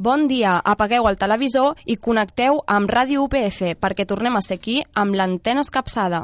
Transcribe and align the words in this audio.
Bon 0.00 0.22
dia, 0.30 0.54
apagueu 0.64 1.04
el 1.10 1.18
televisor 1.20 1.74
i 1.84 1.98
connecteu 2.00 2.62
amb 2.74 2.88
Ràdio 2.88 3.26
UPF 3.26 3.74
perquè 3.84 4.06
tornem 4.08 4.38
a 4.38 4.40
ser 4.40 4.56
aquí 4.56 4.78
amb 4.96 5.12
l'antena 5.12 5.60
escapçada. 5.60 6.22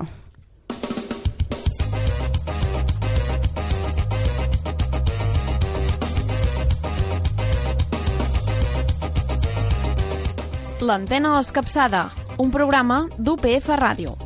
L'antena 10.81 11.35
escapçada, 11.43 12.07
un 12.41 12.49
programa 12.57 13.03
d'UPF 13.19 13.77
Ràdio. 13.77 14.17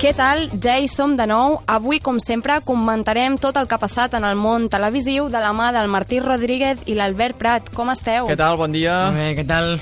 Què 0.00 0.14
tal? 0.16 0.46
Ja 0.64 0.78
hi 0.80 0.86
som 0.88 1.12
de 1.12 1.26
nou. 1.28 1.58
Avui, 1.68 1.98
com 2.00 2.16
sempre, 2.24 2.54
comentarem 2.64 3.34
tot 3.36 3.58
el 3.60 3.66
que 3.68 3.76
ha 3.76 3.82
passat 3.82 4.14
en 4.16 4.24
el 4.24 4.38
món 4.40 4.70
televisiu 4.72 5.26
de 5.28 5.42
la 5.44 5.50
mà 5.52 5.66
del 5.76 5.90
Martí 5.92 6.22
Rodríguez 6.24 6.86
i 6.88 6.94
l'Albert 6.96 7.36
Prat. 7.36 7.68
Com 7.76 7.92
esteu? 7.92 8.24
Què 8.30 8.38
tal? 8.40 8.56
Bon 8.56 8.72
dia. 8.72 8.94
Molt 9.10 9.20
bé, 9.20 9.26
què 9.36 9.44
tal? 9.44 9.74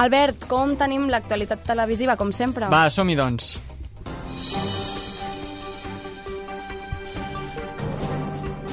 Albert, 0.00 0.48
com 0.48 0.72
tenim 0.80 1.10
l'actualitat 1.12 1.60
televisiva, 1.68 2.16
com 2.16 2.32
sempre? 2.32 2.72
Va, 2.72 2.86
som-hi, 2.88 3.18
doncs. 3.20 3.58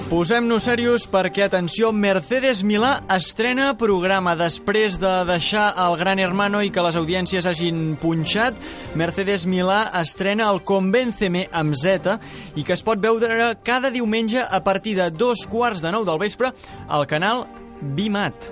Posem-nos 0.06 0.68
serios 0.68 1.08
perquè, 1.10 1.48
atenció, 1.48 1.90
Mercedes 1.90 2.60
Milà 2.62 3.00
estrena 3.10 3.72
programa 3.78 4.36
després 4.38 5.00
de 5.02 5.14
deixar 5.26 5.72
el 5.82 5.96
Gran 5.98 6.22
Hermano 6.22 6.62
i 6.62 6.70
que 6.70 6.84
les 6.86 6.98
audiències 7.00 7.48
hagin 7.50 7.96
punxat. 7.98 8.60
Mercedes 8.94 9.48
Milà 9.50 9.80
estrena 9.98 10.52
el 10.54 10.62
Convénceme 10.62 11.48
amb 11.50 11.74
Z 11.74 12.20
i 12.54 12.64
que 12.64 12.78
es 12.78 12.86
pot 12.86 13.02
veure 13.02 13.50
cada 13.66 13.90
diumenge 13.90 14.46
a 14.46 14.62
partir 14.64 14.94
de 15.00 15.10
dos 15.10 15.48
quarts 15.50 15.82
de 15.82 15.90
nou 15.96 16.06
del 16.06 16.22
vespre 16.22 16.54
al 16.86 17.08
canal 17.10 17.48
Bimat. 17.98 18.52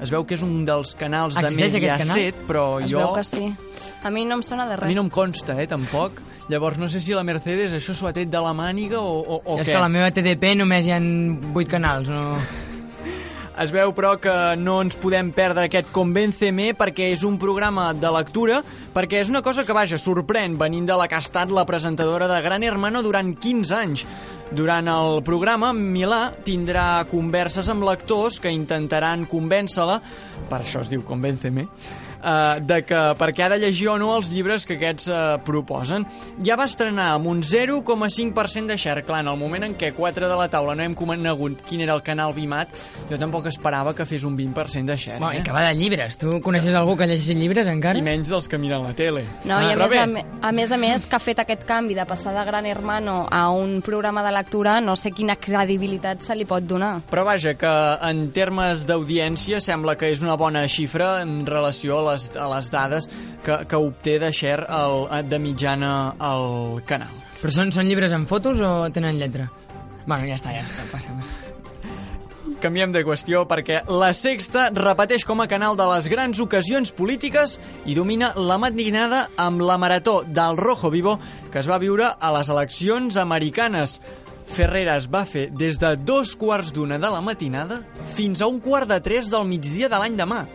Es 0.00 0.08
veu 0.14 0.24
que 0.24 0.38
és 0.38 0.46
un 0.46 0.64
dels 0.64 0.94
canals 0.96 1.36
de 1.36 1.44
Existeix 1.44 1.76
canal? 1.84 2.16
Mediaset, 2.16 2.40
però 2.48 2.64
es 2.80 2.88
jo... 2.88 3.04
veu 3.04 3.20
que 3.20 3.28
sí. 3.28 3.44
A 4.00 4.14
mi 4.14 4.24
no 4.24 4.40
em 4.40 4.46
sona 4.46 4.64
de 4.64 4.78
A 4.78 4.80
res. 4.80 4.88
mi 4.88 4.96
no 4.96 5.04
em 5.04 5.12
consta, 5.12 5.60
eh, 5.60 5.68
tampoc. 5.68 6.22
Llavors, 6.48 6.78
no 6.80 6.88
sé 6.88 7.02
si 7.04 7.12
la 7.12 7.26
Mercedes 7.28 7.74
això 7.76 7.92
s'ho 7.92 8.08
ha 8.08 8.14
tret 8.16 8.30
de 8.32 8.40
la 8.40 8.54
màniga 8.56 9.02
o, 9.02 9.18
o, 9.20 9.42
o 9.44 9.58
és 9.60 9.66
què. 9.66 9.74
que 9.74 9.76
a 9.76 9.84
la 9.84 9.92
meva 9.92 10.08
TDP 10.14 10.54
només 10.56 10.88
hi 10.88 10.96
ha 10.96 11.02
8 11.02 11.68
canals, 11.68 12.08
no... 12.08 12.32
Es 13.58 13.72
veu, 13.74 13.90
però, 13.90 14.12
que 14.22 14.32
no 14.54 14.76
ens 14.84 14.94
podem 15.02 15.32
perdre 15.34 15.64
aquest 15.66 15.88
Convénceme 15.90 16.68
perquè 16.78 17.08
és 17.10 17.24
un 17.26 17.40
programa 17.42 17.88
de 17.90 18.12
lectura, 18.14 18.60
perquè 18.94 19.18
és 19.18 19.32
una 19.32 19.42
cosa 19.42 19.64
que, 19.66 19.74
vaja, 19.74 19.98
sorprèn, 19.98 20.54
venint 20.60 20.86
de 20.86 20.94
la 20.94 21.08
que 21.10 21.18
ha 21.18 21.24
estat 21.24 21.50
la 21.50 21.64
presentadora 21.66 22.28
de 22.30 22.38
Gran 22.44 22.62
Hermano 22.62 23.02
durant 23.02 23.32
15 23.34 23.74
anys. 23.74 24.04
Durant 24.54 24.86
el 24.92 25.24
programa, 25.26 25.72
Milà 25.74 26.28
tindrà 26.46 27.02
converses 27.10 27.66
amb 27.66 27.82
lectors 27.88 28.38
que 28.38 28.54
intentaran 28.54 29.26
convèncer-la, 29.26 29.98
per 30.46 30.62
això 30.62 30.86
es 30.86 30.94
diu 30.94 31.02
Convénceme, 31.02 31.66
eh, 32.22 32.60
de 32.60 32.82
que 32.86 33.02
perquè 33.18 33.46
ha 33.46 33.50
de 33.52 33.58
llegir 33.62 33.88
o 33.92 33.98
no 34.00 34.14
els 34.16 34.30
llibres 34.32 34.66
que 34.66 34.78
aquests 34.78 35.08
eh, 35.08 35.20
proposen. 35.44 36.06
Ja 36.44 36.58
va 36.58 36.68
estrenar 36.68 37.12
amb 37.16 37.30
un 37.30 37.42
0,5% 37.42 38.72
de 38.72 38.78
share. 38.78 39.04
Clar, 39.08 39.22
en 39.24 39.32
el 39.32 39.38
moment 39.40 39.68
en 39.68 39.76
què 39.78 39.92
4 39.96 40.28
de 40.28 40.38
la 40.38 40.48
taula 40.52 40.76
no 40.78 40.84
hem 40.84 40.94
conegut 40.98 41.62
quin 41.68 41.82
era 41.84 41.96
el 41.96 42.02
canal 42.06 42.34
Bimat, 42.36 42.74
jo 43.10 43.18
tampoc 43.20 43.48
esperava 43.50 43.94
que 43.94 44.06
fes 44.08 44.24
un 44.24 44.36
20% 44.38 44.92
de 44.92 44.96
share. 44.96 45.18
Bueno, 45.18 45.34
I 45.34 45.40
eh? 45.40 45.46
que 45.46 45.54
va 45.54 45.64
de 45.66 45.74
llibres. 45.78 46.18
Tu 46.20 46.38
coneixes 46.44 46.74
algú 46.74 46.96
que 46.98 47.08
llegeixi 47.08 47.36
llibres, 47.38 47.68
encara? 47.70 47.98
I 47.98 48.04
menys 48.04 48.30
dels 48.30 48.48
que 48.48 48.58
miren 48.60 48.84
la 48.86 48.94
tele. 48.98 49.24
No, 49.44 49.60
i 49.62 49.72
a 49.72 49.76
Però 49.76 49.88
més, 49.88 50.14
bé, 50.14 50.24
a, 50.24 50.48
a 50.48 50.52
més 50.54 50.72
a 50.72 50.80
més, 50.80 51.06
que 51.08 51.18
ha 51.18 51.22
fet 51.22 51.42
aquest 51.42 51.64
canvi 51.68 51.96
de 51.98 52.06
passar 52.08 52.34
de 52.36 52.44
Gran 52.48 52.66
Hermano 52.66 53.20
a 53.30 53.48
un 53.54 53.80
programa 53.84 54.24
de 54.26 54.32
lectura, 54.34 54.78
no 54.84 54.96
sé 54.96 55.12
quina 55.14 55.38
credibilitat 55.40 56.22
se 56.24 56.36
li 56.36 56.46
pot 56.48 56.66
donar. 56.66 56.98
Però 57.10 57.24
vaja, 57.26 57.54
que 57.58 57.74
en 58.08 58.28
termes 58.34 58.84
d'audiència 58.88 59.62
sembla 59.64 59.96
que 59.98 60.10
és 60.12 60.22
una 60.24 60.36
bona 60.40 60.64
xifra 60.68 61.18
en 61.22 61.40
relació 61.46 61.98
a 61.98 62.07
les, 62.08 62.28
a 62.36 62.48
les 62.54 62.70
dades 62.74 63.08
que, 63.44 63.62
que 63.68 63.80
obté 63.80 64.18
de 64.22 64.32
share 64.32 64.66
el, 64.68 65.08
de 65.28 65.42
mitjana 65.42 65.92
al 66.18 66.82
canal. 66.88 67.14
Però 67.38 67.54
són, 67.54 67.70
són 67.74 67.86
llibres 67.86 68.14
amb 68.16 68.28
fotos 68.30 68.60
o 68.60 68.72
tenen 68.94 69.20
lletra? 69.20 69.50
Bueno, 70.08 70.24
ja 70.24 70.40
està, 70.40 70.56
ja 70.56 70.64
està, 70.64 70.88
passa, 70.90 71.14
passa. 71.14 71.48
Canviem 72.58 72.90
de 72.90 73.04
qüestió 73.06 73.44
perquè 73.46 73.82
La 74.00 74.08
Sexta 74.16 74.64
repeteix 74.74 75.22
com 75.28 75.38
a 75.38 75.46
canal 75.50 75.76
de 75.78 75.84
les 75.92 76.08
grans 76.10 76.40
ocasions 76.42 76.90
polítiques 76.96 77.58
i 77.86 77.94
domina 77.94 78.32
la 78.34 78.56
matinada 78.58 79.26
amb 79.38 79.62
la 79.62 79.76
marató 79.78 80.22
del 80.26 80.58
Rojo 80.58 80.90
Vivo 80.90 81.18
que 81.52 81.60
es 81.60 81.68
va 81.70 81.78
viure 81.78 82.08
a 82.18 82.32
les 82.34 82.50
eleccions 82.50 83.20
americanes. 83.20 84.00
Ferreras 84.48 85.06
va 85.12 85.22
fer 85.28 85.50
des 85.52 85.78
de 85.78 85.92
dos 86.08 86.34
quarts 86.40 86.72
d'una 86.74 86.98
de 86.98 87.12
la 87.12 87.20
matinada 87.22 87.82
fins 88.16 88.42
a 88.42 88.48
un 88.50 88.58
quart 88.64 88.88
de 88.90 88.98
tres 89.04 89.30
del 89.30 89.46
migdia 89.46 89.92
de 89.92 90.00
l'any 90.00 90.18
demà. 90.18 90.46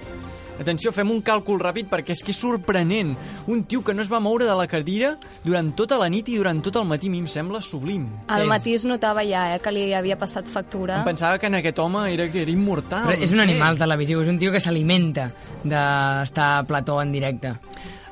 Atenció, 0.63 0.93
fem 0.95 1.09
un 1.11 1.19
càlcul 1.25 1.59
ràpid 1.59 1.89
perquè 1.91 2.13
és 2.15 2.21
que 2.23 2.31
és 2.31 2.39
sorprenent. 2.39 3.11
Un 3.51 3.65
tio 3.67 3.81
que 3.83 3.93
no 3.93 4.01
es 4.03 4.09
va 4.11 4.21
moure 4.23 4.47
de 4.47 4.55
la 4.55 4.65
cadira 4.71 5.17
durant 5.43 5.73
tota 5.75 5.97
la 5.99 6.07
nit 6.11 6.29
i 6.31 6.37
durant 6.39 6.61
tot 6.63 6.77
el 6.79 6.87
matí, 6.87 7.09
a 7.11 7.13
mi 7.13 7.19
em 7.19 7.27
sembla 7.27 7.59
sublim. 7.61 8.05
Al 8.31 8.47
matí 8.47 8.77
es 8.77 8.85
notava 8.87 9.25
ja 9.27 9.49
eh, 9.53 9.59
que 9.63 9.73
li 9.75 9.89
havia 9.93 10.15
passat 10.19 10.47
factura. 10.47 11.01
Em 11.01 11.09
pensava 11.09 11.41
que 11.41 11.51
en 11.51 11.59
aquest 11.59 11.81
home 11.83 12.05
era, 12.13 12.29
que 12.31 12.45
era 12.45 12.53
immortal. 12.53 13.09
Però 13.09 13.17
és 13.19 13.33
no 13.33 13.41
un 13.41 13.43
sé. 13.43 13.49
animal 13.49 13.81
televisiu, 13.81 14.23
és 14.23 14.31
un 14.31 14.39
tio 14.39 14.53
que 14.55 14.63
s'alimenta 14.63 15.27
d'estar 15.63 16.47
a 16.61 16.63
plató 16.69 17.01
en 17.03 17.11
directe. 17.11 17.57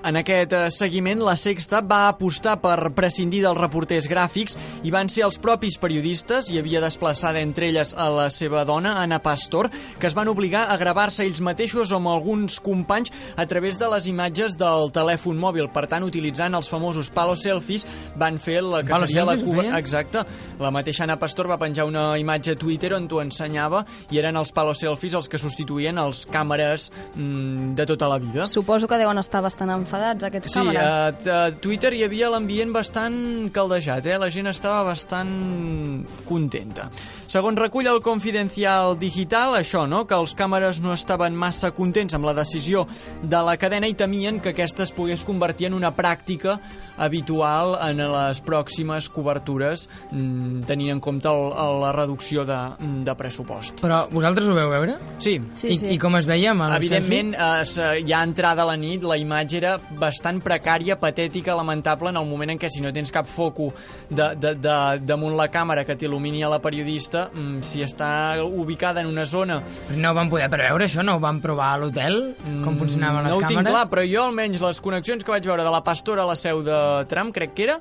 En 0.04 0.18
aquest 0.18 0.54
eh, 0.54 0.62
seguiment, 0.74 1.20
la 1.22 1.36
Sexta 1.38 1.82
va 1.86 2.08
apostar 2.10 2.56
per 2.64 2.90
prescindir 2.98 3.44
dels 3.44 3.60
reporters 3.60 4.08
gràfics 4.10 4.58
i 4.84 4.94
van 4.94 5.12
ser 5.14 5.28
els 5.28 5.38
propis 5.42 5.78
periodistes, 5.82 6.50
i 6.50 6.58
havia 6.58 6.82
desplaçada 6.82 7.42
entre 7.42 7.70
elles 7.70 7.94
a 7.94 8.08
la 8.10 8.28
seva 8.34 8.64
dona, 8.66 8.96
Anna 9.02 9.20
Pastor, 9.22 9.70
que 10.00 10.10
es 10.10 10.18
van 10.18 10.32
obligar 10.32 10.66
a 10.74 10.78
gravar-se 10.82 11.26
ells 11.26 11.42
mateixos 11.46 11.92
o 11.92 12.00
amb 12.00 12.10
alguns 12.10 12.58
companys 12.64 13.14
a 13.38 13.46
través 13.46 13.78
de 13.78 13.90
les 13.94 14.08
imatges 14.10 14.58
del 14.58 14.90
telèfon 14.96 15.38
mòbil. 15.38 15.70
Per 15.70 15.86
tant, 15.92 16.06
utilitzant 16.08 16.58
els 16.58 16.70
famosos 16.72 17.12
palo 17.14 17.38
selfies, 17.38 17.86
van 18.18 18.42
fer 18.42 18.62
la 18.66 18.82
que 18.82 18.96
Palo 18.96 19.08
seria 19.08 19.28
la 19.28 19.38
cuba... 19.38 19.68
Exacte. 19.78 20.26
La 20.62 20.74
mateixa 20.74 21.06
Anna 21.06 21.20
Pastor 21.22 21.50
va 21.50 21.60
penjar 21.62 21.86
una 21.90 22.18
imatge 22.20 22.56
a 22.56 22.60
Twitter 22.60 22.92
on 22.98 23.08
t'ho 23.10 23.22
ensenyava 23.22 23.84
i 24.12 24.20
eren 24.22 24.38
els 24.40 24.52
palo 24.56 24.74
selfies 24.78 25.16
els 25.18 25.30
que 25.30 25.40
substituïen 25.42 25.98
els 26.02 26.26
càmeres 26.32 26.90
mm, 27.14 27.74
de 27.78 27.86
tota 27.90 28.10
la 28.12 28.20
vida. 28.22 28.50
Suposo 28.50 28.90
que 28.90 29.00
deuen 29.02 29.22
estar 29.22 29.42
bastant 29.46 29.72
enfadats, 29.92 30.24
aquests 30.24 30.54
Sí, 30.54 30.60
càmeres. 30.60 31.28
a, 31.28 31.48
a 31.48 31.52
Twitter 31.60 31.92
hi 31.94 32.04
havia 32.06 32.30
l'ambient 32.32 32.72
bastant 32.72 33.52
caldejat, 33.54 34.06
eh? 34.08 34.18
la 34.18 34.30
gent 34.32 34.48
estava 34.48 34.84
bastant 34.88 36.06
contenta. 36.28 36.88
Segons 37.32 37.60
recull 37.60 37.88
el 37.88 38.02
Confidencial 38.04 38.96
Digital, 39.00 39.56
això, 39.60 39.86
no?, 39.88 40.06
que 40.08 40.16
els 40.16 40.34
càmeres 40.36 40.80
no 40.84 40.94
estaven 40.96 41.36
massa 41.36 41.72
contents 41.76 42.16
amb 42.16 42.26
la 42.28 42.34
decisió 42.38 42.86
de 43.22 43.44
la 43.44 43.58
cadena 43.60 43.88
i 43.88 43.96
temien 43.96 44.40
que 44.40 44.54
aquesta 44.56 44.84
es 44.84 44.92
pogués 44.96 45.24
convertir 45.28 45.68
en 45.68 45.76
una 45.78 45.94
pràctica 45.96 46.58
habitual 47.02 47.76
en 47.90 48.00
les 48.14 48.42
pròximes 48.46 49.10
cobertures, 49.14 49.88
mm, 50.12 50.62
tenint 50.70 50.92
en 50.96 51.00
compte 51.04 51.28
el, 51.30 51.48
el, 51.52 51.80
la 51.82 51.92
reducció 51.96 52.46
de, 52.46 52.60
de 53.06 53.16
pressupost. 53.18 53.82
Però 53.82 54.04
vosaltres 54.12 54.48
ho 54.50 54.56
veu 54.58 54.70
veure? 54.72 54.98
Sí, 55.18 55.40
Sí, 55.56 55.68
I, 55.74 55.78
sí. 55.80 55.88
I 55.96 55.98
com 56.02 56.16
es 56.20 56.28
veia 56.30 56.52
amb 56.54 56.66
el 56.68 56.76
Evidentment, 56.78 57.34
eh, 57.36 57.66
se- 57.66 58.04
ja 58.08 58.22
entrada 58.26 58.66
la 58.68 58.76
nit, 58.78 59.04
la 59.08 59.18
imatge 59.20 59.58
era 59.62 59.76
bastant 60.00 60.42
precària, 60.44 60.98
patètica, 61.00 61.56
lamentable, 61.58 62.10
en 62.10 62.18
el 62.22 62.28
moment 62.28 62.52
en 62.54 62.60
què 62.62 62.70
si 62.72 62.82
no 62.84 62.92
tens 62.94 63.12
cap 63.12 63.26
foco 63.30 63.72
de, 64.10 64.32
de, 64.36 64.54
de, 64.56 64.76
damunt 65.06 65.36
la 65.38 65.48
càmera 65.52 65.86
que 65.88 65.96
t'il·lumini 65.98 66.44
a 66.46 66.50
la 66.52 66.60
periodista, 66.62 67.30
mm, 67.34 67.62
si 67.66 67.82
està 67.86 68.12
ubicada 68.44 69.02
en 69.02 69.08
una 69.08 69.26
zona... 69.26 69.62
No 69.96 70.12
ho 70.12 70.18
van 70.18 70.30
poder 70.30 70.50
preveure, 70.52 70.86
això? 70.88 71.04
No 71.06 71.16
ho 71.18 71.24
van 71.24 71.40
provar 71.44 71.74
a 71.76 71.82
l'hotel? 71.82 72.20
Com 72.64 72.78
funcionaven 72.80 73.24
les 73.26 73.32
Mm, 73.32 73.34
no 73.34 73.38
ho 73.38 73.42
càmeres? 73.42 73.58
tinc 73.58 73.68
clar, 73.72 73.86
però 73.90 74.04
jo 74.08 74.24
almenys 74.28 74.62
les 74.62 74.82
connexions 74.82 75.24
que 75.24 75.32
vaig 75.32 75.46
veure 75.48 75.64
de 75.64 75.72
la 75.72 75.84
Pastora 75.84 76.24
a 76.24 76.28
la 76.30 76.36
seu 76.36 76.62
de 76.64 76.78
Trump, 77.12 77.34
crec 77.36 77.54
que 77.58 77.64
era, 77.70 77.78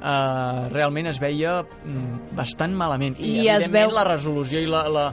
eh, 0.00 0.68
realment 0.72 1.06
es 1.12 1.20
veia 1.22 1.60
mm, 1.62 2.34
bastant 2.38 2.74
malament. 2.76 3.16
I, 3.18 3.40
I 3.44 3.48
es 3.56 3.70
veu- 3.72 3.92
la 3.94 4.04
resolució 4.08 4.60
i 4.60 4.66
la, 4.70 4.84
la, 4.88 5.06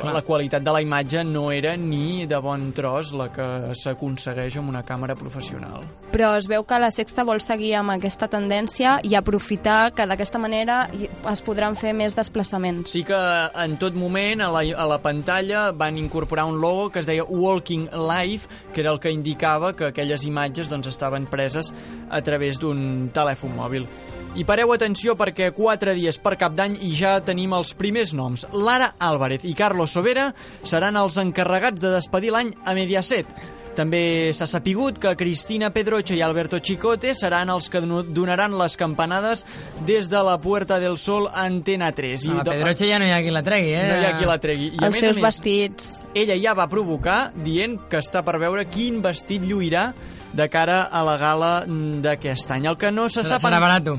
Clar. 0.00 0.14
la 0.14 0.22
qualitat 0.22 0.62
de 0.62 0.72
la 0.72 0.80
imatge 0.82 1.22
no 1.24 1.50
era 1.52 1.76
ni 1.76 2.26
de 2.26 2.38
bon 2.42 2.70
tros 2.76 3.12
la 3.16 3.28
que 3.32 3.46
s'aconsegueix 3.76 4.56
amb 4.60 4.70
una 4.72 4.82
càmera 4.86 5.16
professional. 5.18 5.84
Però 6.12 6.32
es 6.38 6.48
veu 6.48 6.64
que 6.64 6.78
la 6.80 6.90
Sexta 6.94 7.24
vol 7.26 7.40
seguir 7.44 7.74
amb 7.80 7.94
aquesta 7.96 8.28
tendència 8.32 8.96
i 9.04 9.16
aprofitar 9.18 9.92
que 9.96 10.06
d'aquesta 10.08 10.40
manera 10.42 10.86
es 10.92 11.42
podran 11.44 11.76
fer 11.76 11.92
més 11.96 12.16
desplaçaments. 12.16 12.90
Sí 12.92 13.04
que 13.06 13.20
en 13.64 13.76
tot 13.80 13.96
moment 13.98 14.44
a 14.44 14.50
la, 14.52 14.64
a 14.76 14.88
la 14.88 15.00
pantalla 15.02 15.70
van 15.72 15.98
incorporar 16.00 16.46
un 16.46 16.60
logo 16.60 16.90
que 16.90 17.00
es 17.00 17.08
deia 17.08 17.24
Walking 17.24 17.88
Live, 17.92 18.48
que 18.72 18.82
era 18.82 18.92
el 18.92 19.00
que 19.00 19.12
indicava 19.12 19.74
que 19.76 19.90
aquelles 19.90 20.24
imatges 20.24 20.70
doncs, 20.72 20.88
estaven 20.88 21.26
preses 21.26 21.72
a 22.10 22.22
través 22.22 22.60
d'un 22.62 23.10
telèfon 23.14 23.56
mòbil. 23.56 23.88
I 24.36 24.44
pareu 24.44 24.68
atenció 24.74 25.14
perquè 25.16 25.48
quatre 25.56 25.94
dies 25.96 26.18
per 26.20 26.34
cap 26.36 26.52
d'any 26.56 26.74
i 26.84 26.90
ja 26.98 27.14
tenim 27.24 27.54
els 27.56 27.70
primers 27.78 28.12
noms. 28.12 28.44
Lara 28.52 28.90
Álvarez 29.00 29.46
i 29.48 29.54
Carlos 29.56 29.94
Sobera 29.96 30.30
seran 30.62 30.96
els 31.00 31.16
encarregats 31.22 31.80
de 31.80 31.94
despedir 31.94 32.34
l'any 32.34 32.50
a 32.68 32.74
Mediaset. 32.76 33.30
També 33.76 34.32
s'ha 34.36 34.46
sapigut 34.48 34.96
que 35.00 35.10
Cristina 35.20 35.68
Pedroche 35.72 36.14
i 36.16 36.22
Alberto 36.24 36.60
Chicote 36.64 37.12
seran 37.16 37.50
els 37.52 37.68
que 37.72 37.80
donaran 37.84 38.54
les 38.56 38.76
campanades 38.80 39.44
des 39.88 40.08
de 40.08 40.22
la 40.24 40.36
Puerta 40.40 40.78
del 40.80 40.96
Sol 41.00 41.28
a 41.28 41.44
Antena 41.44 41.90
3. 41.92 42.24
A 42.32 42.38
la 42.38 42.44
Pedroche 42.48 42.88
ja 42.88 42.98
no 43.00 43.04
hi 43.08 43.12
ha 43.12 43.20
qui 43.24 43.32
la 43.32 43.42
tregui, 43.44 43.72
eh? 43.76 43.84
No 43.88 44.00
hi 44.00 44.08
ha 44.08 44.16
qui 44.16 44.28
la 44.28 44.38
tregui. 44.40 44.68
I 44.72 44.80
a 44.80 44.88
Els 44.88 44.96
més 44.96 45.02
a 45.02 45.06
seus 45.06 45.16
més, 45.20 45.24
vestits. 45.28 45.88
ella 46.16 46.36
ja 46.40 46.56
va 46.56 46.68
provocar 46.72 47.18
dient 47.36 47.78
que 47.88 48.00
està 48.00 48.24
per 48.24 48.36
veure 48.40 48.64
quin 48.68 49.00
vestit 49.04 49.44
lluirà 49.44 49.90
de 50.36 50.48
cara 50.52 50.82
a 50.92 51.04
la 51.04 51.16
gala 51.20 51.52
mm, 51.66 52.00
d'aquest 52.04 52.52
any. 52.56 52.68
El 52.68 52.76
que 52.80 52.92
no 52.92 53.08
se 53.08 53.20
Serà, 53.24 53.36
sap... 53.36 53.48
serà 53.48 53.60
barato. 53.60 53.96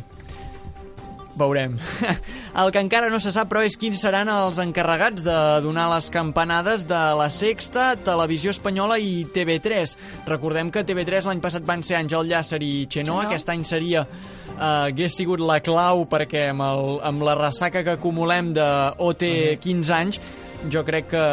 Veurem. 1.38 1.76
El 2.62 2.72
que 2.74 2.82
encara 2.82 3.12
no 3.14 3.20
se 3.22 3.32
sap, 3.34 3.52
però, 3.52 3.62
és 3.66 3.78
quins 3.78 4.00
seran 4.02 4.30
els 4.32 4.58
encarregats 4.62 5.22
de 5.26 5.38
donar 5.62 5.86
les 5.92 6.10
campanades 6.14 6.88
de 6.90 7.02
la 7.20 7.28
Sexta, 7.34 7.92
Televisió 8.02 8.54
Espanyola 8.56 8.98
i 8.98 9.28
TV3. 9.36 9.94
Recordem 10.26 10.72
que 10.74 10.86
TV3 10.88 11.30
l'any 11.30 11.44
passat 11.44 11.68
van 11.68 11.86
ser 11.86 12.00
Àngel 12.00 12.32
Llàcer 12.32 12.62
i 12.66 12.74
Xenó. 12.90 13.20
Xenó. 13.20 13.22
Aquest 13.28 13.54
any 13.54 13.68
seria 13.70 14.04
eh, 14.08 14.58
hagués 14.58 15.20
sigut 15.20 15.44
la 15.46 15.60
clau 15.62 16.08
perquè 16.10 16.50
amb, 16.56 16.66
el, 16.66 16.98
amb 17.06 17.26
la 17.28 17.38
ressaca 17.38 17.86
que 17.86 17.98
acumulem 18.00 18.52
de 18.58 18.68
OT 19.06 19.30
15 19.62 19.98
anys 20.02 20.22
jo 20.74 20.82
crec 20.84 21.12
que 21.14 21.24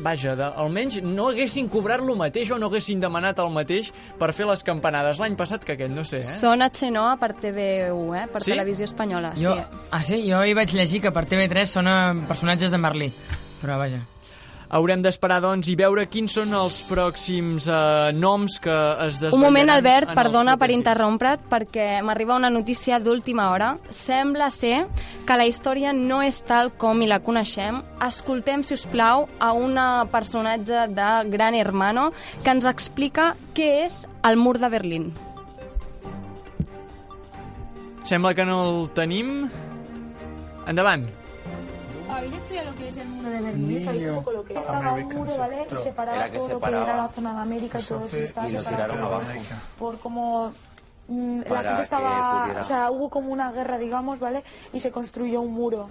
vaja, 0.00 0.34
de, 0.38 0.44
almenys 0.62 1.00
no 1.02 1.28
haguessin 1.32 1.68
cobrat 1.68 2.00
lo 2.04 2.14
mateix 2.18 2.50
o 2.54 2.58
no 2.58 2.66
haguessin 2.70 3.00
demanat 3.00 3.38
el 3.42 3.50
mateix 3.50 3.90
per 4.18 4.32
fer 4.36 4.46
les 4.46 4.62
campanades 4.62 5.18
l'any 5.18 5.34
passat 5.36 5.64
que 5.64 5.74
aquest, 5.74 5.90
no 5.94 6.04
sé, 6.06 6.18
eh? 6.22 6.36
Són 6.38 6.62
a 6.62 6.70
Xenoa 6.70 7.16
per 7.18 7.32
TV1, 7.34 8.14
eh? 8.22 8.26
per 8.32 8.42
Sí? 8.44 8.52
Televisió 8.52 8.84
Espanyola. 8.86 9.32
Jo, 9.36 9.54
Sí. 9.54 9.80
ah, 9.90 10.02
sí? 10.02 10.22
Jo 10.30 10.44
hi 10.44 10.54
vaig 10.54 10.72
llegir 10.72 11.00
que 11.02 11.10
per 11.12 11.26
TV3 11.26 11.66
són 11.66 11.88
eh, 11.88 12.26
personatges 12.28 12.70
de 12.70 12.78
Merlí. 12.78 13.12
Però 13.60 13.76
vaja. 13.78 14.04
Haurem 14.68 15.00
d'esperar, 15.00 15.38
doncs, 15.40 15.70
i 15.72 15.74
veure 15.80 16.02
quins 16.12 16.34
són 16.36 16.52
els 16.52 16.82
pròxims 16.84 17.70
eh, 17.72 18.10
noms 18.12 18.58
que 18.60 18.74
es 19.06 19.16
desvetllaran 19.16 19.38
Un 19.38 19.44
moment, 19.46 19.70
Albert, 19.72 20.10
perdona 20.12 20.58
per 20.60 20.68
interrompre't, 20.74 21.46
perquè 21.48 21.86
m'arriba 22.04 22.36
una 22.36 22.50
notícia 22.52 22.98
d'última 23.00 23.46
hora. 23.54 23.70
Sembla 23.88 24.50
ser 24.52 24.82
que 25.24 25.38
la 25.40 25.46
història 25.48 25.94
no 25.96 26.20
és 26.20 26.42
tal 26.44 26.68
com 26.76 27.00
hi 27.00 27.08
la 27.08 27.22
coneixem. 27.24 27.80
Escoltem, 28.04 28.60
si 28.60 28.76
us 28.76 28.84
plau, 28.92 29.24
a 29.40 29.54
una 29.56 30.04
personatge 30.12 30.84
de 30.92 31.08
Gran 31.32 31.56
Hermano 31.56 32.10
que 32.44 32.52
ens 32.52 32.68
explica 32.68 33.30
què 33.56 33.70
és 33.86 34.02
el 34.28 34.36
mur 34.36 34.58
de 34.60 34.68
Berlín. 34.68 35.08
Sembla 38.04 38.34
que 38.36 38.44
no 38.44 38.60
el 38.66 38.92
tenim. 38.92 39.48
Endavant. 40.68 41.08
¿Habéis 42.10 42.34
estudiado 42.34 42.70
lo 42.70 42.76
que 42.76 42.88
es 42.88 42.96
el 42.96 43.08
muro 43.08 43.30
de 43.30 43.40
Berlín? 43.40 43.84
¿Sabéis 43.84 44.04
un 44.06 44.14
poco 44.16 44.32
lo 44.32 44.44
que 44.44 44.54
es? 44.54 44.60
Estaba 44.60 44.92
un 44.94 45.08
muro, 45.14 45.36
¿vale? 45.36 45.66
Y 45.70 45.74
separaba 45.84 46.28
todo 46.30 46.48
lo 46.48 46.60
que 46.60 46.68
era 46.68 46.96
la 46.96 47.08
zona 47.08 47.34
de 47.34 47.40
América 47.40 47.80
y 47.80 47.82
todo 47.82 48.04
eso. 48.06 48.16
Estaba 48.16 48.48
y 48.48 48.52
lo 48.52 48.60
separado 48.62 48.92
tiraron 48.94 49.08
por- 49.10 49.22
abajo. 49.22 49.38
Por 49.78 49.98
como... 49.98 50.52
mm, 51.08 51.40
La 51.50 51.62
gente 51.62 51.82
estaba... 51.82 52.42
pudiera- 52.44 52.60
O 52.60 52.64
sea, 52.64 52.90
hubo 52.90 53.08
como 53.10 53.32
una 53.32 53.50
guerra, 53.52 53.78
digamos, 53.78 54.18
¿vale? 54.20 54.44
Y 54.72 54.80
se 54.80 54.90
construyó 54.90 55.40
un 55.40 55.52
muro. 55.52 55.90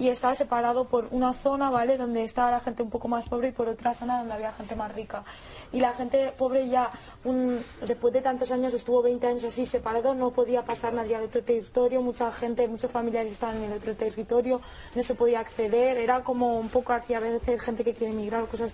Y 0.00 0.08
estaba 0.10 0.32
separado 0.36 0.84
por 0.84 1.08
una 1.10 1.34
zona, 1.34 1.70
¿vale? 1.70 1.96
Donde 1.96 2.22
estaba 2.22 2.52
la 2.52 2.60
gente 2.60 2.84
un 2.84 2.88
poco 2.90 3.08
más 3.08 3.28
pobre 3.28 3.48
y 3.48 3.52
por 3.52 3.66
otra 3.66 3.94
zona 3.94 4.18
donde 4.18 4.32
había 4.34 4.52
gente 4.52 4.76
más 4.76 4.94
rica. 4.94 5.24
Y 5.72 5.80
la 5.80 5.92
gente 5.92 6.32
pobre 6.38 6.68
ya, 6.68 6.88
un, 7.24 7.60
después 7.84 8.14
de 8.14 8.20
tantos 8.20 8.52
años, 8.52 8.72
estuvo 8.72 9.02
20 9.02 9.26
años 9.26 9.42
así 9.44 9.66
separado, 9.66 10.14
no 10.14 10.30
podía 10.30 10.62
pasar 10.64 10.92
nadie 10.94 11.16
al 11.16 11.24
otro 11.24 11.42
territorio, 11.42 12.00
mucha 12.00 12.30
gente, 12.32 12.68
muchos 12.68 12.92
familiares 12.92 13.32
estaban 13.32 13.56
en 13.56 13.72
el 13.72 13.78
otro 13.78 13.92
territorio, 13.96 14.60
no 14.94 15.02
se 15.02 15.16
podía 15.16 15.40
acceder, 15.40 15.96
era 15.98 16.22
como 16.22 16.58
un 16.60 16.68
poco 16.68 16.92
aquí 16.92 17.14
a 17.14 17.20
veces 17.20 17.60
gente 17.60 17.82
que 17.82 17.92
quiere 17.94 18.12
emigrar 18.12 18.46
cosas, 18.46 18.70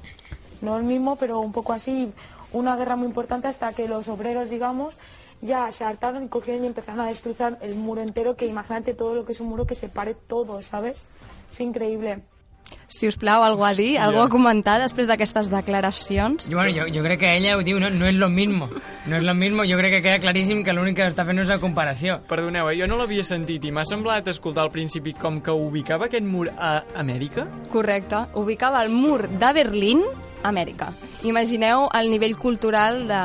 no 0.60 0.76
el 0.76 0.84
mismo, 0.84 1.16
pero 1.16 1.40
un 1.40 1.52
poco 1.52 1.72
así, 1.72 2.12
una 2.52 2.76
guerra 2.76 2.96
muy 2.96 3.08
importante 3.08 3.48
hasta 3.48 3.72
que 3.72 3.88
los 3.88 4.08
obreros, 4.08 4.50
digamos, 4.50 4.96
ya 5.42 5.70
se 5.70 5.84
hartaron 5.84 6.25
y 6.25 6.28
cogieron 6.28 6.64
y 6.64 6.66
empezaron 6.66 7.00
a 7.00 7.06
destrozar 7.06 7.58
el 7.60 7.75
muro 7.75 8.00
entero, 8.00 8.36
que 8.36 8.46
imagínate 8.46 8.94
todo 8.94 9.14
lo 9.14 9.25
que 9.25 9.32
es 9.32 9.40
un 9.40 9.48
muro 9.48 9.66
que 9.66 9.75
separe 9.75 10.14
todo, 10.14 10.60
¿sabes? 10.62 11.04
Es 11.50 11.60
increíble. 11.60 12.22
Si 12.88 13.08
us 13.08 13.16
plau, 13.16 13.42
algú 13.42 13.64
a 13.64 13.72
dir, 13.75 13.98
algú 13.98 14.20
a 14.22 14.28
comentar 14.31 14.76
després 14.81 15.08
d'aquestes 15.10 15.48
declaracions? 15.50 16.46
Jo, 16.46 16.58
bueno, 16.58 16.72
jo, 16.76 16.86
jo 16.92 17.02
crec 17.04 17.20
que 17.20 17.31
ella 17.36 17.56
ho 17.56 17.62
diu, 17.66 17.81
no, 17.81 17.90
no 17.90 18.06
és 18.06 18.16
lo 18.16 18.28
mismo. 18.31 18.69
No 19.08 19.16
és 19.19 19.25
lo 19.25 19.34
mismo, 19.34 19.64
jo 19.69 19.78
crec 19.81 19.96
que 19.96 20.02
queda 20.04 20.20
claríssim 20.22 20.62
que 20.64 20.75
l'únic 20.76 20.98
que 21.00 21.08
està 21.10 21.26
fent 21.26 21.42
és 21.42 21.50
la 21.50 21.58
comparació. 21.62 22.20
Perdoneu, 22.28 22.70
eh? 22.70 22.76
jo 22.78 22.88
no 22.90 22.98
l'havia 23.00 23.25
sentit 23.26 23.64
i 23.64 23.72
m'ha 23.75 23.87
semblat 23.88 24.28
escoltar 24.30 24.66
al 24.66 24.72
principi 24.75 25.14
com 25.16 25.40
que 25.44 25.52
ubicava 25.52 26.08
aquest 26.08 26.28
mur 26.28 26.50
a 26.54 26.76
Amèrica. 27.00 27.48
Correcte. 27.72 28.26
Ubicava 28.40 28.84
el 28.84 28.92
mur 28.94 29.26
de 29.28 29.52
Berlín, 29.56 30.04
Amèrica. 30.44 30.92
Imagineu 31.25 31.88
el 31.98 32.12
nivell 32.12 32.37
cultural 32.37 33.08
de, 33.08 33.22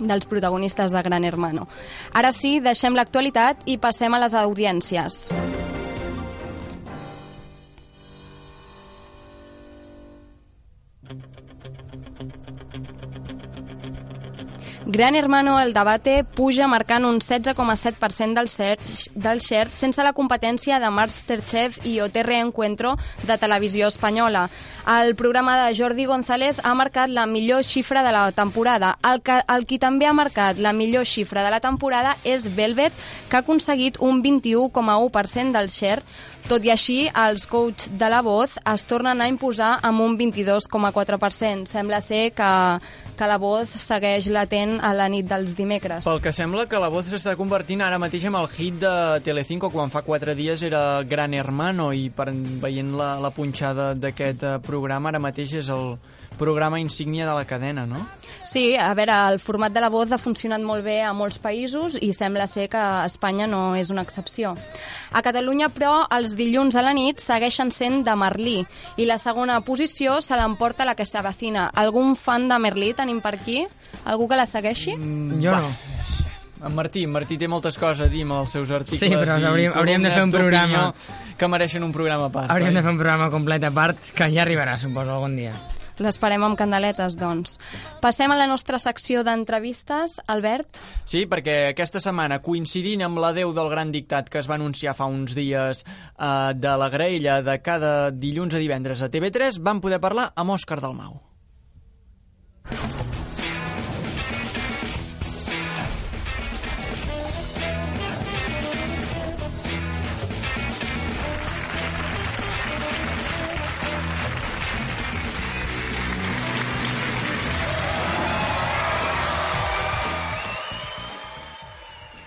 dels 0.00 0.28
protagonistes 0.30 0.92
de 0.92 1.02
Gran 1.02 1.24
Hermano. 1.24 1.68
Ara 2.12 2.32
sí, 2.32 2.58
deixem 2.60 2.96
l'actualitat 2.96 3.66
i 3.66 3.78
passem 3.78 4.14
a 4.14 4.22
les 4.24 4.34
audiències. 4.34 5.26
Gran 14.86 15.14
Hermano 15.14 15.60
El 15.60 15.74
Debate 15.74 16.24
puja 16.24 16.66
marcant 16.66 17.04
un 17.04 17.20
16,7% 17.20 18.34
del 18.34 18.78
del 19.14 19.40
share 19.40 19.68
sense 19.70 20.02
la 20.02 20.14
competència 20.16 20.80
de 20.80 20.90
Masterchef 20.90 21.84
i 21.84 22.00
OTR 22.00 22.32
Encuentro 22.40 22.96
de 23.28 23.36
Televisió 23.38 23.88
Espanyola. 23.88 24.48
El 24.88 25.14
programa 25.14 25.58
de 25.60 25.76
Jordi 25.76 26.06
González 26.06 26.62
ha 26.64 26.72
marcat 26.74 27.10
la 27.10 27.26
millor 27.26 27.62
xifra 27.62 28.02
de 28.02 28.10
la 28.10 28.32
temporada. 28.32 28.96
El, 29.04 29.20
que, 29.20 29.42
el 29.46 29.66
qui 29.66 29.78
també 29.78 30.08
ha 30.08 30.16
marcat 30.16 30.58
la 30.58 30.72
millor 30.72 31.04
xifra 31.04 31.44
de 31.44 31.50
la 31.52 31.60
temporada 31.60 32.16
és 32.24 32.48
Velvet, 32.56 32.96
que 33.28 33.36
ha 33.36 33.44
aconseguit 33.44 34.00
un 34.00 34.22
21,1% 34.24 35.52
del 35.52 35.68
share. 35.68 36.02
Tot 36.48 36.64
i 36.64 36.72
així, 36.72 37.04
els 37.14 37.44
coach 37.46 37.90
de 38.00 38.08
la 38.10 38.22
voz 38.26 38.56
es 38.72 38.82
tornen 38.88 39.20
a 39.20 39.28
imposar 39.28 39.76
amb 39.86 40.00
un 40.02 40.16
22,4%. 40.18 41.68
Sembla 41.68 42.00
ser 42.00 42.32
que, 42.34 42.50
voz 43.40 43.74
segueix 43.76 44.28
latent 44.32 44.78
a 44.80 44.92
la 44.96 45.08
nit 45.12 45.26
dels 45.28 45.52
dimecres. 45.58 46.04
Pel 46.04 46.22
que 46.24 46.32
sembla 46.32 46.66
voz 46.90 47.10
s'està 47.10 47.36
convertint 47.36 47.82
ara 47.84 47.98
mateix 48.00 48.24
en 48.24 48.38
el 48.38 48.48
hit 48.56 48.80
de 48.80 48.94
Telecinco 49.24 49.70
quan 49.70 49.92
fa 49.92 50.02
quatre 50.02 50.34
dies 50.34 50.62
era 50.62 51.02
Gran 51.04 51.34
Hermano 51.34 51.92
i 51.92 52.08
per, 52.10 52.30
veient 52.32 52.94
la, 52.96 53.18
la 53.20 53.30
punxada 53.30 53.92
d'aquest 53.94 54.42
eh, 54.42 54.56
programa 54.64 55.10
ara 55.10 55.20
mateix 55.20 55.52
és 55.60 55.68
el 55.68 55.98
programa 56.38 56.80
insígnia 56.80 57.26
de 57.28 57.34
la 57.34 57.44
cadena, 57.44 57.86
no? 57.86 58.06
Sí, 58.44 58.74
a 58.74 58.94
veure, 58.94 59.12
el 59.32 59.38
format 59.38 59.72
de 59.72 59.80
la 59.82 59.90
voz 59.92 60.10
ha 60.12 60.18
funcionat 60.18 60.62
molt 60.64 60.82
bé 60.82 61.02
a 61.04 61.12
molts 61.12 61.36
països 61.42 61.98
i 62.00 62.12
sembla 62.16 62.46
ser 62.48 62.68
que 62.72 62.80
Espanya 63.04 63.46
no 63.46 63.74
és 63.76 63.90
una 63.92 64.00
excepció. 64.02 64.54
A 65.12 65.20
Catalunya, 65.22 65.68
però, 65.68 66.06
els 66.16 66.32
dilluns 66.38 66.74
a 66.76 66.82
la 66.82 66.94
nit 66.96 67.20
segueixen 67.20 67.70
sent 67.70 68.02
de 68.06 68.14
Merlí 68.16 68.64
i 68.96 69.04
la 69.06 69.18
segona 69.18 69.60
posició 69.60 70.22
se 70.24 70.34
l'emporta 70.40 70.86
la 70.88 70.94
que 70.96 71.04
s'avecina. 71.04 71.68
Algun 71.74 72.16
fan 72.16 72.48
de 72.48 72.58
Merlí 72.58 72.94
tenim 72.94 73.20
per 73.20 73.34
aquí? 73.34 73.66
Algú 74.06 74.26
que 74.28 74.36
la 74.40 74.46
segueixi? 74.46 74.96
Mm, 74.96 75.42
Jo 75.44 75.52
no. 75.60 75.74
En 76.66 76.74
Martí, 76.76 77.04
en 77.04 77.12
Martí 77.12 77.38
té 77.40 77.46
moltes 77.48 77.76
coses 77.80 78.04
a 78.04 78.08
dir 78.12 78.22
amb 78.22 78.34
els 78.42 78.50
seus 78.52 78.68
articles 78.70 79.00
Sí, 79.00 79.08
però 79.16 79.38
i 79.40 79.44
hauríem- 79.48 79.72
hauríem 79.76 80.02
de 80.02 80.10
fer 80.10 80.22
un 80.24 80.30
programa. 80.30 80.92
que 81.38 81.48
mereixen 81.48 81.82
un 81.82 81.92
programa 81.92 82.26
a 82.26 82.28
part. 82.30 82.50
Hauríem 82.50 82.68
oi? 82.68 82.74
de 82.74 82.82
fer 82.82 82.90
un 82.90 82.98
programa 82.98 83.30
complet 83.30 83.64
a 83.64 83.70
part, 83.70 83.96
que 84.14 84.28
ja 84.32 84.42
arribarà, 84.42 84.76
suposo, 84.76 85.10
algun 85.10 85.36
dia. 85.36 85.52
L'esperem 86.00 86.44
amb 86.46 86.56
candeletes, 86.56 87.16
doncs. 87.20 87.58
Passem 88.00 88.32
a 88.32 88.38
la 88.38 88.48
nostra 88.48 88.80
secció 88.80 89.24
d'entrevistes. 89.26 90.16
Albert? 90.32 90.80
Sí, 91.04 91.26
perquè 91.28 91.58
aquesta 91.70 92.00
setmana, 92.00 92.40
coincidint 92.44 93.04
amb 93.04 93.20
l'adeu 93.20 93.52
del 93.56 93.68
gran 93.72 93.92
dictat 93.92 94.32
que 94.32 94.40
es 94.40 94.48
va 94.48 94.56
anunciar 94.56 94.96
fa 94.96 95.10
uns 95.10 95.36
dies 95.36 95.84
eh, 95.84 96.52
de 96.56 96.76
la 96.80 96.88
graella 96.92 97.40
de 97.44 97.58
cada 97.60 97.94
dilluns 98.10 98.56
a 98.56 98.62
divendres 98.62 99.04
a 99.04 99.12
TV3, 99.12 99.60
vam 99.60 99.84
poder 99.84 100.00
parlar 100.00 100.30
amb 100.40 100.56
Òscar 100.56 100.80
Dalmau. 100.80 101.20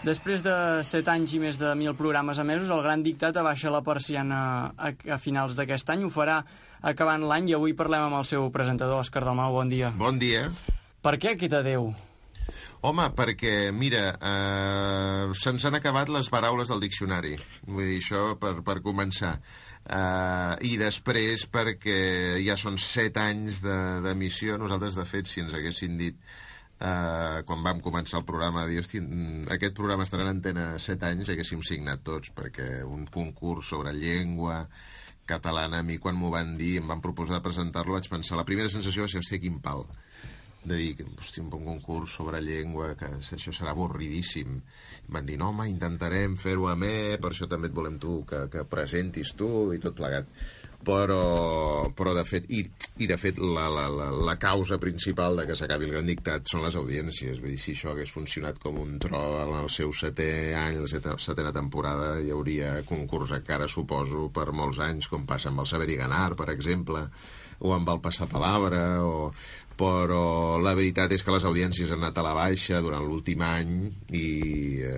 Després 0.04 0.42
de 0.44 0.54
7 0.84 1.08
anys 1.14 1.32
i 1.38 1.40
més 1.40 1.56
de 1.62 1.70
1.000 1.72 1.96
programes 1.96 2.40
emesos, 2.42 2.68
el 2.76 2.82
Gran 2.84 3.04
Dictat 3.06 3.38
abaixa 3.40 3.72
la 3.72 3.80
persiana 3.86 4.40
a, 4.76 4.92
a 5.16 5.18
finals 5.22 5.56
d'aquest 5.56 5.94
any. 5.96 6.04
Ho 6.04 6.12
farà 6.12 6.42
acabant 6.84 7.24
l'any 7.30 7.54
i 7.54 7.56
avui 7.56 7.72
parlem 7.78 8.10
amb 8.10 8.18
el 8.20 8.28
seu 8.28 8.50
presentador, 8.52 9.00
Òscar 9.00 9.24
Dalmau. 9.24 9.56
Bon 9.56 9.72
dia. 9.72 9.94
Bon 9.96 10.20
dia. 10.20 10.50
Per 11.04 11.16
què 11.24 11.38
aquest 11.38 11.56
adeu? 11.56 11.94
Home, 12.84 13.06
perquè, 13.16 13.72
mira, 13.72 14.10
eh, 14.20 15.32
se'ns 15.40 15.64
han 15.70 15.80
acabat 15.80 16.12
les 16.12 16.28
paraules 16.28 16.68
del 16.68 16.84
diccionari. 16.84 17.38
Vull 17.64 17.88
dir, 17.94 18.02
això 18.04 18.34
per, 18.40 18.58
per 18.68 18.82
començar. 18.84 19.38
Uh, 19.84 20.56
I 20.64 20.78
després 20.80 21.42
perquè 21.52 22.40
ja 22.44 22.56
són 22.56 22.78
set 22.80 23.18
anys 23.20 23.58
de- 23.64 24.00
d'emissió. 24.04 24.56
Nosaltres, 24.60 24.96
de 25.00 25.04
fet, 25.08 25.28
si 25.28 25.42
ens 25.44 25.56
haguessin 25.56 25.98
dit 26.00 26.20
uh, 26.84 27.40
quan 27.48 27.64
vam 27.66 27.80
començar 27.84 28.20
el 28.20 28.28
programa, 28.28 28.68
dir, 28.70 28.82
hosti, 28.84 29.02
mm, 29.02 29.48
aquest 29.56 29.76
programa 29.78 30.06
estarà 30.08 30.28
en 30.28 30.36
antena 30.36 30.68
set 30.84 31.04
anys, 31.08 31.32
haguéssim 31.32 31.64
signat 31.66 32.04
tots, 32.04 32.34
perquè 32.36 32.84
un 32.84 33.08
concurs 33.08 33.72
sobre 33.74 33.96
llengua 33.96 34.66
catalana, 35.26 35.80
a 35.80 35.88
mi 35.88 35.98
quan 36.04 36.20
m'ho 36.20 36.30
van 36.34 36.58
dir, 36.60 36.76
em 36.82 36.90
van 36.92 37.02
proposar 37.02 37.42
presentar-lo, 37.42 37.96
vaig 37.96 38.10
pensar, 38.12 38.38
la 38.38 38.48
primera 38.48 38.70
sensació 38.70 39.08
va 39.08 39.12
ser, 39.12 39.24
hòstia, 39.24 39.42
quin 39.44 39.62
pal 39.64 39.88
de 40.64 40.78
dir, 40.80 41.06
hosti, 41.20 41.42
un 41.42 41.50
bon 41.52 41.66
concurs 41.66 42.14
sobre 42.16 42.40
llengua, 42.42 42.94
que 42.96 43.10
això 43.20 43.52
serà 43.52 43.74
avorridíssim. 43.74 44.56
Em 45.04 45.16
van 45.18 45.28
dir, 45.28 45.36
no, 45.40 45.50
home, 45.52 45.68
intentarem 45.72 46.38
fer-ho 46.40 46.70
a 46.72 46.76
me, 46.80 47.18
per 47.20 47.34
això 47.34 47.50
també 47.52 47.68
et 47.68 47.76
volem 47.76 47.98
tu, 48.00 48.22
que, 48.30 48.46
que 48.52 48.64
presentis 48.70 49.34
tu 49.40 49.50
i 49.76 49.82
tot 49.84 49.98
plegat. 49.98 50.30
Però, 50.84 51.88
però 51.96 52.12
de 52.12 52.26
fet, 52.28 52.50
i, 52.52 52.60
i 53.00 53.08
de 53.08 53.16
fet 53.16 53.38
la, 53.40 53.70
la, 53.72 53.86
la, 53.88 54.10
la 54.12 54.36
causa 54.36 54.76
principal 54.82 55.38
de 55.40 55.46
que 55.48 55.56
s'acabi 55.56 55.88
el 55.88 55.94
gran 55.96 56.10
dictat 56.10 56.50
són 56.52 56.66
les 56.66 56.76
audiències. 56.80 57.40
Vull 57.40 57.54
dir, 57.56 57.62
si 57.62 57.76
això 57.78 57.94
hagués 57.94 58.12
funcionat 58.12 58.60
com 58.60 58.82
un 58.82 58.98
tro 59.00 59.22
en 59.46 59.56
el 59.62 59.72
seu 59.72 59.94
setè 59.96 60.52
any, 60.60 60.82
la 60.84 61.16
setena, 61.18 61.54
temporada, 61.56 62.18
hi 62.20 62.34
hauria 62.36 62.76
concurs 62.90 63.32
encara, 63.38 63.70
suposo, 63.72 64.28
per 64.36 64.50
molts 64.52 64.84
anys, 64.84 65.08
com 65.08 65.24
passa 65.30 65.54
amb 65.54 65.64
el 65.64 65.72
Saber 65.72 65.88
i 65.94 66.00
Ganar, 66.02 66.34
per 66.40 66.50
exemple, 66.52 67.08
o 67.64 67.72
amb 67.72 67.88
el 67.94 68.02
Passapalabra, 68.04 68.84
o, 69.08 69.32
però 69.80 70.60
la 70.62 70.76
veritat 70.78 71.14
és 71.16 71.24
que 71.26 71.34
les 71.34 71.46
audiències 71.48 71.90
han 71.92 72.04
anat 72.04 72.20
a 72.20 72.26
la 72.26 72.36
baixa 72.38 72.82
durant 72.84 73.06
l'últim 73.08 73.42
any 73.46 73.74
i, 74.14 74.28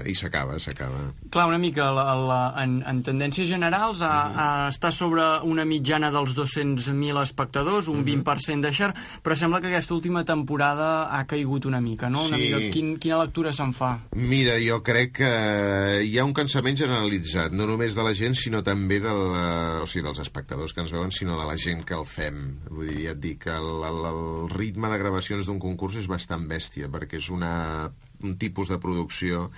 i 0.09 0.15
s'acaba, 0.15 0.57
s'acaba. 0.59 0.99
Clar, 1.31 1.47
una 1.49 1.57
mica 1.61 1.89
la, 1.95 2.05
la, 2.15 2.39
en, 2.63 2.77
en 2.87 3.01
tendències 3.05 3.47
generals 3.49 4.01
a, 4.05 4.11
a 4.35 4.47
estar 4.69 4.91
sobre 4.93 5.23
una 5.43 5.65
mitjana 5.65 6.11
dels 6.13 6.35
200.000 6.37 7.21
espectadors, 7.23 7.87
un 7.91 8.03
20% 8.05 8.61
de 8.65 8.71
share, 8.73 8.93
però 9.23 9.35
sembla 9.37 9.61
que 9.61 9.67
aquesta 9.71 9.93
última 9.95 10.23
temporada 10.25 11.09
ha 11.17 11.23
caigut 11.27 11.65
una 11.65 11.81
mica, 11.81 12.09
no? 12.09 12.25
Una 12.29 12.37
Sí. 12.37 12.43
mica, 12.49 12.59
quin, 12.73 12.93
quina 12.99 13.19
lectura 13.23 13.53
se'n 13.53 13.73
fa? 13.73 13.93
Mira, 14.15 14.57
jo 14.61 14.81
crec 14.83 15.13
que 15.21 15.31
hi 16.05 16.17
ha 16.19 16.25
un 16.25 16.33
cansament 16.35 16.77
generalitzat, 16.77 17.53
no 17.55 17.65
només 17.69 17.95
de 17.95 18.03
la 18.03 18.13
gent, 18.17 18.35
sinó 18.35 18.61
també 18.63 18.99
de 18.99 19.13
la, 19.13 19.45
o 19.83 19.87
sigui, 19.87 20.03
dels 20.05 20.19
espectadors 20.23 20.73
que 20.73 20.81
ens 20.83 20.91
veuen, 20.93 21.11
sinó 21.15 21.39
de 21.39 21.45
la 21.47 21.57
gent 21.57 21.83
que 21.87 21.95
el 21.97 22.05
fem. 22.05 22.59
Vull 22.69 22.89
dir, 22.91 23.05
ja 23.07 23.15
et 23.15 23.21
dic 23.23 23.43
que 23.45 23.55
el, 23.55 23.69
el, 23.87 24.01
el 24.11 24.49
ritme 24.55 24.89
de 24.91 24.97
gravacions 25.01 25.45
d'un 25.47 25.59
concurs 25.59 25.95
és 26.01 26.07
bastant 26.11 26.45
bèstia, 26.49 26.89
perquè 26.91 27.17
és 27.21 27.29
una, 27.33 27.89
un 28.23 28.35
tipus 28.41 28.69
de 28.71 28.77
producció 28.81 29.49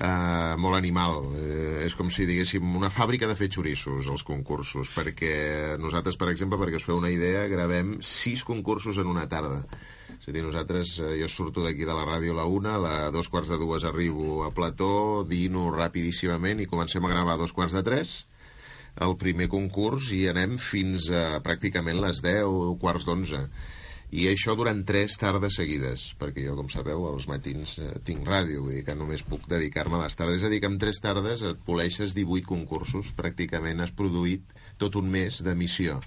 eh, 0.00 0.54
molt 0.58 0.78
animal. 0.78 1.20
Eh, 1.36 1.84
és 1.86 1.94
com 1.98 2.10
si 2.10 2.26
diguéssim 2.28 2.64
una 2.78 2.90
fàbrica 2.90 3.28
de 3.28 3.36
fer 3.38 3.50
xorissos, 3.52 4.06
els 4.06 4.24
concursos, 4.26 4.90
perquè 4.94 5.76
nosaltres, 5.80 6.18
per 6.20 6.30
exemple, 6.32 6.58
perquè 6.60 6.80
us 6.80 6.86
feu 6.86 6.98
una 7.00 7.12
idea, 7.12 7.46
gravem 7.50 7.98
sis 8.02 8.44
concursos 8.46 8.98
en 8.98 9.10
una 9.10 9.28
tarda. 9.28 9.64
És 10.18 10.28
a 10.28 10.34
dir, 10.34 10.42
nosaltres, 10.42 10.98
eh, 11.00 11.14
jo 11.20 11.28
surto 11.28 11.64
d'aquí 11.64 11.84
de 11.84 11.94
la 11.94 12.06
ràdio 12.06 12.34
a 12.34 12.40
la 12.40 12.46
una, 12.46 12.74
a 12.76 12.82
la 12.82 12.96
dos 13.14 13.28
quarts 13.28 13.50
de 13.52 13.58
dues 13.58 13.84
arribo 13.84 14.44
a 14.44 14.52
Plató, 14.54 15.24
dino 15.28 15.70
rapidíssimament 15.74 16.60
i 16.60 16.70
comencem 16.70 17.04
a 17.04 17.12
gravar 17.12 17.36
a 17.36 17.42
dos 17.42 17.52
quarts 17.52 17.76
de 17.76 17.84
tres, 17.86 18.18
el 18.98 19.14
primer 19.16 19.46
concurs 19.48 20.10
i 20.10 20.24
anem 20.26 20.56
fins 20.58 21.06
a 21.14 21.38
pràcticament 21.44 22.00
les 22.02 22.22
10, 22.24 22.78
quarts 22.82 23.06
d'onze. 23.06 23.44
I 24.08 24.24
això 24.30 24.54
durant 24.56 24.78
tres 24.88 25.18
tardes 25.20 25.58
seguides, 25.58 26.06
perquè 26.16 26.46
jo, 26.46 26.54
com 26.56 26.70
sabeu, 26.72 27.02
als 27.10 27.26
matins 27.28 27.74
eh, 27.76 27.90
tinc 28.06 28.24
ràdio, 28.24 28.62
vull 28.64 28.78
dir 28.78 28.84
que 28.86 28.96
només 28.96 29.24
puc 29.26 29.44
dedicar-me 29.50 29.98
a 29.98 30.06
les 30.06 30.16
tardes. 30.16 30.40
És 30.40 30.46
a 30.48 30.52
dir, 30.52 30.62
que 30.64 30.70
en 30.70 30.78
tres 30.80 31.02
tardes 31.04 31.44
et 31.44 31.60
poleixes 31.66 32.16
18 32.16 32.48
concursos, 32.48 33.12
pràcticament 33.18 33.84
has 33.84 33.92
produït 33.92 34.48
tot 34.80 34.96
un 34.96 35.10
mes 35.12 35.42
d'emissió. 35.44 35.98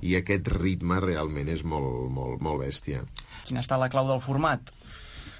I 0.00 0.16
aquest 0.16 0.48
ritme 0.54 0.96
realment 1.04 1.50
és 1.52 1.60
molt, 1.60 2.08
molt, 2.08 2.40
molt 2.40 2.64
bèstia. 2.64 3.04
Quina 3.44 3.60
està 3.60 3.76
la 3.76 3.90
clau 3.92 4.08
del 4.08 4.24
format? 4.24 4.72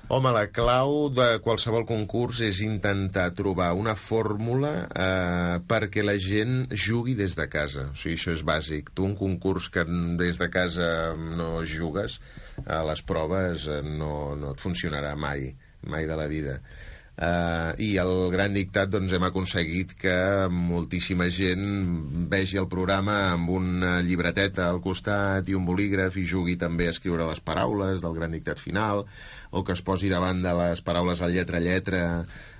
Home, 0.06 0.30
la 0.30 0.44
clau 0.54 1.08
de 1.10 1.40
qualsevol 1.42 1.82
concurs 1.82 2.38
és 2.46 2.60
intentar 2.62 3.24
trobar 3.34 3.72
una 3.74 3.96
fórmula 3.98 4.70
eh, 4.86 5.56
perquè 5.66 6.04
la 6.06 6.14
gent 6.22 6.60
jugui 6.70 7.16
des 7.18 7.34
de 7.34 7.48
casa. 7.50 7.88
O 7.90 7.98
sigui, 7.98 8.14
això 8.14 8.36
és 8.36 8.44
bàsic. 8.46 8.92
Tu 8.94 9.02
un 9.02 9.16
concurs 9.18 9.66
que 9.74 9.82
des 10.20 10.38
de 10.38 10.46
casa 10.46 10.86
no 11.18 11.64
jugues, 11.66 12.20
a 12.70 12.84
les 12.86 13.02
proves 13.02 13.66
eh, 13.66 13.80
no, 13.82 14.36
no 14.38 14.54
et 14.54 14.62
funcionarà 14.62 15.16
mai, 15.18 15.48
mai 15.90 16.06
de 16.06 16.20
la 16.22 16.28
vida. 16.30 16.60
Uh, 17.16 17.72
I 17.80 17.94
el 17.96 18.10
gran 18.28 18.52
dictat 18.52 18.90
doncs, 18.92 19.14
hem 19.16 19.24
aconseguit 19.24 19.94
que 19.96 20.16
moltíssima 20.52 21.30
gent 21.32 21.62
vegi 22.28 22.60
el 22.60 22.68
programa 22.68 23.14
amb 23.30 23.48
una 23.54 23.94
llibreteta 24.04 24.66
al 24.68 24.82
costat 24.84 25.48
i 25.48 25.56
un 25.56 25.64
bolígraf 25.64 26.18
i 26.20 26.26
jugui 26.28 26.58
també 26.60 26.90
a 26.90 26.92
escriure 26.92 27.30
les 27.30 27.40
paraules 27.40 28.04
del 28.04 28.18
gran 28.18 28.36
dictat 28.36 28.60
final 28.60 29.06
o 29.48 29.64
que 29.64 29.72
es 29.72 29.80
posi 29.80 30.12
davant 30.12 30.44
de 30.44 30.52
les 30.60 30.84
paraules 30.84 31.24
a 31.24 31.32
lletra 31.32 31.56
a 31.56 31.64
lletra 31.64 32.02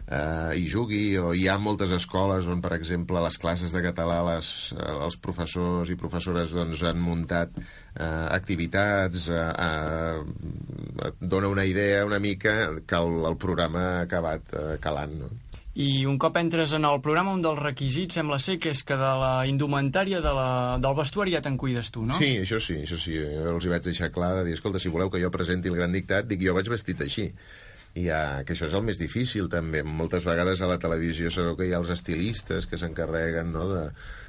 eh, 0.07 0.59
i 0.61 0.67
jugui, 0.71 1.17
o 1.19 1.33
hi 1.35 1.47
ha 1.49 1.57
moltes 1.59 1.93
escoles 1.97 2.47
on, 2.51 2.63
per 2.65 2.75
exemple, 2.79 3.23
les 3.25 3.39
classes 3.43 3.75
de 3.75 3.83
català 3.85 4.21
les, 4.31 4.53
eh, 4.77 4.93
els 5.07 5.19
professors 5.23 5.91
i 5.91 5.99
professores 5.99 6.55
doncs, 6.55 6.85
han 6.87 7.01
muntat 7.03 7.57
eh, 7.59 8.05
activitats, 8.05 9.31
eh, 9.31 9.49
eh, 9.69 11.09
et 11.11 11.19
dona 11.21 11.51
una 11.53 11.67
idea 11.67 12.05
una 12.07 12.21
mica 12.23 12.77
que 12.87 13.03
el, 13.03 13.25
el 13.33 13.37
programa 13.41 13.89
ha 13.97 14.07
acabat 14.07 14.55
eh, 14.55 14.71
calant, 14.83 15.19
no? 15.25 15.35
I 15.77 16.07
un 16.09 16.17
cop 16.17 16.39
entres 16.41 16.73
en 16.73 16.87
el 16.89 17.03
programa, 17.05 17.35
un 17.37 17.43
dels 17.45 17.59
requisits 17.61 18.17
sembla 18.17 18.39
ser 18.41 18.55
que 18.57 18.71
és 18.73 18.79
que 18.89 18.97
de 18.97 19.11
la 19.21 19.33
indumentària 19.45 20.23
de 20.25 20.31
la, 20.33 20.49
del 20.81 20.97
vestuari 20.97 21.35
ja 21.35 21.43
te'n 21.45 21.59
cuides 21.61 21.91
tu, 21.93 22.07
no? 22.09 22.17
Sí, 22.17 22.31
això 22.41 22.57
sí, 22.65 22.79
això 22.87 22.97
sí. 22.97 23.19
Jo 23.21 23.53
els 23.53 23.67
hi 23.67 23.73
vaig 23.75 23.85
deixar 23.85 24.09
clar 24.15 24.33
de 24.39 24.47
dir, 24.47 24.55
escolta, 24.57 24.81
si 24.81 24.89
voleu 24.89 25.13
que 25.13 25.21
jo 25.21 25.29
presenti 25.35 25.69
el 25.69 25.77
gran 25.77 25.93
dictat, 25.93 26.31
dic, 26.31 26.41
jo 26.49 26.57
vaig 26.57 26.71
vestit 26.73 27.05
així. 27.05 27.29
I 27.97 28.05
ja, 28.11 28.21
que 28.45 28.53
això 28.53 28.69
és 28.69 28.77
el 28.77 28.85
més 28.85 29.01
difícil, 29.01 29.49
també. 29.49 29.81
Moltes 29.87 30.27
vegades 30.29 30.61
a 30.61 30.69
la 30.69 30.77
televisió 30.83 31.31
sabeu 31.33 31.57
que 31.57 31.69
hi 31.69 31.73
ha 31.73 31.81
els 31.81 31.93
estilistes 31.95 32.69
que 32.69 32.77
s'encarreguen 32.81 33.55
no, 33.55 33.65
de, 33.71 33.85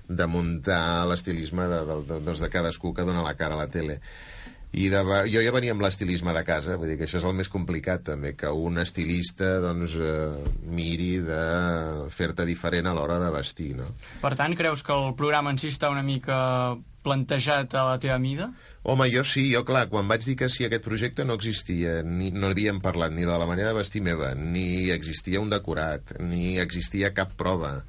de 0.08 0.28
muntar 0.32 1.06
l'estilisme 1.10 1.68
de, 1.68 1.84
de, 1.90 2.02
de, 2.08 2.20
doncs 2.24 2.44
de 2.44 2.52
cadascú 2.54 2.94
que 2.96 3.06
dona 3.08 3.26
la 3.26 3.36
cara 3.36 3.58
a 3.58 3.66
la 3.66 3.72
tele. 3.72 4.00
I 4.78 4.90
de, 4.92 5.02
jo 5.32 5.42
ja 5.44 5.52
venia 5.56 5.74
amb 5.76 5.84
l'estilisme 5.84 6.34
de 6.36 6.44
casa, 6.48 6.76
vull 6.80 6.92
dir 6.92 6.98
que 7.00 7.08
això 7.08 7.22
és 7.22 7.28
el 7.28 7.36
més 7.36 7.52
complicat 7.52 8.04
també, 8.08 8.34
que 8.40 8.52
un 8.52 8.80
estilista 8.80 9.58
doncs, 9.64 9.96
eh, 9.96 10.50
miri 10.68 11.14
de 11.24 11.44
fer-te 12.14 12.46
diferent 12.48 12.88
a 12.88 12.94
l'hora 12.96 13.20
de 13.24 13.32
vestir, 13.36 13.74
no? 13.80 13.88
Per 14.24 14.36
tant, 14.40 14.56
creus 14.60 14.84
que 14.84 14.96
el 14.96 15.16
programa 15.20 15.56
en 15.56 15.60
si 15.60 15.72
està 15.72 15.92
una 15.92 16.04
mica 16.04 16.38
plantejat 17.08 17.74
a 17.80 17.86
la 17.88 18.00
teva 18.04 18.18
mida? 18.22 18.52
Home, 18.84 19.08
jo 19.12 19.24
sí, 19.28 19.48
jo 19.54 19.64
clar, 19.68 19.88
quan 19.92 20.10
vaig 20.12 20.26
dir 20.28 20.36
que 20.40 20.52
sí 20.52 20.68
aquest 20.68 20.84
projecte 20.86 21.26
no 21.28 21.38
existia, 21.40 22.02
ni, 22.04 22.30
no 22.36 22.52
havíem 22.52 22.82
parlat 22.84 23.16
ni 23.16 23.26
de 23.28 23.40
la 23.40 23.48
manera 23.50 23.72
de 23.72 23.80
vestir 23.80 24.04
meva, 24.04 24.34
ni 24.36 24.92
existia 24.96 25.42
un 25.44 25.50
decorat, 25.54 26.18
ni 26.20 26.58
existia 26.64 27.14
cap 27.16 27.34
prova. 27.40 27.80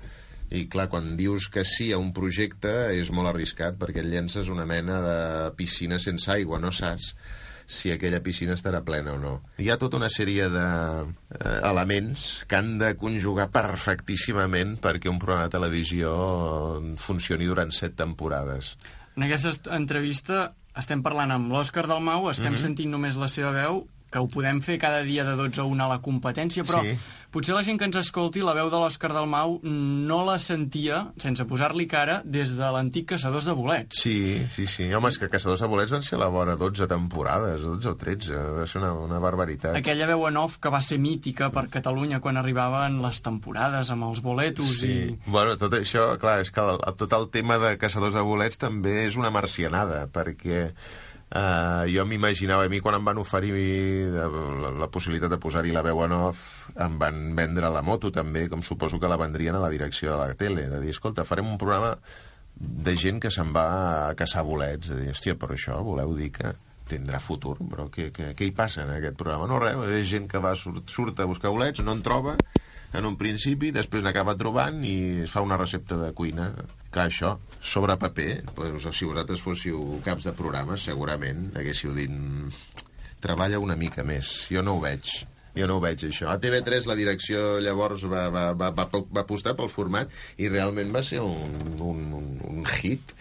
I 0.49 0.65
clar, 0.73 0.87
quan 0.89 1.13
dius 1.19 1.51
que 1.53 1.67
sí 1.69 1.91
a 1.93 1.99
un 2.01 2.15
projecte 2.17 2.73
és 2.97 3.11
molt 3.13 3.35
arriscat 3.35 3.77
perquè 3.77 4.01
et 4.01 4.09
llences 4.09 4.49
una 4.49 4.65
mena 4.67 5.03
de 5.05 5.19
piscina 5.59 5.99
sense 6.01 6.31
aigua, 6.33 6.63
no 6.63 6.73
saps 6.73 7.13
si 7.69 7.93
aquella 7.93 8.23
piscina 8.25 8.55
estarà 8.57 8.81
plena 8.81 9.13
o 9.13 9.19
no. 9.21 9.35
Hi 9.61 9.69
ha 9.69 9.77
tota 9.79 9.99
una 10.01 10.09
sèrie 10.09 10.47
d'elements 10.49 12.23
de, 12.25 12.39
eh, 12.41 12.47
que 12.49 12.57
han 12.57 12.79
de 12.81 12.95
conjugar 12.97 13.51
perfectíssimament 13.53 14.79
perquè 14.81 15.13
un 15.13 15.21
programa 15.21 15.47
de 15.47 15.55
televisió 15.59 16.15
funcioni 16.97 17.45
durant 17.51 17.75
set 17.77 17.93
temporades. 18.01 18.73
En 19.19 19.25
aquesta 19.27 19.51
est- 19.51 19.67
entrevista 19.75 20.53
estem 20.79 21.01
parlant 21.03 21.33
amb 21.35 21.51
l'Òscar 21.51 21.89
Dalmau, 21.91 22.29
estem 22.31 22.53
Mhm. 22.53 22.61
sentint 22.63 22.91
només 22.93 23.17
la 23.19 23.27
seva 23.27 23.51
veu, 23.51 23.81
que 24.11 24.19
ho 24.23 24.29
podem 24.29 24.61
fer 24.65 24.79
cada 24.81 25.03
dia 25.05 25.25
de 25.25 25.35
12 25.37 25.61
a 25.61 25.65
1 25.69 25.85
a 25.85 25.88
la 25.88 25.99
competència, 26.00 26.65
però 26.65 26.81
Sí. 26.83 26.95
potser 27.31 27.55
la 27.55 27.62
gent 27.65 27.79
que 27.79 27.85
ens 27.85 27.97
escolti 27.97 28.41
la 28.41 28.55
veu 28.57 28.71
de 28.71 28.77
l'Òscar 28.81 29.11
Dalmau 29.12 29.59
no 29.62 30.25
la 30.25 30.38
sentia, 30.38 31.12
sense 31.21 31.45
posar-li 31.45 31.87
cara, 31.87 32.23
des 32.25 32.55
de 32.57 32.71
l'antic 32.73 33.07
Caçadors 33.12 33.45
de 33.45 33.53
Bolets. 33.53 34.00
Sí, 34.00 34.47
sí, 34.55 34.67
sí. 34.67 34.87
Home, 34.95 35.09
és 35.12 35.19
que 35.19 35.29
Caçadors 35.29 35.61
de 35.61 35.69
Bolets 35.69 35.93
van 35.93 36.03
ser 36.03 36.17
a 36.17 36.23
la 36.23 36.29
vora 36.33 36.57
12 36.57 36.87
temporades, 36.88 37.61
12 37.61 37.88
o 37.88 37.97
13, 37.97 38.35
va 38.61 38.67
ser 38.67 38.81
una, 38.81 38.95
una 38.95 39.19
barbaritat. 39.21 39.77
Aquella 39.77 40.07
veu 40.09 40.27
en 40.29 40.37
off 40.41 40.57
que 40.59 40.71
va 40.73 40.81
ser 40.83 40.99
mítica 40.99 41.50
per 41.53 41.69
Catalunya 41.69 42.21
quan 42.21 42.37
arribaven 42.41 43.03
les 43.03 43.21
temporades 43.21 43.91
amb 43.91 44.09
els 44.09 44.23
boletos 44.25 44.83
i... 44.88 45.19
Bueno, 45.27 45.59
tot 45.61 45.75
això, 45.77 46.15
clar, 46.19 46.41
és 46.41 46.50
que 46.50 46.61
el, 46.65 46.81
tot 46.97 47.12
el 47.12 47.29
tema 47.29 47.59
de 47.61 47.77
Caçadors 47.79 48.15
de 48.17 48.25
Bolets 48.25 48.57
també 48.59 49.05
és 49.07 49.17
una 49.21 49.31
marcianada, 49.31 50.07
perquè 50.09 50.71
Uh, 51.29 51.85
jo 51.93 52.07
m'imaginava, 52.09 52.65
a 52.65 52.71
mi 52.73 52.79
quan 52.81 52.97
em 52.97 53.05
van 53.05 53.19
oferir 53.21 53.53
la, 54.15 54.29
la, 54.33 54.71
la 54.81 54.87
possibilitat 54.89 55.29
de 55.35 55.37
posar-hi 55.43 55.75
la 55.77 55.83
veu 55.85 56.01
en 56.07 56.15
off, 56.17 56.71
em 56.81 56.95
van 57.01 57.19
vendre 57.37 57.69
la 57.69 57.83
moto 57.85 58.09
també, 58.09 58.47
com 58.49 58.65
suposo 58.65 58.97
que 58.97 59.11
la 59.13 59.19
vendrien 59.21 59.59
a 59.59 59.61
la 59.61 59.69
direcció 59.69 60.15
de 60.15 60.19
la 60.23 60.39
tele, 60.41 60.65
de 60.73 60.81
dir, 60.81 60.95
escolta, 60.97 61.27
farem 61.29 61.51
un 61.53 61.61
programa 61.61 61.99
de 62.59 62.95
gent 62.97 63.21
que 63.21 63.31
se'n 63.31 63.53
va 63.53 63.67
a 64.09 64.15
caçar 64.17 64.47
bolets, 64.49 64.89
de 64.89 65.03
dir, 65.03 65.13
hòstia, 65.13 65.37
però 65.37 65.53
això 65.53 65.77
voleu 65.85 66.17
dir 66.17 66.31
que 66.33 66.55
tindrà 66.89 67.21
futur, 67.21 67.59
però 67.61 67.91
què, 67.93 68.09
què, 68.15 68.33
què 68.33 68.49
hi 68.49 68.55
passa 68.57 68.87
en 68.87 68.95
aquest 68.97 69.21
programa? 69.21 69.51
No 69.51 69.61
res, 69.61 69.77
és 70.01 70.09
gent 70.09 70.31
que 70.33 70.41
va, 70.41 70.55
surt, 70.57 70.89
surt 70.89 71.21
a 71.21 71.29
buscar 71.29 71.53
bolets, 71.53 71.85
no 71.85 71.93
en 71.93 72.01
troba, 72.03 72.39
en 72.97 73.05
un 73.05 73.19
principi, 73.21 73.69
després 73.75 74.03
n'acaba 74.05 74.37
trobant 74.41 74.81
i 74.81 75.25
es 75.27 75.33
fa 75.33 75.45
una 75.45 75.59
recepta 75.61 75.99
de 76.01 76.09
cuina. 76.17 76.49
Que 76.99 77.05
això, 77.07 77.28
sobre 77.62 77.95
paper, 77.95 78.40
doncs, 78.57 78.88
si 78.99 79.07
vosaltres 79.07 79.43
fóssiu 79.45 80.00
caps 80.02 80.25
de 80.26 80.33
programa, 80.35 80.75
segurament 80.75 81.45
haguéssiu 81.55 81.93
dit 81.95 82.11
"Mm, 82.11 82.49
treballa 83.23 83.61
una 83.62 83.76
mica 83.78 84.02
més. 84.02 84.49
Jo 84.50 84.64
no 84.67 84.75
ho 84.75 84.81
veig. 84.83 85.12
Jo 85.55 85.69
no 85.71 85.76
ho 85.76 85.81
veig, 85.85 86.02
això. 86.09 86.26
A 86.33 86.40
TV3 86.43 86.88
la 86.90 86.97
direcció 86.99 87.61
llavors 87.62 88.02
va, 88.02 88.25
va, 88.35 88.50
va, 88.50 88.73
va, 88.75 88.88
va 88.90 89.23
apostar 89.23 89.55
pel 89.55 89.71
format 89.71 90.11
i 90.38 90.50
realment 90.50 90.90
va 90.90 91.05
ser 91.07 91.23
un, 91.23 91.78
un, 91.78 92.02
un, 92.19 92.26
un 92.50 92.67
hit 92.67 93.14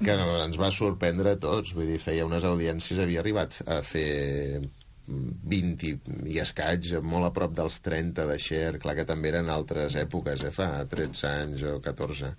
que 0.00 0.16
ens 0.16 0.56
va 0.56 0.72
sorprendre 0.72 1.36
a 1.36 1.40
tots. 1.44 1.74
Vull 1.76 1.92
dir, 1.92 2.00
feia 2.00 2.24
unes 2.24 2.48
audiències, 2.48 3.04
havia 3.04 3.20
arribat 3.20 3.60
a 3.68 3.82
fer 3.84 4.62
20 5.10 5.86
i, 5.88 5.94
i 6.32 6.40
escaig, 6.40 6.92
molt 7.02 7.28
a 7.28 7.32
prop 7.36 7.52
dels 7.56 7.80
30 7.84 8.26
de 8.30 8.40
share, 8.40 8.80
clar 8.80 8.96
que 8.96 9.06
també 9.08 9.32
eren 9.32 9.50
altres 9.52 9.96
èpoques, 9.98 10.44
eh, 10.46 10.52
fa 10.54 10.70
13 10.88 11.26
anys 11.30 11.64
o 11.68 11.78
14, 11.84 12.32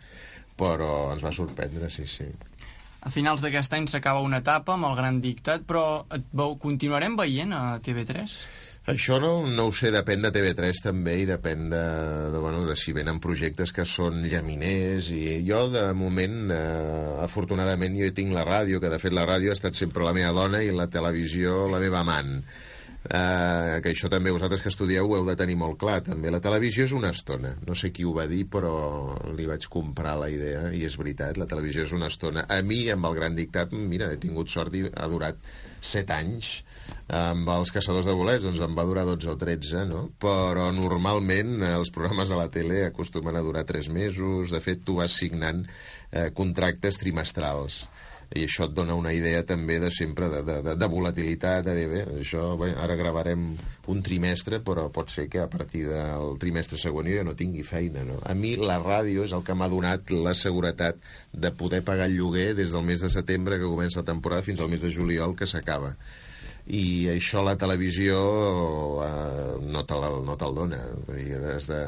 però 0.60 1.12
ens 1.14 1.24
va 1.26 1.34
sorprendre, 1.36 1.90
sí, 1.94 2.08
sí. 2.10 2.28
A 3.02 3.10
finals 3.10 3.42
d'aquest 3.42 3.74
any 3.74 3.88
s'acaba 3.90 4.22
una 4.22 4.42
etapa 4.44 4.76
amb 4.76 4.86
el 4.92 4.98
Gran 4.98 5.22
Dictat, 5.24 5.64
però 5.66 6.04
et 6.14 6.28
veu, 6.38 6.58
continuarem 6.62 7.16
veient 7.18 7.54
a 7.58 7.80
TV3? 7.82 8.36
Això 8.92 9.20
no, 9.22 9.46
no 9.46 9.68
ho 9.70 9.74
sé, 9.78 9.92
depèn 9.94 10.24
de 10.26 10.32
TV3 10.34 10.80
també 10.82 11.20
i 11.22 11.26
depèn 11.30 11.68
de, 11.70 11.82
de, 12.34 12.40
bueno, 12.42 12.64
de 12.66 12.74
si 12.78 12.94
venen 12.98 13.20
projectes 13.22 13.74
que 13.74 13.86
són 13.86 14.24
llaminers 14.26 15.12
i 15.14 15.38
jo 15.46 15.68
de 15.70 15.84
moment, 15.98 16.40
eh, 16.54 17.22
afortunadament 17.26 17.98
jo 18.00 18.10
tinc 18.18 18.34
la 18.34 18.46
ràdio, 18.48 18.82
que 18.82 18.90
de 18.90 18.98
fet 19.02 19.14
la 19.14 19.28
ràdio 19.30 19.54
ha 19.54 19.58
estat 19.58 19.78
sempre 19.78 20.06
la 20.06 20.16
meva 20.18 20.34
dona 20.34 20.64
i 20.66 20.74
la 20.74 20.90
televisió 20.90 21.68
la 21.70 21.82
meva 21.82 22.02
amant 22.02 22.40
eh, 23.10 23.80
que 23.82 23.92
això 23.92 24.10
també 24.12 24.34
vosaltres 24.34 24.62
que 24.62 24.70
estudieu 24.70 25.10
ho 25.10 25.18
heu 25.18 25.26
de 25.28 25.36
tenir 25.40 25.58
molt 25.60 25.80
clar. 25.82 26.02
També 26.06 26.32
la 26.34 26.42
televisió 26.44 26.86
és 26.86 26.94
una 26.98 27.12
estona. 27.16 27.56
No 27.68 27.76
sé 27.78 27.92
qui 27.96 28.06
ho 28.06 28.14
va 28.14 28.28
dir 28.30 28.44
però 28.52 29.16
li 29.38 29.48
vaig 29.50 29.68
comprar 29.72 30.18
la 30.22 30.30
idea 30.34 30.70
i 30.76 30.84
és 30.88 30.98
veritat, 31.00 31.40
la 31.42 31.50
televisió 31.50 31.86
és 31.88 31.96
una 31.98 32.12
estona. 32.12 32.46
A 32.50 32.62
mi 32.66 32.84
amb 32.94 33.10
el 33.10 33.18
Gran 33.18 33.38
Dictat 33.38 33.74
mira, 33.74 34.12
he 34.12 34.22
tingut 34.22 34.52
sort 34.54 34.76
i 34.78 34.86
ha 34.92 35.10
durat 35.12 35.40
7 35.82 36.14
anys 36.14 36.52
amb 37.12 37.50
els 37.52 37.72
caçadors 37.74 38.06
de 38.08 38.16
bolets. 38.16 38.46
Doncs 38.46 38.62
em 38.62 38.78
va 38.78 38.86
durar 38.88 39.08
12 39.10 39.34
o 39.34 39.38
13 39.40 39.88
no? 39.90 40.04
però 40.22 40.70
normalment 40.76 41.58
eh, 41.62 41.74
els 41.80 41.94
programes 41.94 42.30
de 42.30 42.38
la 42.38 42.52
tele 42.54 42.86
acostumen 42.86 43.36
a 43.36 43.46
durar 43.46 43.66
3 43.68 43.90
mesos. 43.90 44.54
De 44.54 44.62
fet 44.64 44.86
tu 44.86 45.00
vas 45.02 45.18
signant 45.18 45.66
eh, 45.66 46.30
contractes 46.38 47.02
trimestrals 47.02 47.86
i 48.32 48.46
això 48.46 48.70
et 48.70 48.76
dona 48.76 48.96
una 48.96 49.12
idea 49.12 49.42
també 49.44 49.76
de 49.84 49.90
sempre 49.92 50.30
de, 50.32 50.40
de, 50.48 50.58
de, 50.64 50.76
de 50.80 50.88
volatilitat, 50.88 51.66
de 51.66 51.76
dir, 51.76 51.88
bé, 51.92 52.04
això, 52.22 52.46
bé, 52.60 52.70
ara 52.80 52.96
gravarem 52.96 53.50
un 53.92 54.04
trimestre, 54.06 54.62
però 54.64 54.88
pot 54.94 55.12
ser 55.12 55.28
que 55.32 55.42
a 55.44 55.50
partir 55.52 55.84
del 55.90 56.38
trimestre 56.40 56.80
següent 56.80 57.12
jo 57.12 57.20
ja 57.20 57.28
no 57.28 57.36
tingui 57.36 57.66
feina, 57.68 58.06
no? 58.08 58.22
A 58.24 58.36
mi 58.38 58.54
la 58.56 58.80
ràdio 58.80 59.28
és 59.28 59.36
el 59.36 59.44
que 59.44 59.58
m'ha 59.58 59.68
donat 59.72 60.16
la 60.16 60.36
seguretat 60.38 61.04
de 61.34 61.52
poder 61.52 61.84
pagar 61.84 62.08
el 62.08 62.16
lloguer 62.16 62.54
des 62.56 62.72
del 62.72 62.88
mes 62.88 63.04
de 63.04 63.12
setembre, 63.12 63.60
que 63.60 63.68
comença 63.68 64.06
la 64.06 64.12
temporada, 64.14 64.48
fins 64.48 64.64
al 64.64 64.72
mes 64.72 64.86
de 64.86 64.94
juliol, 64.96 65.36
que 65.36 65.50
s'acaba 65.50 65.98
i 66.70 67.10
això 67.10 67.42
la 67.44 67.56
televisió 67.58 68.18
eh, 69.02 69.56
no 69.66 69.82
te'l 69.90 70.22
no 70.26 70.36
te 70.38 70.50
dona 70.54 70.82
Vull 71.08 71.18
dir, 71.18 71.40
has 71.56 71.68
de, 71.72 71.80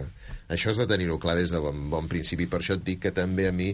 això 0.53 0.71
has 0.71 0.79
de 0.81 0.87
tenir-ho 0.89 1.19
clar 1.21 1.35
des 1.39 1.51
de 1.53 1.59
bon, 1.61 1.85
bon 1.91 2.09
principi 2.11 2.47
per 2.49 2.61
això 2.61 2.77
et 2.77 2.85
dic 2.85 3.03
que 3.05 3.13
també 3.15 3.47
a 3.49 3.53
mi 3.55 3.71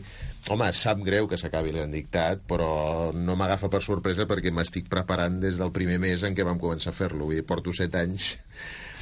home, 0.50 0.69
sap 0.74 1.03
greu 1.05 1.27
que 1.29 1.39
s'acabi 1.39 1.74
l'han 1.75 1.93
dictat 1.93 2.43
però 2.50 3.12
no 3.15 3.38
m'agafa 3.39 3.71
per 3.71 3.83
sorpresa 3.86 4.27
perquè 4.29 4.53
m'estic 4.55 4.89
preparant 4.91 5.39
des 5.43 5.62
del 5.62 5.74
primer 5.75 6.00
mes 6.01 6.24
en 6.24 6.38
què 6.38 6.48
vam 6.48 6.62
començar 6.62 6.93
a 6.93 7.00
fer-lo 7.00 7.29
vull 7.29 7.39
dir, 7.39 7.48
porto 7.48 7.75
set 7.75 7.95
anys 8.00 8.36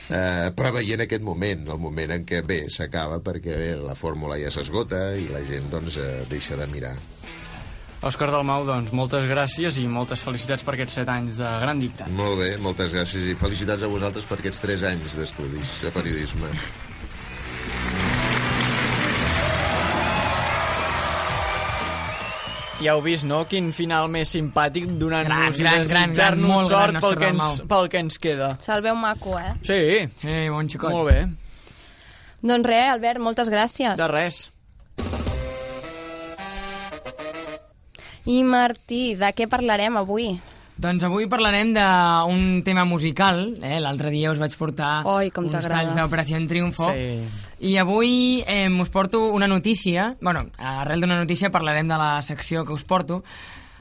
eh, 0.09 0.49
preveient 0.57 1.05
aquest 1.05 1.23
moment, 1.25 1.67
el 1.73 1.81
moment 1.81 2.15
en 2.17 2.25
què 2.27 2.41
bé, 2.45 2.63
s'acaba 2.73 3.21
perquè 3.23 3.59
bé, 3.59 3.69
la 3.81 3.95
fórmula 3.95 4.39
ja 4.41 4.53
s'esgota 4.53 5.11
i 5.19 5.29
la 5.31 5.43
gent 5.47 5.69
doncs 5.73 6.01
eh, 6.01 6.11
deixa 6.31 6.59
de 6.59 6.67
mirar 6.73 6.97
Òscar 7.97 8.27
Dalmau, 8.29 8.61
doncs, 8.61 8.91
moltes 8.93 9.25
gràcies 9.25 9.79
i 9.81 9.87
moltes 9.89 10.21
felicitats 10.21 10.61
per 10.63 10.75
aquests 10.75 10.99
7 10.99 11.09
anys 11.15 11.39
de 11.41 11.53
Gran 11.63 11.79
Dictat. 11.81 12.11
Molt 12.13 12.37
bé, 12.37 12.51
moltes 12.61 12.93
gràcies 12.93 13.25
i 13.31 13.33
felicitats 13.39 13.81
a 13.81 13.89
vosaltres 13.89 14.27
per 14.29 14.37
aquests 14.37 14.61
3 14.61 14.85
anys 14.91 15.17
d'estudis 15.17 15.79
de 15.81 15.93
periodisme. 15.95 16.51
Ja 22.77 22.93
heu 22.93 23.01
vist, 23.01 23.25
no?, 23.25 23.39
quin 23.49 23.71
final 23.73 24.05
més 24.13 24.29
simpàtic 24.35 24.85
donant-nos 25.01 25.57
i 25.57 25.63
Gran, 25.63 25.73
gran, 25.73 25.87
gran, 25.87 25.87
gran, 25.89 26.11
desitjar-nos 26.13 26.51
molt 26.51 26.69
gran, 26.69 26.99
sort 26.99 27.05
pel 27.07 27.15
que, 27.17 27.29
ens, 27.33 27.61
pel 27.71 27.89
que 27.89 28.01
ens 28.03 28.19
queda. 28.21 28.49
Se'l 28.61 28.83
veu 28.85 28.95
maco, 28.95 29.33
eh? 29.39 29.53
Sí, 29.65 29.79
Sí, 30.21 30.35
bon 30.53 30.69
xicot. 30.69 30.93
molt 30.93 31.09
bé. 31.09 31.17
Doncs 32.45 32.67
res, 32.69 32.91
Albert, 32.93 33.19
moltes 33.19 33.49
gràcies. 33.49 33.97
De 33.97 34.07
res. 34.11 34.43
I 38.27 38.43
Martí, 38.43 39.15
de 39.15 39.31
què 39.33 39.47
parlarem 39.49 39.97
avui? 39.97 40.35
Doncs 40.77 41.01
avui 41.07 41.25
parlarem 41.25 41.71
d'un 41.73 42.61
tema 42.63 42.83
musical. 42.85 43.55
Eh? 43.65 43.79
L'altre 43.81 44.11
dia 44.13 44.29
us 44.29 44.37
vaig 44.37 44.53
portar 44.59 45.01
Oi, 45.09 45.31
com 45.33 45.47
uns 45.49 45.65
talls 45.65 45.95
d'Operació 45.97 46.37
Triunfo. 46.47 46.91
Sí. 46.93 47.15
I 47.65 47.77
avui 47.81 48.43
eh, 48.45 48.67
us 48.69 48.89
porto 48.93 49.23
una 49.33 49.47
notícia. 49.47 50.15
bueno, 50.21 50.45
arrel 50.57 51.01
d'una 51.01 51.17
notícia 51.17 51.49
parlarem 51.49 51.87
de 51.89 51.97
la 51.97 52.21
secció 52.21 52.63
que 52.63 52.73
us 52.73 52.83
porto. 52.85 53.23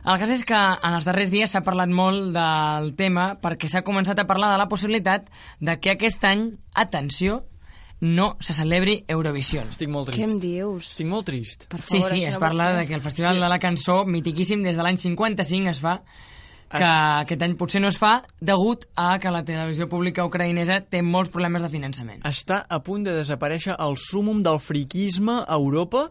El 0.07 0.21
cas 0.23 0.31
és 0.31 0.45
que 0.47 0.55
en 0.57 0.95
els 0.95 1.05
darrers 1.05 1.33
dies 1.35 1.51
s'ha 1.51 1.65
parlat 1.67 1.91
molt 1.91 2.31
del 2.33 2.93
tema 2.97 3.35
perquè 3.43 3.69
s'ha 3.69 3.83
començat 3.85 4.19
a 4.23 4.27
parlar 4.27 4.53
de 4.55 4.59
la 4.63 4.69
possibilitat 4.71 5.27
de 5.61 5.75
que 5.83 5.91
aquest 5.97 6.23
any, 6.25 6.53
atenció, 6.75 7.43
no 8.01 8.37
se 8.41 8.55
celebri 8.55 9.03
Eurovision. 9.09 9.69
Estic 9.75 9.89
molt 9.91 10.09
Què 10.15 10.23
em 10.23 10.31
trist. 10.39 10.41
dius? 10.45 10.89
Estic 10.95 11.09
molt 11.11 11.27
trist. 11.27 11.67
Per 11.69 11.81
Sí, 11.83 11.99
favor, 11.99 12.09
sí, 12.15 12.23
això 12.23 12.29
es 12.29 12.39
parla 12.39 12.73
de 12.77 12.87
que 12.87 12.95
el 12.95 13.01
Festival 13.03 13.35
Sí. 13.35 13.41
de 13.43 13.49
la 13.49 13.59
Cançó, 13.59 14.05
mitiquíssim 14.07 14.63
des 14.63 14.77
de 14.77 14.83
l'any 14.83 14.97
55, 14.97 15.69
es 15.71 15.81
fa, 15.81 16.03
que 16.71 16.79
Es- 16.79 17.23
aquest 17.23 17.43
any 17.43 17.55
potser 17.57 17.81
no 17.81 17.89
es 17.89 17.97
fa 17.99 18.23
degut 18.41 18.87
a 18.97 19.19
que 19.19 19.31
la 19.31 19.45
televisió 19.45 19.89
pública 19.89 20.25
ucraïnesa 20.27 20.81
té 20.83 21.03
molts 21.03 21.31
problemes 21.31 21.63
de 21.63 21.69
finançament. 21.69 22.23
Està 22.25 22.65
a 22.69 22.81
punt 22.83 23.05
de 23.07 23.13
desaparèixer 23.17 23.77
el 23.79 23.97
súmum 23.97 24.43
del 24.43 24.59
friquisme 24.59 25.45
a 25.47 25.55
Europa 25.55 26.11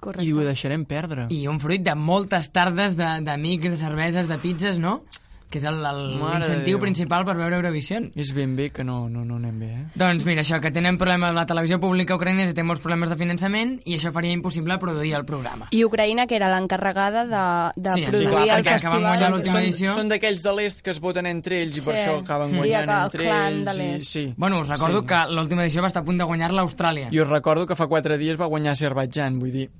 Correcte. 0.00 0.24
i 0.24 0.32
ho 0.32 0.40
deixarem 0.40 0.84
perdre. 0.86 1.26
I 1.28 1.46
un 1.46 1.60
fruit 1.60 1.82
de 1.82 1.94
moltes 1.94 2.50
tardes 2.50 2.96
de- 2.96 3.20
d'amics, 3.20 3.70
de, 3.70 3.76
cerveses, 3.76 4.28
de 4.28 4.38
pizzas, 4.38 4.78
no? 4.78 5.02
Que 5.50 5.58
és 5.58 5.64
l'incentiu 5.66 6.78
principal 6.78 7.24
per 7.26 7.34
veure 7.36 7.56
Eurovision. 7.58 8.04
És 8.14 8.30
ben 8.36 8.52
bé 8.54 8.68
que 8.70 8.84
no, 8.86 9.08
no, 9.10 9.24
no 9.26 9.36
anem 9.40 9.56
bé, 9.58 9.66
eh? 9.74 9.84
Doncs 9.98 10.24
mira, 10.24 10.44
això, 10.44 10.60
que 10.62 10.70
tenen 10.70 10.96
problemes, 10.96 11.34
la 11.34 11.44
televisió 11.46 11.80
pública 11.82 12.14
ucraïnesa 12.14 12.54
té 12.54 12.62
molts 12.62 12.80
problemes 12.84 13.10
de 13.10 13.16
finançament 13.18 13.72
i 13.84 13.96
això 13.96 14.12
faria 14.14 14.30
impossible 14.36 14.78
produir 14.78 15.12
el 15.18 15.24
programa. 15.26 15.66
I 15.74 15.82
Ucraïna, 15.84 16.28
que 16.30 16.36
era 16.38 16.48
l'encarregada 16.52 17.24
de, 17.26 17.82
de 17.82 17.94
Sí, 17.96 18.04
sí, 18.04 18.10
produir 18.10 18.28
clar, 18.30 18.44
el 18.58 18.62
que 18.62 18.70
van 18.70 18.78
festival. 18.78 19.02
guanyar 19.08 19.30
l'última 19.34 19.52
Són, 19.56 19.62
edició. 19.64 19.92
són 19.98 20.08
d'aquells 20.14 20.42
de 20.46 20.52
l'est 20.54 20.84
que 20.86 20.90
es 20.94 21.00
voten 21.00 21.26
entre 21.26 21.62
ells 21.64 21.76
i 21.78 21.80
per 21.82 21.96
Sí. 21.96 22.00
això 22.04 22.18
acaben 22.22 22.54
guanyant 22.56 22.70
I 22.70 22.92
el 22.94 23.04
entre 23.10 23.24
clan 23.24 23.64
de 23.64 23.70
ells. 23.88 24.02
I, 24.02 24.04
sí. 24.04 24.34
Bueno, 24.36 24.60
us 24.60 24.68
recordo 24.68 25.00
Sí. 25.00 25.06
que 25.06 25.24
l'última 25.34 25.64
edició 25.64 25.82
va 25.82 25.88
estar 25.88 26.02
a 26.02 26.04
punt 26.04 26.18
de 26.18 26.24
guanyar-la 26.24 26.62
Austràlia. 26.62 27.08
I 27.10 27.18
us 27.20 27.28
recordo 27.28 27.66
que 27.66 27.74
fa 27.74 27.88
quatre 27.88 28.18
dies 28.18 28.38
va 28.40 28.46
guanyar 28.46 28.72
Azerbaijan, 28.78 29.40
vull 29.40 29.50
dir... 29.50 29.70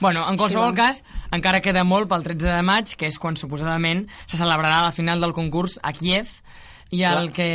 Bueno, 0.00 0.24
en 0.30 0.36
qualsevol 0.38 0.72
Sí, 0.72 0.78
cas, 0.78 1.02
encara 1.34 1.60
queda 1.60 1.84
molt 1.84 2.08
pel 2.10 2.24
13 2.26 2.52
de 2.54 2.62
maig, 2.62 2.94
que 2.98 3.08
és 3.10 3.18
quan 3.18 3.36
suposadament 3.36 4.06
se 4.26 4.38
celebrarà 4.38 4.82
la 4.86 4.94
final 4.94 5.20
del 5.20 5.34
concurs 5.34 5.78
a 5.82 5.92
Kiev, 5.92 6.38
i 6.90 7.02
el 7.04 7.28
Clar. 7.28 7.32
que 7.36 7.48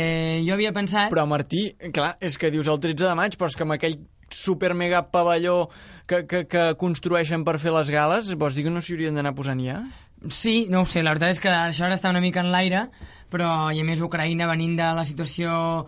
jo 0.46 0.54
havia 0.54 0.72
pensat... 0.74 1.10
Però, 1.10 1.24
Martí, 1.26 1.72
clar, 1.94 2.14
és 2.22 2.36
que 2.38 2.52
dius 2.54 2.68
el 2.70 2.78
13 2.82 3.08
de 3.08 3.14
maig, 3.18 3.38
però 3.40 3.50
és 3.50 3.56
que 3.58 3.66
amb 3.66 3.74
aquell 3.74 3.98
super 4.34 4.74
mega 4.74 5.06
pavelló 5.10 5.68
que, 6.06 6.24
que, 6.26 6.44
que 6.50 6.68
construeixen 6.78 7.44
per 7.46 7.58
fer 7.62 7.74
les 7.74 7.90
gales, 7.90 8.30
vols 8.38 8.54
dir 8.56 8.66
que 8.66 8.72
no 8.74 8.82
s'hi 8.82 8.96
haurien 8.96 9.18
d'anar 9.18 9.34
posant 9.36 9.60
ja? 9.62 9.80
Sí, 10.32 10.64
no 10.70 10.82
ho 10.82 10.88
sé, 10.88 11.02
la 11.04 11.12
veritat 11.12 11.34
és 11.34 11.42
que 11.42 11.50
això 11.52 11.84
ara 11.86 11.98
està 11.98 12.12
una 12.12 12.22
mica 12.24 12.40
en 12.40 12.52
l'aire, 12.52 12.86
però 13.32 13.72
i 13.74 13.82
a 13.82 13.84
més 13.86 14.00
Ucraïna 14.04 14.46
venint 14.48 14.76
de 14.78 14.86
la 14.96 15.04
situació 15.04 15.84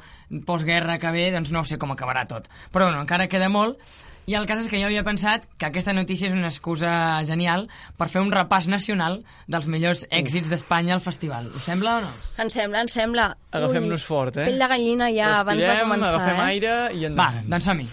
postguerra 0.48 0.98
que 1.00 1.12
ve, 1.14 1.30
doncs 1.32 1.52
no 1.54 1.62
sé 1.64 1.78
com 1.78 1.94
acabarà 1.94 2.26
tot. 2.28 2.50
Però 2.74 2.88
bueno, 2.88 3.00
encara 3.04 3.30
queda 3.32 3.48
molt, 3.52 3.80
i 4.26 4.34
el 4.34 4.46
cas 4.46 4.58
és 4.64 4.68
que 4.70 4.78
jo 4.80 4.88
havia 4.88 5.04
pensat 5.06 5.44
que 5.56 5.68
aquesta 5.68 5.92
notícia 5.94 6.26
és 6.26 6.34
una 6.34 6.48
excusa 6.50 6.90
genial 7.28 7.68
per 7.96 8.08
fer 8.10 8.20
un 8.24 8.32
repàs 8.34 8.66
nacional 8.66 9.20
dels 9.46 9.68
millors 9.70 10.02
èxits 10.10 10.50
d'Espanya 10.50 10.96
al 10.96 11.02
festival. 11.04 11.46
Us 11.54 11.68
sembla 11.68 11.98
o 11.98 12.00
no? 12.02 12.10
Em 12.42 12.50
sembla, 12.50 12.82
em 12.82 12.90
sembla. 12.90 13.28
Agafem-nos 13.54 14.04
fort, 14.04 14.36
eh? 14.42 14.48
Pell 14.50 14.58
de 14.58 14.68
gallina 14.74 15.12
ja 15.14 15.30
abans 15.44 15.62
de 15.62 15.68
Respirem, 15.70 15.86
començar, 15.92 16.10
agafem 16.16 16.42
eh? 16.42 16.48
aire 16.50 16.74
i 16.92 17.04
Va, 17.06 17.12
endavant. 17.12 17.46
doncs 17.54 17.70
som-hi. 17.70 17.88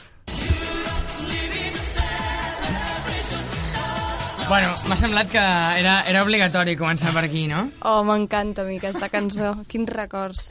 Bueno, 4.50 4.74
m'ha 4.90 4.98
semblat 5.00 5.30
que 5.32 5.40
era, 5.80 6.02
era 6.10 6.22
obligatori 6.26 6.76
començar 6.78 7.14
per 7.16 7.24
aquí, 7.30 7.46
no? 7.48 7.70
Oh, 7.88 8.02
m'encanta 8.04 8.66
a 8.66 8.68
mi 8.68 8.76
aquesta 8.82 9.08
cançó. 9.10 9.54
Quins 9.72 9.90
records. 9.90 10.50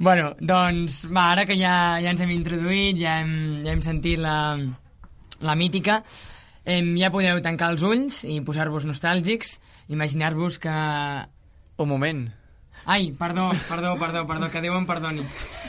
Bueno, 0.00 0.30
doncs, 0.40 1.02
va, 1.12 1.26
ara 1.34 1.42
que 1.44 1.58
ja, 1.60 2.00
ja 2.00 2.14
ens 2.14 2.22
hem 2.24 2.30
introduït, 2.32 2.96
ja 2.96 3.18
hem, 3.20 3.32
ja 3.66 3.74
hem 3.74 3.82
sentit 3.84 4.16
la, 4.16 4.56
la 5.44 5.56
mítica, 5.60 5.98
em, 6.64 6.94
ja 6.96 7.10
podeu 7.12 7.42
tancar 7.44 7.68
els 7.74 7.84
ulls 7.84 8.22
i 8.24 8.38
posar-vos 8.40 8.86
nostàlgics, 8.88 9.58
imaginar-vos 9.92 10.56
que 10.62 10.72
Un 11.80 11.88
moment. 11.88 12.22
Ai, 12.84 13.12
perdó, 13.12 13.50
perdó, 13.68 13.92
perdó, 14.00 14.24
perdó, 14.26 14.48
que 14.48 14.60
Déu 14.64 14.74
em 14.76 14.88
perdoni. 14.88 15.22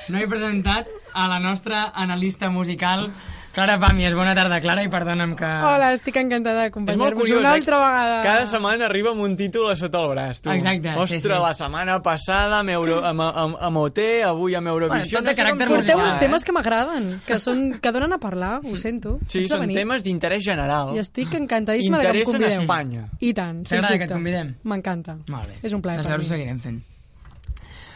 No 0.08 0.20
he 0.20 0.28
presentat 0.32 0.88
a 1.12 1.28
la 1.28 1.40
nostra 1.44 1.90
analista 1.92 2.50
musical, 2.52 3.10
Clara 3.52 3.76
Pàmies. 3.82 4.14
Bona 4.16 4.32
tarda, 4.32 4.62
Clara, 4.64 4.84
i 4.86 4.90
perdona'm 4.92 5.34
que... 5.36 5.48
Hola, 5.68 5.90
estic 5.92 6.16
encantada 6.22 6.62
de 6.64 6.70
És 6.70 6.72
molt 6.72 6.72
acompanyar-vos 6.72 7.20
curiós, 7.20 7.42
una 7.42 7.50
eh? 7.50 7.60
altra 7.60 7.80
vegada. 7.82 8.20
Cada 8.24 8.46
setmana 8.48 8.86
arriba 8.88 9.12
amb 9.12 9.26
un 9.26 9.34
títol 9.36 9.68
a 9.68 9.76
sota 9.76 10.00
el 10.06 10.14
braç, 10.14 10.40
tu. 10.46 10.54
Exacte, 10.54 10.94
sí, 10.94 11.00
Ostres, 11.04 11.26
sí. 11.26 11.42
la 11.44 11.50
setmana 11.58 11.98
passada 12.06 12.62
amb, 12.62 12.72
Euro, 12.72 13.02
amb, 13.04 13.26
amb, 13.28 13.58
amb 13.68 13.82
OT, 13.82 14.00
avui 14.30 14.56
amb 14.56 14.72
Eurovisió... 14.72 15.20
Bueno, 15.20 15.20
tot 15.20 15.28
de 15.28 15.34
no 15.34 15.36
sé 15.36 15.36
com 15.36 15.60
caràcter 15.60 15.68
Porteu 15.68 16.00
musical, 16.00 16.06
uns 16.08 16.16
eh? 16.16 16.22
temes 16.24 16.48
que 16.48 16.56
m'agraden, 16.56 17.10
que, 17.28 17.40
són, 17.44 17.66
que 17.84 17.94
donen 17.98 18.16
a 18.16 18.22
parlar, 18.24 18.54
ho 18.64 18.78
sento. 18.80 19.18
Sí, 19.28 19.44
de 19.44 19.52
són 19.52 19.66
venir. 19.66 19.76
temes 19.82 20.08
d'interès 20.08 20.48
general. 20.48 20.96
I 20.96 21.04
estic 21.04 21.36
encantadíssima 21.42 22.00
de 22.00 22.08
que 22.08 22.14
em 22.14 22.22
Interessen 22.22 22.40
convideu. 22.40 22.64
Espanya. 22.64 23.06
I 23.20 23.34
tant, 23.36 23.62
sens 23.66 23.76
T'agrada 23.76 23.98
que 23.98 24.08
et 24.08 24.08
dubte. 24.08 24.16
convidem? 24.22 24.56
M'encanta. 24.64 25.20
Molt 25.28 25.52
bé. 25.52 25.60
És 25.60 25.76
un 25.76 25.84
plaer 25.84 26.00
doncs 26.00 26.08
per 26.08 26.22
ho 26.22 26.24
mi. 26.24 26.32
seguirem 26.32 26.64
fent. 26.64 26.82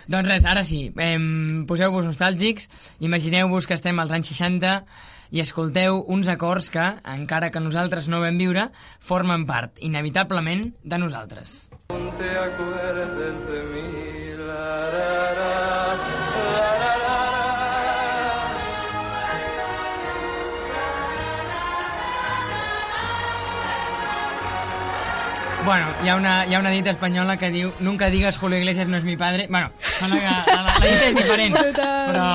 Doncs 0.05 0.29
res, 0.29 0.43
ara 0.45 0.61
sí, 0.67 0.83
eh, 1.01 1.17
poseu-vos 1.65 2.05
nostàlgics, 2.05 2.67
imagineu-vos 3.07 3.65
que 3.65 3.73
estem 3.73 3.97
als 4.03 4.11
anys 4.13 4.35
60 4.35 4.83
i 5.31 5.41
escolteu 5.43 6.03
uns 6.07 6.27
acords 6.31 6.69
que, 6.69 6.85
encara 7.03 7.51
que 7.51 7.63
nosaltres 7.63 8.09
no 8.11 8.21
vam 8.23 8.38
viure, 8.41 8.69
formen 8.99 9.45
part, 9.49 9.77
inevitablement, 9.79 10.73
de 10.83 10.97
nosaltres. 11.01 11.69
te 12.17 12.31
acuerdes 12.38 13.47
de 13.49 13.63
mí. 13.73 14.04
Bueno, 25.65 25.88
hi 26.04 26.10
ha, 26.10 26.15
una, 26.15 26.45
hi 26.45 26.54
ha 26.54 26.60
una 26.60 26.69
dita 26.69 26.91
espanyola 26.91 27.38
que 27.38 27.49
diu 27.49 27.71
Nunca 27.80 28.12
digas 28.12 28.38
Julio 28.38 28.60
Iglesias 28.60 28.88
no 28.88 28.97
es 28.97 29.04
mi 29.04 29.17
padre. 29.17 29.47
Bueno, 29.49 29.71
sembla 29.80 30.19
que 30.19 30.25
la, 30.25 30.45
la, 30.45 30.62
la 30.62 30.86
dita 30.86 31.06
és 31.08 31.15
diferent, 31.15 31.56
però, 31.56 32.28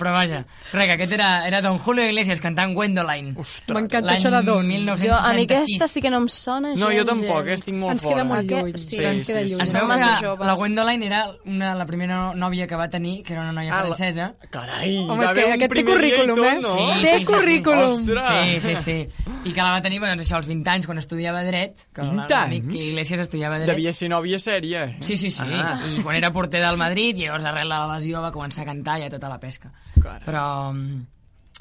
però 0.00 0.12
vaja. 0.16 0.40
Res, 0.72 0.86
que 0.88 0.94
aquest 0.96 1.12
era, 1.14 1.28
era 1.46 1.60
Don 1.62 1.78
Julio 1.78 2.04
Iglesias 2.08 2.40
cantant 2.42 2.72
Gwendoline. 2.74 3.36
M'encanta 3.68 4.16
això 4.16 4.32
de 4.34 4.40
Don. 4.42 4.66
1966. 4.66 5.06
Jo, 5.06 5.14
a 5.14 5.32
mi 5.36 5.44
aquesta 5.46 5.88
sí 5.92 6.02
que 6.02 6.10
no 6.10 6.22
em 6.24 6.26
sona 6.32 6.72
No, 6.74 6.88
jo 6.96 7.04
tampoc, 7.06 7.44
gens. 7.46 7.60
estic 7.60 7.76
molt 7.78 7.92
Ens 7.94 8.02
fora. 8.02 8.16
queda 8.16 8.24
molt 8.32 8.50
lluny. 8.50 8.72
sí, 8.78 8.98
ens 9.04 9.26
queda 9.28 9.42
sí, 9.44 9.48
sí. 9.48 9.54
lluny. 9.54 9.62
Es 9.62 9.72
veu 9.76 10.34
que 10.38 10.44
la 10.48 10.54
Gwendoline 10.58 11.06
era 11.06 11.22
una, 11.44 11.74
la 11.78 11.86
primera 11.86 12.32
nòvia 12.34 12.66
que 12.66 12.74
va 12.80 12.88
tenir, 12.90 13.22
que 13.22 13.34
era 13.36 13.42
una 13.42 13.52
noia 13.52 13.70
Ah, 13.72 13.82
la- 13.84 13.94
francesa. 13.94 14.32
Carai, 14.50 14.96
Home, 15.06 15.18
va 15.22 15.30
és 15.30 15.32
que 15.32 15.40
haver 15.40 15.46
un 15.46 15.52
aquest 15.60 15.74
té 15.76 15.84
currículum, 15.84 16.34
tot, 16.36 16.50
eh? 16.50 16.58
no? 16.60 16.74
Sí, 16.74 16.88
Té 16.88 16.96
sí, 16.96 17.12
sí, 17.12 17.18
sí. 17.18 17.24
currículum. 17.30 17.92
Ostres. 17.92 18.24
Sí, 18.26 18.60
sí, 18.60 18.76
sí. 18.82 19.28
I 19.44 19.52
que 19.52 19.60
la 19.62 19.70
va 19.76 19.82
tenir, 19.82 20.00
doncs, 20.00 20.22
això, 20.26 20.36
als 20.40 20.46
20 20.50 20.70
anys, 20.70 20.86
quan 20.86 20.98
estudiava 20.98 21.44
dret. 21.44 21.86
Que 21.92 22.02
20 22.02 22.32
l'amic 22.32 22.71
anys? 22.78 22.88
Iglesias 22.92 23.20
estudiava 23.26 23.58
dret. 23.60 23.70
Devia 23.70 23.92
ser 23.94 24.08
nòvia 24.12 24.38
sèria. 24.42 24.84
eh? 24.84 24.96
Sí, 25.06 25.16
sí, 25.16 25.30
sí. 25.30 25.42
Ah. 25.58 25.78
I 25.96 26.02
quan 26.02 26.16
era 26.16 26.32
porter 26.32 26.60
del 26.64 26.76
Madrid, 26.80 27.16
llavors 27.16 27.44
arrel 27.44 27.68
de 27.68 27.74
la 27.76 27.94
lesió 27.96 28.22
va 28.24 28.32
començar 28.34 28.62
a 28.66 28.70
cantar 28.72 28.98
ja 29.00 29.10
tota 29.12 29.28
la 29.28 29.38
pesca. 29.40 29.72
Carai. 30.00 30.22
Però... 30.26 30.46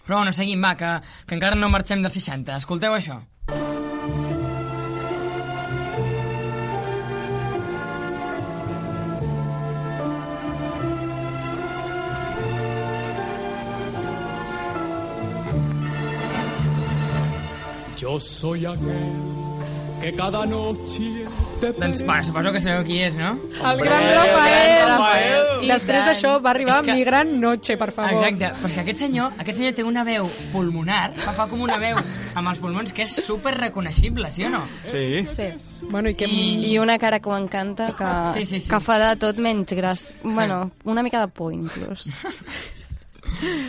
Però 0.01 0.17
bueno, 0.17 0.33
seguim, 0.33 0.63
va, 0.65 0.73
que, 0.75 0.95
que 1.27 1.35
encara 1.37 1.55
no 1.55 1.69
marxem 1.69 2.01
dels 2.01 2.15
60. 2.17 2.55
Escolteu 2.57 2.95
això. 2.97 3.19
Yo 17.97 18.19
soy 18.19 18.65
aquel 18.65 19.50
que 20.01 20.13
cada 20.13 20.45
noche 20.45 21.25
te 21.61 21.71
Doncs, 21.73 22.01
va, 22.07 22.23
suposo 22.25 22.51
que 22.51 22.59
sabeu 22.59 22.83
qui 22.83 22.97
és, 23.05 23.15
no? 23.19 23.35
El 23.53 23.77
gran 23.83 24.03
el 24.03 24.87
Rafael. 24.87 25.63
I 25.63 25.67
Després 25.69 26.05
d'això 26.07 26.31
va 26.41 26.49
arribar 26.55 26.79
És 26.79 26.87
que- 26.87 26.93
Mi 26.95 27.03
Gran 27.05 27.35
Noche, 27.39 27.77
per 27.77 27.91
favor. 27.93 28.11
Exacte, 28.17 28.49
però 28.57 28.67
és 28.67 28.73
que 28.73 28.81
aquest 28.81 28.99
senyor, 28.99 29.31
aquest 29.37 29.57
senyor 29.59 29.75
té 29.77 29.83
una 29.85 30.03
veu 30.03 30.27
pulmonar, 30.51 31.13
fa, 31.21 31.33
fa 31.37 31.45
com 31.47 31.61
una 31.61 31.77
veu 31.77 31.97
amb 32.35 32.47
els 32.49 32.59
pulmons 32.59 32.91
que 32.93 33.03
és 33.03 33.13
super 33.23 33.53
reconeixible, 33.57 34.31
sí 34.31 34.45
o 34.45 34.49
no? 34.49 34.63
Sí. 34.89 35.25
Sí. 35.29 35.51
Bueno, 35.91 36.09
i 36.09 36.15
què... 36.15 36.27
I- 36.27 36.71
I 36.73 36.77
una 36.79 36.97
cara 36.97 37.19
que 37.19 37.29
ho 37.29 37.37
encanta, 37.37 37.91
que, 37.95 38.39
Sí, 38.39 38.45
sí, 38.45 38.61
sí. 38.61 38.69
que 38.69 38.79
fa 38.79 38.97
de 38.97 39.15
tot 39.17 39.37
menys 39.37 39.73
gras. 39.73 40.15
Bueno, 40.23 40.71
una 40.83 41.03
mica 41.03 41.19
de 41.21 41.27
por, 41.27 41.53
inclús. 41.53 42.09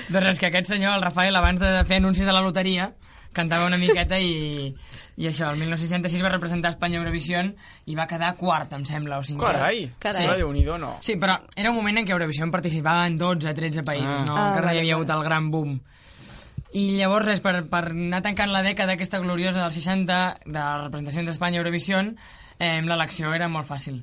Doncs 0.09 0.25
res, 0.25 0.39
que 0.41 0.47
aquest 0.47 0.67
senyor, 0.73 0.95
el 0.97 1.03
Rafael, 1.03 1.37
abans 1.37 1.61
de 1.61 1.85
fer 1.85 1.99
anuncis 2.01 2.25
de 2.27 2.33
la 2.33 2.41
loteria, 2.41 2.93
cantava 3.33 3.67
una 3.67 3.79
miqueta 3.81 4.19
i, 4.21 4.75
i 5.17 5.27
això, 5.29 5.49
el 5.53 5.59
1966 5.61 6.23
va 6.25 6.31
representar 6.35 6.71
Espanya 6.75 6.99
a 6.99 7.03
Eurovision 7.03 7.53
i 7.87 7.97
va 7.99 8.07
quedar 8.07 8.35
quart, 8.37 8.73
em 8.77 8.85
sembla, 8.89 9.19
o 9.19 9.25
cinquè. 9.27 9.41
Carai. 9.45 9.87
Carai. 9.99 10.27
Sí. 10.29 10.39
Déu-n'hi-do, 10.43 10.79
no. 10.79 10.93
Sí, 11.01 11.17
però 11.21 11.39
era 11.57 11.71
un 11.73 11.77
moment 11.77 11.99
en 11.99 12.07
què 12.07 12.13
Eurovision 12.15 12.51
participava 12.51 13.07
en 13.07 13.19
12-13 13.19 13.83
països, 13.85 14.09
Ah. 14.21 14.25
no? 14.27 14.37
Ah, 14.37 14.49
Encara 14.53 14.61
no 14.61 14.67
vale, 14.67 14.77
hi 14.77 14.81
havia 14.85 14.95
hagut 15.01 15.11
el 15.17 15.25
gran 15.25 15.51
boom. 15.51 15.81
I 16.73 16.97
llavors, 16.97 17.27
res, 17.27 17.41
per, 17.45 17.67
per 17.69 17.83
anar 17.91 18.23
tancant 18.25 18.49
la 18.53 18.63
dècada 18.65 18.95
aquesta 18.97 19.19
gloriosa 19.21 19.61
dels 19.61 19.75
60 19.77 20.39
de 20.47 20.53
les 20.59 20.85
representacions 20.87 21.29
d'Espanya 21.29 21.59
a 21.59 21.63
Eurovision, 21.65 22.15
eh, 22.59 22.81
l'elecció 22.81 23.35
era 23.37 23.49
molt 23.49 23.69
fàcil. 23.69 24.03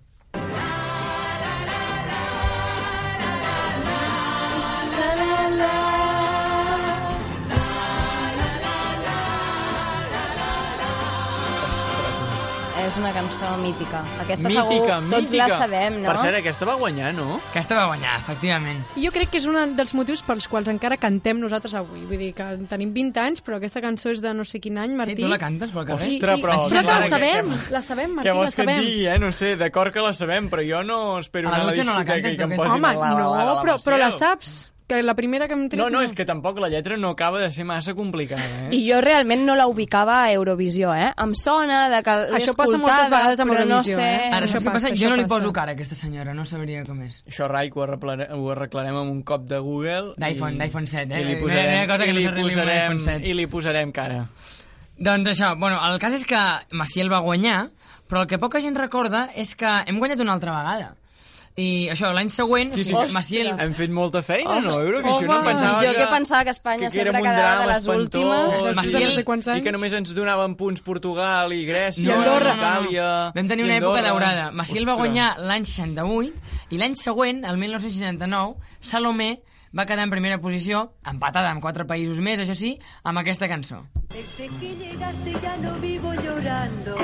És 12.89 12.95
una 12.97 13.11
cançó 13.13 13.45
mítica. 13.61 13.99
Aquesta 14.23 14.47
Mítica, 14.49 14.63
segur 14.63 15.01
mítica. 15.03 15.19
tots 15.19 15.31
la 15.37 15.57
sabem, 15.59 15.99
no? 16.01 16.07
Per 16.09 16.17
cert, 16.23 16.37
aquesta 16.39 16.65
va 16.65 16.73
guanyar, 16.79 17.11
no? 17.13 17.35
Aquesta 17.51 17.75
va 17.77 17.83
guanyar, 17.85 18.15
efectivament. 18.17 18.79
I 18.97 19.03
jo 19.05 19.11
crec 19.13 19.29
que 19.29 19.37
és 19.37 19.45
un 19.45 19.75
dels 19.77 19.93
motius 19.93 20.23
pels 20.25 20.47
quals 20.49 20.71
encara 20.73 20.97
cantem 20.97 21.37
nosaltres 21.37 21.75
avui. 21.77 22.01
Vull 22.09 22.17
dir 22.17 22.31
que 22.33 22.47
tenim 22.71 22.89
20 22.95 23.21
anys, 23.21 23.43
però 23.45 23.59
aquesta 23.59 23.83
cançó 23.85 24.09
és 24.09 24.23
de 24.25 24.33
no 24.33 24.43
sé 24.43 24.59
quin 24.59 24.79
any, 24.81 24.95
Martí. 24.97 25.15
Sí, 25.15 25.21
tu 25.21 25.29
la 25.29 25.37
cantes 25.37 25.69
pel 25.75 25.85
carrer? 25.85 26.07
I, 26.09 26.15
Ostres, 26.17 26.39
i, 26.39 26.41
però- 26.41 26.57
però 26.65 26.81
que 26.81 26.85
la 26.89 27.03
sabem, 27.13 27.53
que- 27.59 27.71
la 27.77 27.81
sabem, 27.83 28.11
Martí, 28.15 28.27
Què 28.29 28.33
la 28.33 28.39
vols 28.41 28.55
que 28.55 28.61
et 28.63 28.67
sabem. 28.69 28.81
digui, 28.81 29.05
eh? 29.07 29.19
No 29.19 29.31
sé, 29.31 29.55
d'acord 29.55 29.93
que 29.93 30.01
la 30.01 30.13
sabem, 30.13 30.49
però 30.49 30.65
jo 30.67 30.83
no 30.83 31.19
espero 31.19 31.47
A 31.47 31.51
la 31.51 31.55
anar 31.57 31.63
a 31.63 31.69
la 31.69 31.71
dutxa 31.75 31.85
no 31.85 31.93
la 31.93 31.99
discoteca 31.99 32.21
cantes, 32.21 32.33
i 32.33 32.37
que 32.37 32.43
em 32.43 32.57
posin 32.57 32.71
Home, 32.71 32.81
la, 32.81 32.93
la, 32.93 33.11
la, 33.13 33.19
no, 33.21 33.35
la, 33.35 33.43
la 33.53 33.61
però, 33.61 33.77
però 33.85 33.97
la 33.97 34.09
Maciel. 34.09 34.19
saps. 34.19 34.71
Que 34.89 35.03
la 35.05 35.13
primera 35.13 35.45
que 35.47 35.53
hem 35.53 35.67
tret... 35.69 35.77
No, 35.77 35.91
no, 35.93 35.99
és 36.01 36.15
que 36.17 36.25
tampoc 36.25 36.57
la 36.57 36.67
lletra 36.67 36.95
no 36.97 37.11
acaba 37.13 37.37
de 37.43 37.51
ser 37.53 37.61
massa 37.63 37.93
complicada, 37.93 38.41
eh? 38.65 38.69
I 38.73 38.79
jo 38.87 38.97
realment 39.05 39.43
no 39.45 39.53
la 39.55 39.67
ubicava 39.69 40.15
a 40.23 40.31
Eurovisió, 40.33 40.95
eh? 40.97 41.11
Em 41.13 41.35
sona 41.37 41.83
de 41.93 41.99
que 42.01 42.15
l'he 42.23 42.39
Això 42.39 42.55
passa 42.57 42.79
moltes 42.81 43.11
vegades 43.13 43.39
amb 43.43 43.53
però 43.53 43.67
no 43.69 43.75
Eurovisió, 43.77 43.99
sé... 44.01 44.07
eh? 44.15 44.31
Ara, 44.33 44.47
Això 44.47 44.57
què 44.57 44.65
passa, 44.65 44.73
passa? 44.79 44.89
això 44.95 45.03
Jo 45.03 45.11
no 45.11 45.19
li 45.19 45.27
passa. 45.27 45.35
poso 45.35 45.53
cara 45.53 45.75
a 45.75 45.77
aquesta 45.77 45.93
senyora, 45.99 46.33
no 46.33 46.43
sabria 46.49 46.81
com 46.89 47.03
és. 47.05 47.19
Això, 47.29 47.45
Rai, 47.47 47.69
que 47.69 47.77
ho, 47.77 47.83
arreglarem, 47.85 48.33
ho 48.33 48.49
arreglarem 48.55 48.97
amb 49.03 49.11
un 49.13 49.21
cop 49.21 49.45
de 49.45 49.59
Google. 49.61 50.15
d'iPhone, 50.17 50.55
i- 50.57 50.63
d'iPhone 50.63 50.87
7, 50.87 51.13
eh? 51.13 51.21
I 51.21 51.25
li 51.29 51.35
No 51.35 51.37
ha 51.37 51.43
posarem, 51.45 51.87
cosa 51.93 52.03
que 52.03 52.09
i 52.09 52.13
no 52.13 52.19
li 52.19 52.41
posarem, 52.49 52.85
iPhone 52.89 53.05
7. 53.05 53.27
I 53.29 53.33
li 53.37 53.45
posarem 53.47 53.91
cara. 53.93 54.23
Doncs 54.97 55.29
això, 55.35 55.53
bueno, 55.59 55.77
el 55.85 55.99
cas 56.01 56.13
és 56.17 56.25
que 56.25 56.41
Maciel 56.71 57.13
va 57.13 57.19
guanyar, 57.23 57.69
però 58.09 58.23
el 58.25 58.27
que 58.27 58.39
poca 58.41 58.59
gent 58.59 58.75
recorda 58.75 59.29
és 59.35 59.53
que 59.55 59.69
hem 59.85 59.99
guanyat 60.01 60.19
una 60.25 60.33
altra 60.33 60.57
vegada. 60.57 60.95
I 61.59 61.89
això, 61.91 62.11
l'any 62.15 62.29
següent, 62.31 62.69
Sí, 62.77 62.83
sí, 62.87 62.93
o 62.93 63.01
sigui, 63.01 63.13
Maciel... 63.17 63.49
Hem 63.59 63.73
fet 63.75 63.91
molta 63.91 64.21
feina, 64.23 64.59
no? 64.63 64.69
Ostres, 64.71 64.85
Eurovisió, 64.87 65.27
no? 65.27 65.39
Pensava 65.43 65.81
jo 65.83 65.91
que, 65.91 65.97
que 65.97 66.07
pensava 66.13 66.43
que 66.47 66.53
Espanya 66.55 66.87
que, 66.87 66.95
sempre 66.95 67.21
quedava 67.25 67.65
de 67.65 67.67
les 67.73 67.87
últimes. 67.95 68.63
Maciel- 68.77 69.19
i- 69.19 69.23
no 69.25 69.41
sé 69.41 69.57
i 69.59 69.65
que 69.65 69.73
només 69.75 69.93
ens 69.97 70.13
donaven 70.15 70.55
punts 70.55 70.81
Portugal 70.85 71.51
i 71.53 71.65
Grècia, 71.67 72.07
I 72.07 72.15
Andorra. 72.15 72.55
Itàlia... 72.55 73.09
Vam 73.35 73.47
tenir 73.51 73.65
una 73.67 73.77
època 73.81 74.01
daurada. 74.05 74.49
Maciel 74.51 74.85
va 74.87 74.93
Ostres. 74.95 75.09
guanyar 75.09 75.29
l'any 75.49 75.65
68 75.65 76.33
i 76.69 76.77
l'any 76.79 76.95
següent, 76.95 77.43
el 77.49 77.57
1969, 77.57 78.55
Salomé 78.79 79.31
va 79.75 79.85
quedar 79.85 80.05
en 80.07 80.09
primera 80.09 80.39
posició, 80.41 80.93
empatada 81.05 81.51
amb 81.51 81.61
quatre 81.61 81.83
països 81.85 82.17
més, 82.25 82.39
això 82.41 82.55
sí, 82.57 82.71
amb 83.03 83.19
aquesta 83.21 83.47
cançó. 83.51 83.83
Desde 84.09 84.47
que 84.57 84.71
llegaste 84.79 85.35
ya 85.43 85.57
no 85.61 85.73
vivo 85.83 86.13
llorando, 86.15 86.95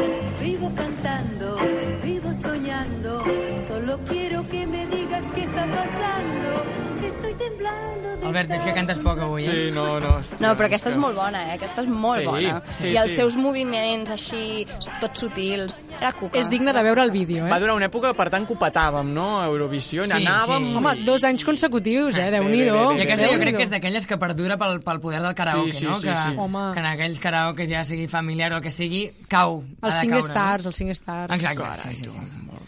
vivo 0.41 0.72
cantando, 0.74 1.56
vivo 2.02 2.14
soñando. 2.46 3.24
Solo 3.68 4.00
quiero 4.08 4.48
que 4.48 4.55
Albert, 8.25 8.49
veig 8.49 8.63
que 8.65 8.71
cantes 8.73 8.97
poc 9.06 9.19
avui, 9.21 9.43
eh? 9.43 9.45
Sí, 9.45 9.71
no, 9.71 9.99
no. 10.01 10.15
No, 10.41 10.54
però 10.58 10.65
aquesta 10.65 10.89
és 10.89 10.95
molt 10.97 11.13
bona, 11.15 11.43
eh? 11.45 11.51
Aquesta 11.60 11.84
és 11.84 11.88
molt 11.91 12.17
Sí, 12.17 12.25
bona. 12.25 12.56
sí, 12.73 12.88
I 12.89 12.95
els 12.97 13.12
sí. 13.12 13.17
seus 13.19 13.36
moviments 13.38 14.10
així, 14.15 14.65
tots 14.99 15.19
sutils, 15.21 15.84
era 15.99 16.10
cuca. 16.17 16.39
És 16.41 16.49
digne 16.49 16.73
de 16.73 16.82
veure 16.88 17.04
el 17.06 17.12
vídeo, 17.13 17.43
Va 17.45 17.58
eh? 17.58 17.62
durar 17.62 17.75
una 17.78 17.86
època, 17.86 18.15
per 18.17 18.32
tant, 18.34 18.47
que 18.49 18.56
ho 18.56 18.58
petàvem, 18.58 19.12
no? 19.13 19.28
A 19.43 19.45
Eurovisió, 19.45 20.08
Sí, 20.10 20.17
anàvem... 20.17 20.65
sí. 20.71 20.75
Home, 20.82 20.95
dos 21.06 21.23
anys 21.30 21.45
consecutius, 21.45 22.17
eh? 22.17 22.32
Déu-n'hi-do. 22.34 22.82
I 22.97 23.06
aquesta 23.06 23.30
jo 23.30 23.39
crec 23.45 23.58
que 23.60 23.63
és 23.69 23.73
d'aquelles 23.75 24.08
que 24.10 24.17
perdura 24.17 24.58
pel, 24.58 24.82
pel 24.82 24.99
poder 25.06 25.21
del 25.21 25.36
karaoke, 25.38 25.71
Sí, 25.71 25.86
sí, 25.86 25.86
no? 25.86 25.93
sí, 26.01 26.08
que, 26.10 26.15
sí. 26.15 26.34
Home. 26.36 26.65
que 26.73 26.80
en 26.82 26.86
aquells 26.95 27.19
karaoke 27.21 27.67
ja 27.69 27.86
sigui 27.86 28.08
familiar 28.08 28.51
o 28.54 28.58
el 28.58 28.63
que 28.65 28.71
sigui, 28.73 29.06
cau. 29.30 29.62
Els 29.84 29.93
de 29.93 30.01
5 30.01 30.17
caure, 30.17 30.32
stars, 30.34 30.65
els 30.65 30.75
5 30.82 30.97
stars. 30.97 31.30
No? 31.30 31.36
Exacte, 31.36 31.62
Carai, 31.62 31.95
sí, 31.95 32.06
sí, 32.06 32.10
sí. 32.10 32.19
molt. 32.49 32.64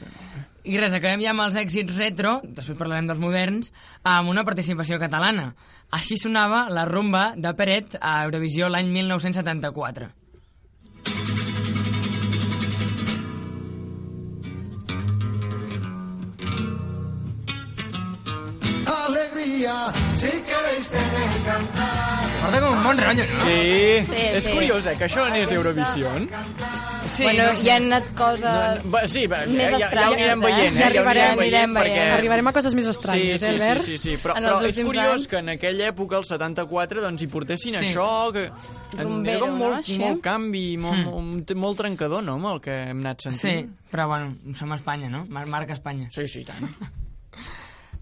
I 0.67 0.75
res, 0.81 0.91
acabem 0.91 1.21
ja 1.23 1.31
amb 1.31 1.45
els 1.45 1.55
èxits 1.55 1.95
retro, 1.95 2.41
després 2.43 2.75
parlarem 2.75 3.07
dels 3.07 3.21
moderns, 3.23 3.71
amb 4.03 4.27
una 4.27 4.43
participació 4.43 4.99
catalana. 4.99 5.53
Així 5.95 6.17
sonava 6.19 6.65
la 6.67 6.83
rumba 6.89 7.29
de 7.39 7.53
Peret 7.55 7.95
a 8.01 8.17
Eurovisió 8.25 8.67
l'any 8.67 8.91
1974. 8.91 10.09
Alegría, 18.97 19.77
si 20.19 20.33
queréis 20.51 20.91
tener 20.91 21.31
cantar. 21.47 22.17
Porta 22.41 22.59
com 22.59 22.75
un 22.75 22.83
bon 22.83 22.99
rotllo, 23.05 23.23
no? 23.23 23.47
Sí, 23.47 24.03
sí 24.11 24.19
és 24.41 24.51
curiós, 24.51 24.85
eh, 24.85 24.97
que 24.99 25.07
això 25.07 25.23
anés 25.31 25.51
a 25.51 25.57
Eurovisió. 25.61 26.11
Sí, 27.17 27.23
bueno, 27.23 27.43
no 27.47 27.55
sé. 27.57 27.65
hi 27.65 27.69
han 27.73 27.85
anat 27.87 28.07
coses... 28.15 28.85
Va, 28.93 29.01
sí, 29.09 29.23
va, 29.27 29.39
Més 29.47 29.57
ja, 29.57 29.63
ja, 29.63 29.69
ja 29.69 29.75
ho 29.75 29.79
estranyes, 29.87 30.17
anirem 30.17 30.41
eh? 30.41 30.45
veient, 30.45 30.61
Ja 30.63 30.67
eh? 30.67 30.77
Ja 30.77 30.85
ho 30.85 30.89
arribarem, 30.89 31.23
anirem 31.23 31.39
anirem 31.39 31.41
veient, 31.41 31.73
veient. 31.73 31.77
perquè... 31.77 32.13
Arribarem 32.17 32.47
a 32.47 32.53
coses 32.57 32.75
més 32.77 32.87
estranyes, 32.93 33.25
sí, 33.25 33.33
eh, 33.33 33.37
sí, 33.39 33.49
Albert? 33.53 33.81
Sí, 33.87 33.97
sí, 33.97 34.03
sí, 34.11 34.17
però, 34.23 34.35
En 34.37 34.43
però 34.47 34.69
és 34.69 34.79
curiós 34.85 35.13
anys. 35.15 35.27
que 35.27 35.37
en 35.43 35.49
aquella 35.55 35.87
època, 35.91 36.17
el 36.21 36.25
74, 36.29 37.01
doncs 37.01 37.21
hi 37.25 37.27
portessin 37.27 37.73
Sí. 37.77 37.81
això, 37.85 38.07
que 38.33 38.45
Rumbero, 39.01 39.37
era 39.37 39.39
com 39.45 39.49
no, 39.57 39.57
molt, 39.73 39.89
molt 39.97 40.21
canvi, 40.21 40.65
molt, 40.77 40.97
Mm. 40.97 41.11
molt, 41.11 41.55
molt 41.55 41.77
trencador, 41.83 42.23
no?, 42.23 42.33
amb 42.39 42.45
el 42.53 42.61
que 42.61 42.77
hem 42.91 42.99
anat 43.05 43.21
Sí, 43.27 43.31
sentint. 43.31 43.71
però 43.91 44.07
bueno, 44.07 44.35
som 44.55 44.71
a 44.71 44.75
Espanya, 44.75 45.09
no? 45.09 45.25
Mar 45.29 45.47
marca 45.47 45.73
Espanya. 45.73 46.07
Sí, 46.11 46.27
sí, 46.27 46.43
tant. 46.45 46.69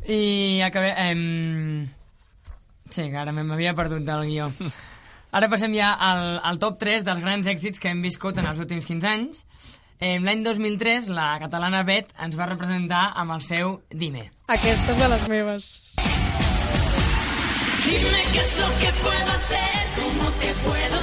I 0.07 0.61
acabé... 0.61 0.93
Eh... 0.97 1.87
Sí, 2.89 3.09
que 3.09 3.17
ara 3.17 3.31
m'havia 3.33 3.73
perdut 3.73 4.03
del 4.05 4.25
guió. 4.29 4.51
Ara 5.35 5.49
passem 5.51 5.73
ja 5.75 5.89
al, 5.99 6.37
al 6.47 6.59
top 6.61 6.77
3 6.79 7.03
dels 7.03 7.19
grans 7.19 7.47
èxits 7.51 7.81
que 7.81 7.89
hem 7.91 7.99
viscut 8.05 8.37
en 8.39 8.47
els 8.47 8.61
últims 8.63 8.85
15 8.87 9.09
anys. 9.09 9.41
Eh, 9.99 10.15
L'any 10.23 10.45
2003, 10.45 11.09
la 11.11 11.33
catalana 11.41 11.81
Bet 11.87 12.13
ens 12.23 12.37
va 12.39 12.47
representar 12.47 13.09
amb 13.19 13.35
el 13.35 13.43
seu 13.43 13.73
Dime. 13.91 14.29
Aquesta 14.47 14.95
és 14.95 15.01
de 15.03 15.09
les 15.11 15.27
meves. 15.33 15.69
Dime 17.85 18.21
qué 18.31 18.39
es 18.45 18.59
lo 18.61 18.69
que 18.79 18.93
puedo 19.03 19.31
hacer, 19.35 19.75
cómo 19.99 20.31
te 20.39 20.53
puedo 20.63 20.94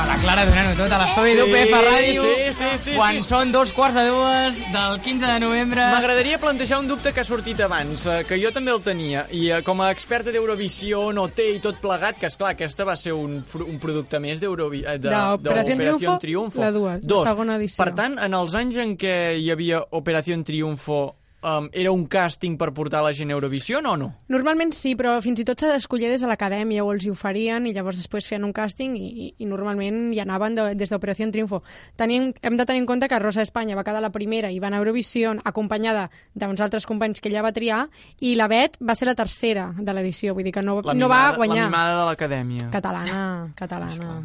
A 0.00 0.06
la 0.06 0.16
Clara 0.22 0.44
donant-ho 0.48 0.72
tot 0.78 0.92
a 0.92 0.98
l'estudi 1.02 1.32
Sí, 1.32 1.36
d'UPF 1.38 1.72
Ràdio. 1.84 2.22
sí, 2.22 2.52
sí, 2.56 2.68
sí, 2.84 2.92
quan 2.96 3.18
sí. 3.18 3.24
són 3.28 3.50
dos 3.52 3.72
quarts 3.76 3.94
de 3.98 4.04
dues 4.08 4.60
del 4.72 5.00
15 5.04 5.26
de 5.26 5.40
novembre. 5.42 5.84
M'agradaria 5.92 6.38
plantejar 6.40 6.78
un 6.80 6.88
dubte 6.88 7.12
que 7.12 7.20
ha 7.20 7.24
sortit 7.24 7.60
abans, 7.60 8.06
eh, 8.06 8.24
que 8.26 8.38
jo 8.42 8.50
també 8.52 8.72
el 8.72 8.80
tenia, 8.80 9.26
i 9.30 9.50
eh, 9.50 9.60
com 9.62 9.80
a 9.84 9.90
experta 9.92 10.32
d'Eurovisió, 10.32 11.12
no 11.12 11.28
té 11.28 11.50
i 11.56 11.60
tot 11.60 11.80
plegat, 11.84 12.16
que 12.18 12.26
és 12.30 12.36
clar, 12.40 12.54
aquesta 12.56 12.84
va 12.88 12.96
ser 12.96 13.12
un, 13.12 13.42
un 13.60 13.78
producte 13.78 14.18
més 14.20 14.40
d'Eurovi- 14.40 14.84
eh, 14.86 14.96
de- 14.98 15.10
D'Operació 15.10 15.76
d'Operació 15.76 16.18
Triunfo, 16.18 16.60
la 16.60 16.70
dues, 16.72 17.00
Dos. 17.02 17.28
segona 17.28 17.56
edició. 17.56 17.84
Per 17.84 17.94
tant, 17.94 18.18
en 18.18 18.34
els 18.34 18.54
anys 18.54 18.76
en 18.76 18.96
què 18.96 19.36
hi 19.38 19.50
havia 19.50 19.82
Operació 19.90 20.42
Triunfo, 20.42 21.16
um, 21.42 21.68
era 21.72 21.92
un 21.92 22.06
càsting 22.10 22.56
per 22.60 22.70
portar 22.76 23.02
la 23.04 23.12
gent 23.16 23.30
a 23.30 23.36
Eurovisió 23.36 23.80
o 23.80 23.96
no? 23.96 24.10
Normalment 24.32 24.72
sí, 24.76 24.94
però 24.98 25.16
fins 25.24 25.40
i 25.40 25.46
tot 25.48 25.60
s'ha 25.60 25.70
d'escollir 25.72 26.10
des 26.10 26.22
de 26.22 26.28
l'acadèmia 26.30 26.84
o 26.84 26.92
els 26.92 27.06
hi 27.06 27.12
oferien 27.12 27.66
i 27.66 27.74
llavors 27.76 28.00
després 28.00 28.28
feien 28.28 28.44
un 28.44 28.54
càsting 28.56 28.96
i, 28.98 29.06
i, 29.08 29.28
i 29.38 29.48
normalment 29.48 30.12
hi 30.14 30.20
anaven 30.22 30.58
de, 30.58 30.66
des 30.78 30.92
d'Operació 30.92 31.30
Triunfo. 31.30 31.62
Tenim, 32.00 32.30
hem 32.42 32.56
de 32.56 32.66
tenir 32.66 32.82
en 32.82 32.88
compte 32.88 33.08
que 33.08 33.18
Rosa 33.18 33.42
Espanya 33.42 33.76
va 33.78 33.84
quedar 33.86 34.02
la 34.02 34.12
primera 34.14 34.50
i 34.50 34.60
va 34.60 34.70
anar 34.70 34.80
a 34.80 34.84
Eurovisió 34.84 35.34
acompanyada 35.44 36.08
d'uns 36.34 36.60
altres 36.60 36.86
companys 36.86 37.20
que 37.20 37.28
ella 37.28 37.44
va 37.44 37.52
triar 37.52 37.86
i 38.20 38.34
la 38.38 38.48
Bet 38.50 38.78
va 38.80 38.96
ser 38.98 39.08
la 39.10 39.14
tercera 39.14 39.70
de 39.76 39.94
l'edició, 39.94 40.34
vull 40.34 40.44
dir 40.44 40.54
que 40.54 40.62
no, 40.62 40.80
La 40.82 40.94
no 40.94 41.06
mimada, 41.06 41.30
va 41.30 41.36
guanyar. 41.36 41.64
La 41.64 41.70
mimada 41.70 41.96
de 42.00 42.06
l'acadèmia. 42.10 42.70
Catalana, 42.72 43.22
catalana. 43.56 44.20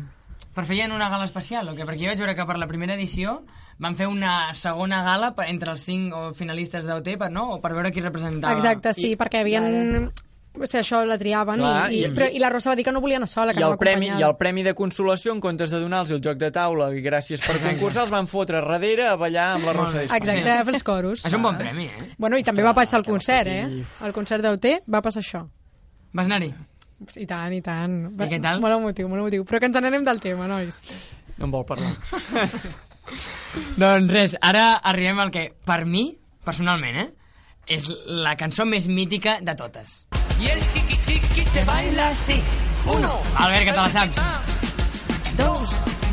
Però 0.56 0.64
feien 0.64 0.92
una 0.96 1.10
gala 1.12 1.28
especial, 1.28 1.68
o 1.68 1.76
què? 1.76 1.84
Perquè 1.84 2.06
jo 2.06 2.12
vaig 2.14 2.22
veure 2.22 2.36
que 2.38 2.46
per 2.48 2.56
la 2.58 2.68
primera 2.68 2.96
edició 2.96 3.42
van 3.80 3.96
fer 4.00 4.08
una 4.08 4.54
segona 4.56 5.02
gala 5.04 5.34
per, 5.36 5.50
entre 5.52 5.72
els 5.76 5.82
cinc 5.84 6.14
finalistes 6.38 6.86
d'OT, 6.88 7.10
per, 7.20 7.32
no? 7.32 7.56
O 7.56 7.62
per 7.62 7.74
veure 7.76 7.92
qui 7.92 8.02
representava. 8.04 8.54
Exacte, 8.56 8.94
sí, 8.96 9.12
I... 9.14 9.18
perquè 9.20 9.42
havien... 9.44 10.12
O 10.56 10.64
sigui, 10.64 10.80
això 10.80 11.02
la 11.04 11.18
triaven 11.20 11.60
Clar, 11.60 11.90
i, 11.92 11.98
i, 11.98 12.04
i- 12.08 12.12
però, 12.16 12.30
i 12.32 12.40
la 12.40 12.48
Rosa 12.48 12.70
va 12.72 12.78
dir 12.80 12.86
que 12.88 12.92
no 12.96 13.02
volia 13.04 13.18
anar 13.20 13.28
sola, 13.28 13.52
que 13.52 13.60
I 13.60 13.64
el, 13.66 13.74
anava 13.74 13.80
premi. 13.82 14.08
I 14.08 14.24
el 14.24 14.38
premi 14.40 14.64
de 14.64 14.72
consolació, 14.74 15.34
en 15.36 15.42
comptes 15.44 15.68
de 15.74 15.82
donar-los 15.84 16.14
el 16.16 16.22
joc 16.24 16.38
de 16.40 16.48
taula 16.56 16.88
i 16.96 17.02
gràcies 17.04 17.44
per 17.44 17.58
concursar, 17.60 18.06
els 18.06 18.14
van 18.14 18.30
fotre 18.32 18.62
darrere 18.64 19.10
a 19.10 19.18
ballar 19.20 19.50
amb 19.58 19.68
la 19.68 19.74
Rosa 19.76 20.00
d'Espanya. 20.00 20.22
Exacte, 20.24 20.54
a 20.54 20.64
fer 20.70 20.76
els 20.78 20.88
coros. 20.88 21.26
És 21.28 21.36
un 21.36 21.44
bon 21.44 21.60
premi, 21.60 21.90
eh? 21.92 22.08
Bueno, 22.18 22.40
i 22.40 22.48
també 22.48 22.64
va 22.64 22.72
passar 22.78 23.02
al 23.02 23.04
concert, 23.04 23.52
eh? 23.52 23.84
Al 24.08 24.16
concert 24.16 24.48
d'OT 24.48 24.70
va 24.88 25.04
passar 25.04 25.20
això. 25.26 25.44
Vas 26.16 26.32
anar-hi? 26.32 26.54
I 27.20 27.28
tant, 27.28 27.52
i 27.52 27.60
tant. 27.60 28.00
I 28.16 28.32
què 28.32 28.40
tal? 28.40 28.64
Molt 28.64 28.80
emotiu, 28.80 29.12
molt 29.12 29.26
emotiu. 29.26 29.44
Però 29.44 29.60
que 29.60 29.68
ens 29.68 29.76
n'anem 29.76 30.08
del 30.08 30.24
tema, 30.24 30.48
nois. 30.48 30.80
No 31.36 31.50
en 31.50 31.58
vol 31.60 31.68
parlar. 31.68 31.92
doncs 33.78 34.12
res, 34.14 34.38
ara 34.42 34.74
arribem 34.84 35.20
al 35.20 35.32
que, 35.32 35.54
per 35.66 35.86
mi, 35.86 36.18
personalment, 36.46 36.98
eh? 36.98 37.10
És 37.66 37.88
la 38.06 38.36
cançó 38.38 38.66
més 38.66 38.88
mítica 38.88 39.40
de 39.42 39.56
totes. 39.56 40.06
Y 40.40 40.48
el 40.50 40.60
chiqui 40.68 40.98
chiqui 40.98 41.46
se 41.46 41.64
baila 41.64 42.10
así. 42.10 42.42
Uno, 42.86 43.14
Albert, 43.38 43.66
que 43.66 43.72
te 43.72 43.78
la 43.78 43.90
saps. 43.90 44.16
dos, 45.38 45.70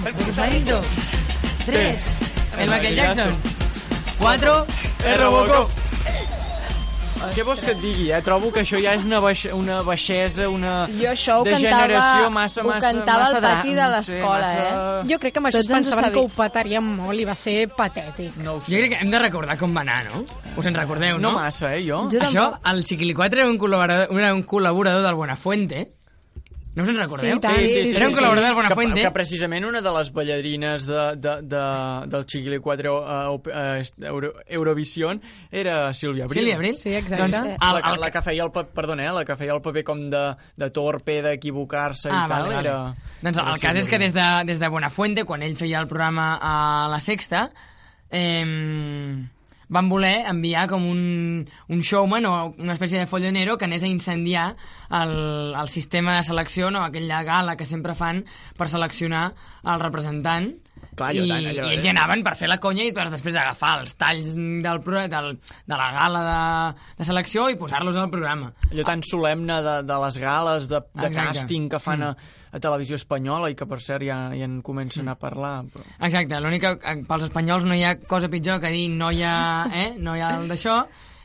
El 0.07 0.15
cruzadito. 0.15 0.81
Tres. 1.67 2.17
El 2.59 2.71
Michael 2.71 2.97
Jackson. 2.97 3.35
Cuatro. 4.19 4.67
El 5.05 5.19
Robocop. 5.19 5.82
Què 7.33 7.45
vols 7.47 7.63
que 7.65 7.71
et 7.73 7.81
digui, 7.81 8.09
eh? 8.13 8.21
Trobo 8.27 8.51
que 8.53 8.61
això 8.65 8.81
ja 8.83 8.95
és 8.99 9.05
una, 9.07 9.21
baix, 9.23 9.45
una 9.55 9.79
baixesa, 9.87 10.49
una 10.51 10.73
Jo 10.91 11.13
això 11.13 11.39
ho 11.41 11.45
degeneració 11.47 12.01
cantava, 12.03 12.31
massa, 12.35 12.63
ho 12.65 12.69
massa, 12.69 12.91
cantava 12.91 13.23
massa 13.23 13.39
al 13.39 13.47
pati 13.47 13.75
de 13.79 13.87
l'escola, 13.95 14.51
massa... 14.51 14.67
eh? 14.67 15.07
Jo 15.13 15.19
crec 15.23 15.37
que 15.37 15.43
amb 15.43 15.51
això 15.51 15.63
Tots 15.63 15.71
ho 15.71 15.77
pensaven 15.79 16.13
que 16.17 16.25
ho 16.25 16.29
petaríem 16.37 16.91
molt 16.99 17.23
i 17.23 17.27
va 17.29 17.37
ser 17.39 17.57
patètic. 17.79 18.37
No 18.43 18.59
ho 18.59 18.61
Jo 18.67 18.83
crec 18.83 18.95
que 18.97 19.01
hem 19.05 19.15
de 19.15 19.23
recordar 19.23 19.57
com 19.61 19.75
va 19.77 19.85
anar, 19.87 20.01
no? 20.11 20.25
Us 20.57 20.67
en 20.67 20.75
recordeu, 20.77 21.17
no? 21.19 21.31
No 21.31 21.39
massa, 21.39 21.75
eh, 21.77 21.85
jo? 21.87 22.05
Jo 22.13 22.21
Això, 22.27 22.49
tampoc. 22.51 22.71
el 22.75 22.85
Chiquilicuatre 22.91 23.45
era 23.47 23.51
un 23.51 23.59
col·laborador, 23.59 24.13
era 24.19 24.35
un 24.35 24.45
col·laborador 24.45 25.03
del 25.07 25.15
Buenafuente. 25.15 25.89
No 26.75 26.85
us 26.85 26.89
en 26.89 26.97
recordeu? 26.97 27.35
Sí, 27.35 27.41
tant. 27.41 27.57
Sí, 27.59 27.69
sí, 27.69 27.97
Era 27.97 28.07
un 28.09 28.13
sí, 28.15 28.17
col·laborador 28.17 28.45
del 28.47 28.49
Que, 28.49 28.55
Buenafuente. 28.55 29.01
que 29.03 29.11
precisament 29.13 29.65
una 29.69 29.83
de 29.85 29.91
les 29.93 30.11
ballarines 30.11 30.87
de, 30.87 31.03
de, 31.21 31.35
de, 31.43 31.65
del 32.09 32.25
Chiquili 32.25 32.59
4 32.65 32.95
uh, 32.95 33.35
uh, 33.35 34.07
Euro, 34.07 34.31
Eurovision 34.47 35.21
era 35.51 35.93
Sílvia 35.93 36.25
Abril. 36.25 36.39
Sílvia 36.41 36.55
Abril? 36.57 36.77
Sí, 36.77 36.95
exacte. 36.95 37.21
Doncs, 37.23 37.37
Sí. 37.37 37.43
La, 37.61 37.77
el, 37.77 37.83
que- 37.83 37.91
el, 37.93 38.01
la 38.01 38.11
que 38.11 38.23
feia 38.23 38.45
el 38.45 38.51
paper, 38.53 38.73
perdona, 38.73 39.05
eh, 39.05 39.13
la 39.13 39.25
que 39.27 39.37
feia 39.37 39.53
el 39.53 39.61
paper 39.61 39.85
com 39.85 40.01
de, 40.09 40.25
de 40.57 40.71
torpe, 40.71 41.21
d'equivocar-se 41.23 42.09
Ah, 42.09 42.25
i 42.25 42.29
tal, 42.33 42.43
vale, 42.49 42.55
vale. 42.55 42.69
era... 42.69 42.95
Doncs 43.21 43.39
era 43.39 43.53
el 43.53 43.61
cas 43.61 43.77
és 43.77 43.87
que 43.93 43.99
des 44.01 44.15
de, 44.17 44.27
des 44.49 44.59
de 44.59 44.69
Buenafuente, 44.73 45.27
quan 45.29 45.43
ell 45.43 45.55
feia 45.61 45.79
el 45.79 45.89
programa 45.93 46.39
a 46.41 46.89
la 46.89 47.01
Sexta, 47.05 47.51
eh, 48.11 49.29
van 49.73 49.89
voler 49.89 50.27
enviar 50.29 50.67
com 50.71 50.85
un, 50.87 51.47
un 51.73 51.81
showman 51.81 52.27
o 52.29 52.33
una 52.61 52.77
espècie 52.77 53.01
de 53.01 53.09
follonero 53.09 53.57
que 53.59 53.67
anés 53.67 53.83
a 53.83 53.91
incendiar 53.91 54.53
el, 54.91 55.55
el 55.57 55.69
sistema 55.73 56.19
de 56.19 56.27
selecció, 56.29 56.71
no? 56.71 56.85
aquella 56.85 57.23
gala 57.25 57.57
que 57.57 57.67
sempre 57.67 57.97
fan 57.97 58.25
per 58.59 58.69
seleccionar 58.69 59.33
el 59.65 59.81
representant 59.81 60.53
Clar, 60.93 61.15
i, 61.17 61.23
tant, 61.25 61.47
allò, 61.49 61.69
i 61.71 61.73
ells 61.73 61.87
eh? 61.87 61.91
anaven 61.95 62.21
per 62.27 62.35
fer 62.37 62.49
la 62.51 62.59
conya 62.61 62.85
i 62.85 62.93
per 62.93 63.07
després 63.09 63.37
agafar 63.41 63.79
els 63.81 63.95
talls 63.97 64.35
del, 64.37 64.81
del, 65.09 65.29
de 65.41 65.79
la 65.81 65.87
gala 65.95 66.21
de, 66.27 66.83
de 66.99 67.07
selecció 67.09 67.47
i 67.49 67.57
posar-los 67.57 67.97
al 67.97 68.11
programa. 68.13 68.51
Allò 68.71 68.85
tan 68.85 69.01
solemne 69.09 69.57
de, 69.65 69.77
de 69.89 69.97
les 70.05 70.19
gales, 70.21 70.69
de, 70.69 70.83
de 70.93 71.07
Exacte. 71.09 71.25
càsting 71.39 71.71
que 71.73 71.81
fan 71.81 72.03
a, 72.03 72.13
Mm. 72.13 72.57
a 72.57 72.61
televisió 72.61 72.99
espanyola 73.01 73.49
i 73.49 73.55
que, 73.57 73.65
per 73.65 73.79
cert, 73.81 74.05
ja, 74.05 74.19
ja 74.37 74.45
en 74.45 74.59
comencen 74.61 75.09
a 75.09 75.15
parlar. 75.17 75.63
Però... 75.73 75.87
Exacte, 76.05 76.37
l'únic 76.45 76.61
que 76.67 76.75
eh, 76.93 76.99
pels 77.09 77.25
espanyols 77.31 77.65
no 77.65 77.73
hi 77.79 77.87
ha 77.89 77.95
cosa 78.05 78.29
pitjor 78.29 78.61
que 78.61 78.69
dir 78.75 78.91
no 78.93 79.09
hi 79.11 79.23
ha, 79.25 79.65
eh, 79.73 79.95
no 79.97 80.13
hi 80.15 80.21
ha 80.21 80.35
el 80.37 80.45
d'això, 80.53 80.77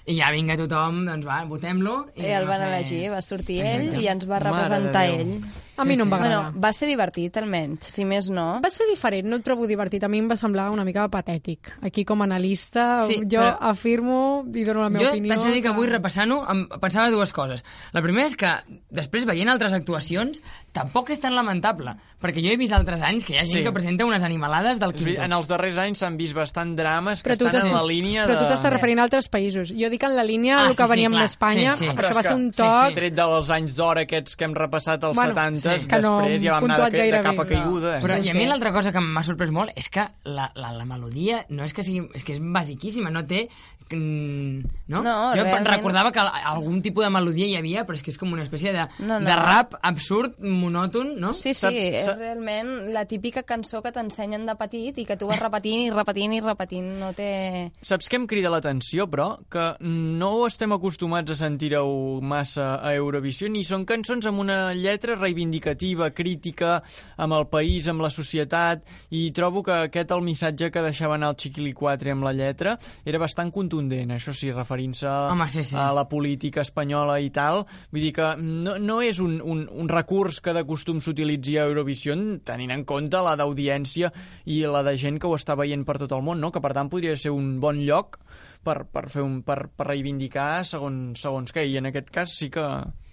i 0.07 0.15
ja 0.21 0.31
vinga 0.31 0.55
tothom, 0.55 1.01
doncs 1.09 1.27
va, 1.27 1.41
votem-lo. 1.43 1.97
I 2.15 2.31
el 2.31 2.47
van 2.47 2.61
fer- 2.63 2.69
elegir, 2.71 3.01
va 3.11 3.19
sortir 3.21 3.59
Exacte. 3.59 3.89
ell 3.97 4.05
i 4.05 4.07
ens 4.15 4.23
va 4.31 4.39
representar 4.39 5.03
Déu. 5.09 5.19
ell. 5.19 5.65
A 5.77 5.85
mi 5.85 5.93
Sí, 5.93 5.97
no 5.99 6.03
em 6.05 6.11
va 6.11 6.17
sí. 6.17 6.23
agradar. 6.23 6.43
Bueno, 6.51 6.61
va 6.63 6.73
ser 6.73 6.87
divertit, 6.87 7.37
almenys, 7.37 7.85
si 7.85 8.03
més 8.05 8.29
no. 8.29 8.59
Va 8.63 8.69
ser 8.69 8.87
diferent, 8.89 9.27
no 9.29 9.35
et 9.37 9.43
trobo 9.43 9.67
divertit. 9.67 10.03
A 10.03 10.07
mi 10.07 10.17
em 10.19 10.29
va 10.29 10.35
semblar 10.35 10.69
una 10.71 10.83
mica 10.83 11.07
patètic. 11.07 11.71
Aquí, 11.81 12.03
com 12.05 12.21
a 12.21 12.25
analista, 12.25 13.05
Sí, 13.07 13.19
jo 13.29 13.39
però- 13.39 13.57
afirmo 13.61 14.45
i 14.53 14.63
dono 14.63 14.81
la 14.83 14.89
meva 14.89 15.05
jo 15.05 15.11
opinió. 15.11 15.33
t'haig 15.35 15.45
de 15.47 15.53
dir 15.53 15.61
que 15.61 15.69
avui 15.69 15.87
repassant-ho 15.87 16.43
em 16.51 16.67
pensava 16.81 17.09
dues 17.11 17.31
coses. 17.33 17.63
La 17.93 18.01
primera 18.01 18.27
és 18.27 18.35
que 18.35 18.49
després 18.89 19.25
veient 19.25 19.49
altres 19.49 19.73
actuacions 19.73 20.41
tampoc 20.73 21.09
és 21.11 21.19
tan 21.19 21.35
lamentable, 21.35 21.95
perquè 22.21 22.41
jo 22.43 22.51
he 22.51 22.57
vist 22.57 22.73
altres 22.73 23.01
anys 23.01 23.23
que 23.25 23.33
hi 23.33 23.37
ha 23.37 23.45
gent 23.45 23.57
Sí. 23.59 23.63
que 23.63 23.71
presenta 23.71 24.05
unes 24.05 24.23
animalades 24.23 24.79
del 24.79 24.93
quinto. 24.93 25.21
En 25.21 25.33
els 25.33 25.47
darrers 25.47 25.77
anys 25.77 25.99
s'han 25.99 26.17
vist 26.17 26.33
bastant 26.35 26.75
drames 26.75 27.23
que 27.23 27.29
Però 27.31 27.47
estan 27.47 27.67
en 27.67 27.73
la 27.73 27.83
línia 27.83 28.25
però 28.27 28.37
tu 28.37 28.45
de... 28.45 28.51
t'estàs 28.51 28.71
referint 28.73 28.99
a 28.99 29.03
altres 29.03 29.29
països. 29.29 29.69
Jo 29.77 29.89
dic 29.89 30.03
en 30.03 30.15
la 30.15 30.23
línia 30.23 30.57
Ah, 30.59 30.63
del 30.67 30.75
sí, 30.75 30.77
que 30.77 30.83
sí, 30.87 30.89
veníem 30.91 31.11
clar. 31.11 31.21
d'Espanya. 31.21 31.71
Sí, 31.75 31.89
sí. 31.89 31.95
Això 31.95 32.13
va 32.15 32.21
que- 32.21 32.27
ser 32.27 32.35
un 32.35 32.45
sí, 32.53 32.57
toc... 32.61 32.87
sí. 32.87 32.93
Tret 32.93 33.13
dels 33.15 33.49
anys 33.49 33.75
d'or 33.75 33.97
aquests 33.99 34.35
que 34.35 34.45
hem 34.45 34.53
repassat 34.55 35.03
als 35.03 35.15
Bueno, 35.15 35.33
70, 35.33 35.66
sí. 35.75 35.89
Que 35.91 35.99
no 36.03 36.13
després 36.17 36.43
ja 36.43 36.57
vam 36.57 36.69
anar 36.69 36.89
de, 36.93 37.05
de 37.11 37.21
capa 37.25 37.43
no. 37.43 37.49
caiguda. 37.51 37.95
Però 38.03 38.17
Sí, 38.21 38.29
i 38.29 38.33
a 38.33 38.37
mi 38.39 38.47
l'altra 38.49 38.73
cosa 38.75 38.93
que 38.95 39.03
m'ha 39.03 39.23
sorprès 39.27 39.53
molt 39.55 39.73
és 39.77 39.89
que 39.93 40.07
la, 40.25 40.49
la, 40.55 40.73
la 40.75 40.87
melodia 40.89 41.43
no 41.49 41.67
és 41.67 41.75
que 41.75 41.85
sigui... 41.85 42.07
És 42.17 42.25
que 42.27 42.37
és 42.37 42.43
basiquíssima, 42.43 43.13
no 43.13 43.25
té... 43.29 43.47
mm, 43.95 44.63
No? 44.87 45.01
No, 45.03 45.33
jo 45.35 45.43
realment- 45.43 45.67
recordava 45.67 46.11
que 46.13 46.19
algun 46.19 46.81
tipus 46.81 47.03
de 47.03 47.09
melodia 47.11 47.45
hi 47.45 47.57
havia, 47.57 47.85
però 47.85 47.95
és 47.97 48.01
que 48.01 48.11
és 48.11 48.17
com 48.17 48.31
una 48.31 48.43
espècie 48.43 48.71
de, 48.71 48.85
No, 49.03 49.19
no. 49.19 49.25
de 49.25 49.35
rap 49.35 49.73
absurd, 49.81 50.37
monòton, 50.39 51.15
no? 51.19 51.33
Sí, 51.33 51.53
sí, 51.53 51.59
Sap- 51.59 51.73
és 51.73 52.07
realment 52.17 52.93
la 52.93 53.03
típica 53.05 53.43
cançó 53.43 53.81
que 53.83 53.91
t'ensenyen 53.91 54.45
de 54.47 54.55
petit 54.55 54.97
i 54.97 55.05
que 55.05 55.17
tu 55.17 55.27
vas 55.27 55.39
repetint 55.41 55.81
i 55.87 55.89
repetint 55.91 56.33
i 56.33 56.39
repetint. 56.39 56.87
No 57.01 57.11
té... 57.13 57.71
Saps 57.81 58.07
què 58.09 58.15
em 58.15 58.27
crida 58.27 58.49
l'atenció, 58.49 59.07
però? 59.11 59.39
Que 59.51 59.75
no 59.81 60.47
estem 60.47 60.71
acostumats 60.71 61.31
a 61.31 61.35
sentir-ho 61.35 62.21
massa 62.21 62.79
a 62.81 62.93
Eurovisió, 62.95 63.49
ni 63.49 63.65
són 63.67 63.83
cançons 63.85 64.25
amb 64.25 64.39
una 64.39 64.73
lletra 64.73 65.15
reivindicativa, 65.15 66.11
crítica, 66.11 66.81
amb 67.17 67.33
el 67.33 67.47
país, 67.47 67.87
amb 67.87 68.01
la 68.01 68.09
societat, 68.09 68.83
i 69.11 69.31
trobo 69.31 69.63
que 69.63 69.71
aquest, 69.89 70.11
el 70.11 70.21
missatge 70.23 70.71
que 70.71 70.81
deixava 70.81 71.15
anar 71.15 71.29
el 71.33 71.35
Chiquili 71.35 71.73
4 71.73 72.11
amb 72.11 72.23
la 72.23 72.33
lletra, 72.33 72.77
era 73.05 73.19
bastant 73.19 73.51
contundent 73.51 73.76
contundent, 73.77 74.11
això 74.15 74.33
sí, 74.33 74.51
referint-se 74.51 75.07
sí, 75.53 75.63
sí. 75.63 75.77
a 75.77 75.91
la 75.93 76.07
política 76.09 76.63
espanyola 76.65 77.19
i 77.21 77.29
tal. 77.33 77.63
Vull 77.91 78.07
dir 78.07 78.13
que 78.17 78.33
no, 78.41 78.77
no 78.81 78.99
és 79.05 79.21
un, 79.23 79.39
un, 79.41 79.65
un 79.69 79.89
recurs 79.89 80.41
que 80.41 80.53
de 80.57 80.65
costum 80.67 81.01
s'utilitzi 81.03 81.57
a 81.57 81.67
Eurovisió, 81.69 82.15
tenint 82.45 82.73
en 82.73 82.85
compte 82.89 83.21
la 83.23 83.35
d'audiència 83.39 84.11
i 84.45 84.61
la 84.65 84.83
de 84.83 84.97
gent 84.97 85.19
que 85.21 85.29
ho 85.29 85.37
està 85.37 85.57
veient 85.59 85.85
per 85.85 85.99
tot 86.01 86.15
el 86.17 86.23
món, 86.25 86.41
no? 86.41 86.51
que 86.51 86.63
per 86.63 86.73
tant 86.73 86.89
podria 86.89 87.17
ser 87.17 87.33
un 87.35 87.57
bon 87.61 87.83
lloc 87.85 88.19
per, 88.63 88.83
per, 88.91 89.07
fer 89.13 89.23
un, 89.23 89.41
per, 89.45 89.67
per 89.69 89.91
reivindicar 89.91 90.65
segons, 90.67 91.19
segons 91.21 91.53
què, 91.53 91.67
i 91.67 91.77
en 91.79 91.91
aquest 91.91 92.09
cas 92.13 92.33
sí 92.39 92.49
que 92.53 92.65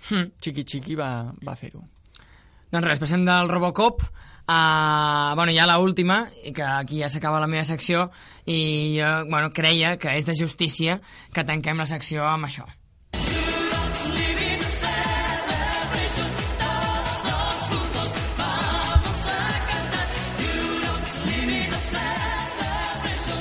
Hmm. 0.05 0.35
Chiqui 0.40 0.64
Chiqui 0.68 0.96
va, 1.00 1.33
va 1.46 1.55
fer-ho. 1.57 1.81
Doncs 2.74 2.88
res, 2.88 2.98
passem 2.98 3.22
del 3.22 3.46
Robocop 3.46 4.00
a, 4.50 5.32
bueno, 5.37 5.52
ja 5.54 5.62
la 5.62 5.76
última, 5.78 6.24
i 6.42 6.50
que 6.50 6.64
aquí 6.66 6.98
ja 6.98 7.06
s'acaba 7.06 7.38
la 7.38 7.46
meva 7.46 7.62
secció, 7.62 8.08
i 8.50 8.96
jo, 8.98 9.10
bueno, 9.30 9.52
creia 9.54 9.94
que 9.94 10.16
és 10.18 10.26
de 10.26 10.34
justícia 10.34 10.98
que 11.30 11.44
tanquem 11.46 11.78
la 11.78 11.87
secció 11.87 12.26
amb 12.26 12.48
això. 12.48 12.66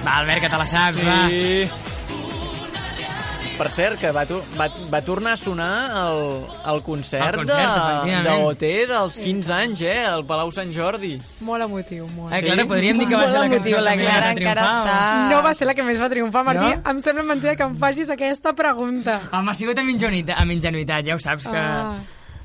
Va, 0.03 0.19
Albert, 0.19 0.45
que 0.45 0.53
te 0.53 0.61
la 0.61 0.69
saps, 0.69 1.01
va. 1.09 1.92
Sí. 3.63 3.63
Per 3.63 3.71
cert, 3.71 3.99
que 4.01 4.11
va, 4.11 4.23
va, 4.59 4.67
va 4.91 5.01
tornar 5.01 5.33
a 5.33 5.37
sonar 5.37 5.69
el, 6.03 6.21
el 6.73 6.81
concert, 6.83 7.23
El 7.23 7.35
concert, 7.45 8.03
de, 8.23 8.29
OT 8.43 8.63
dels 8.89 9.19
15 9.19 9.53
anys, 9.53 9.81
eh? 9.81 10.05
Al 10.05 10.25
Palau 10.25 10.51
Sant 10.51 10.73
Jordi. 10.75 11.13
Molt 11.41 11.63
emotiu, 11.63 12.07
molt. 12.15 12.33
Eh, 12.33 12.41
Clara, 12.43 12.65
podríem 12.67 12.99
dir 12.99 13.07
que 13.07 13.15
va 13.15 13.21
Molt 13.21 13.31
ser 13.31 13.39
la 13.39 13.45
emotiu, 13.45 13.71
cançó 13.71 13.83
la 13.85 13.91
que 13.91 13.97
més 13.97 14.07
Clara 14.09 14.25
va 14.25 14.31
encara 14.31 14.65
triomfar, 14.65 14.87
està- 14.87 15.29
No 15.31 15.41
va 15.43 15.53
ser 15.53 15.67
la 15.67 15.75
que 15.75 15.83
més 15.83 16.01
va 16.01 16.09
triomfar, 16.09 16.43
Martí. 16.43 16.65
No? 16.75 16.91
Em 16.91 16.99
sembla 17.01 17.23
mentida 17.23 17.55
que 17.55 17.63
em 17.63 17.77
facis 17.77 18.09
aquesta 18.09 18.53
pregunta. 18.53 19.21
Home, 19.31 19.51
ha 19.51 19.55
sigut 19.55 19.77
amb 19.79 19.89
ingenuïtat, 19.89 20.35
amb 20.39 20.51
ingenuïtat 20.51 21.05
ja 21.07 21.15
ho 21.15 21.19
saps 21.19 21.47
que... 21.47 21.57
Ah. 21.57 21.95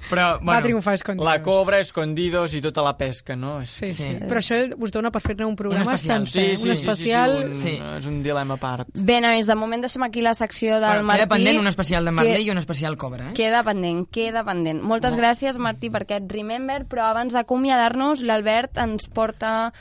Però, 0.08 0.38
bueno, 0.38 0.52
Va 0.52 0.62
triomfar 0.62 0.94
Escondidos. 0.94 1.26
La 1.28 1.42
cobra, 1.42 1.78
escondidos 1.80 2.54
i 2.54 2.60
tota 2.64 2.82
la 2.82 2.96
pesca, 2.96 3.36
no? 3.36 3.60
És, 3.60 3.70
Sí, 3.70 3.90
sí, 3.92 4.02
Sí. 4.04 4.14
Però 4.28 4.38
això 4.40 4.56
us 4.78 4.90
dona 4.90 5.10
per 5.10 5.20
fer-ne 5.20 5.44
un 5.44 5.54
programa 5.56 5.94
especial. 5.94 6.26
sencer. 6.26 6.56
sí, 6.56 6.62
sí, 6.62 6.68
un 6.70 6.76
sí, 6.76 6.82
especial... 6.82 7.36
sí, 7.54 7.60
sí, 7.62 7.74
un, 7.80 7.96
és 7.98 8.06
un 8.06 8.22
dilema 8.22 8.54
a 8.54 8.56
part. 8.62 8.88
Bé, 8.94 9.20
nois, 9.20 9.46
de 9.46 9.54
moment 9.54 9.82
deixem 9.84 10.02
aquí 10.02 10.22
la 10.22 10.34
secció 10.34 10.80
del 10.80 10.88
bueno, 10.88 11.04
Martí. 11.04 11.20
queda 11.22 11.34
pendent 11.34 11.58
un 11.60 11.66
especial 11.66 12.04
de 12.04 12.10
Marley 12.10 12.34
Que- 12.34 12.42
i 12.42 12.50
un 12.50 12.58
especial 12.58 12.96
Cobra, 12.96 13.30
eh? 13.30 13.34
Queda 13.34 13.62
pendent, 13.64 14.06
queda 14.10 14.44
pendent. 14.44 14.80
Moltes 14.82 15.14
gràcies, 15.16 15.58
Martí, 15.58 15.90
per 15.90 16.02
aquest 16.02 16.30
Remember, 16.32 16.84
però 16.86 17.10
abans 17.10 17.32
d'acomiadar-nos, 17.34 18.22
l'Albert 18.22 18.78
ens 18.78 19.08
porta 19.08 19.72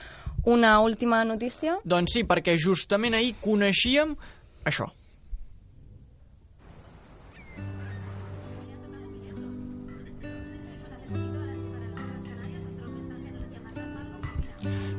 una 0.44 0.80
última 0.80 1.24
notícia. 1.26 1.78
Doncs 1.84 2.13
sí, 2.13 2.24
perquè 2.24 2.58
justament 2.60 3.16
ahir 3.16 3.36
coneixíem 3.42 4.16
això. 4.66 4.92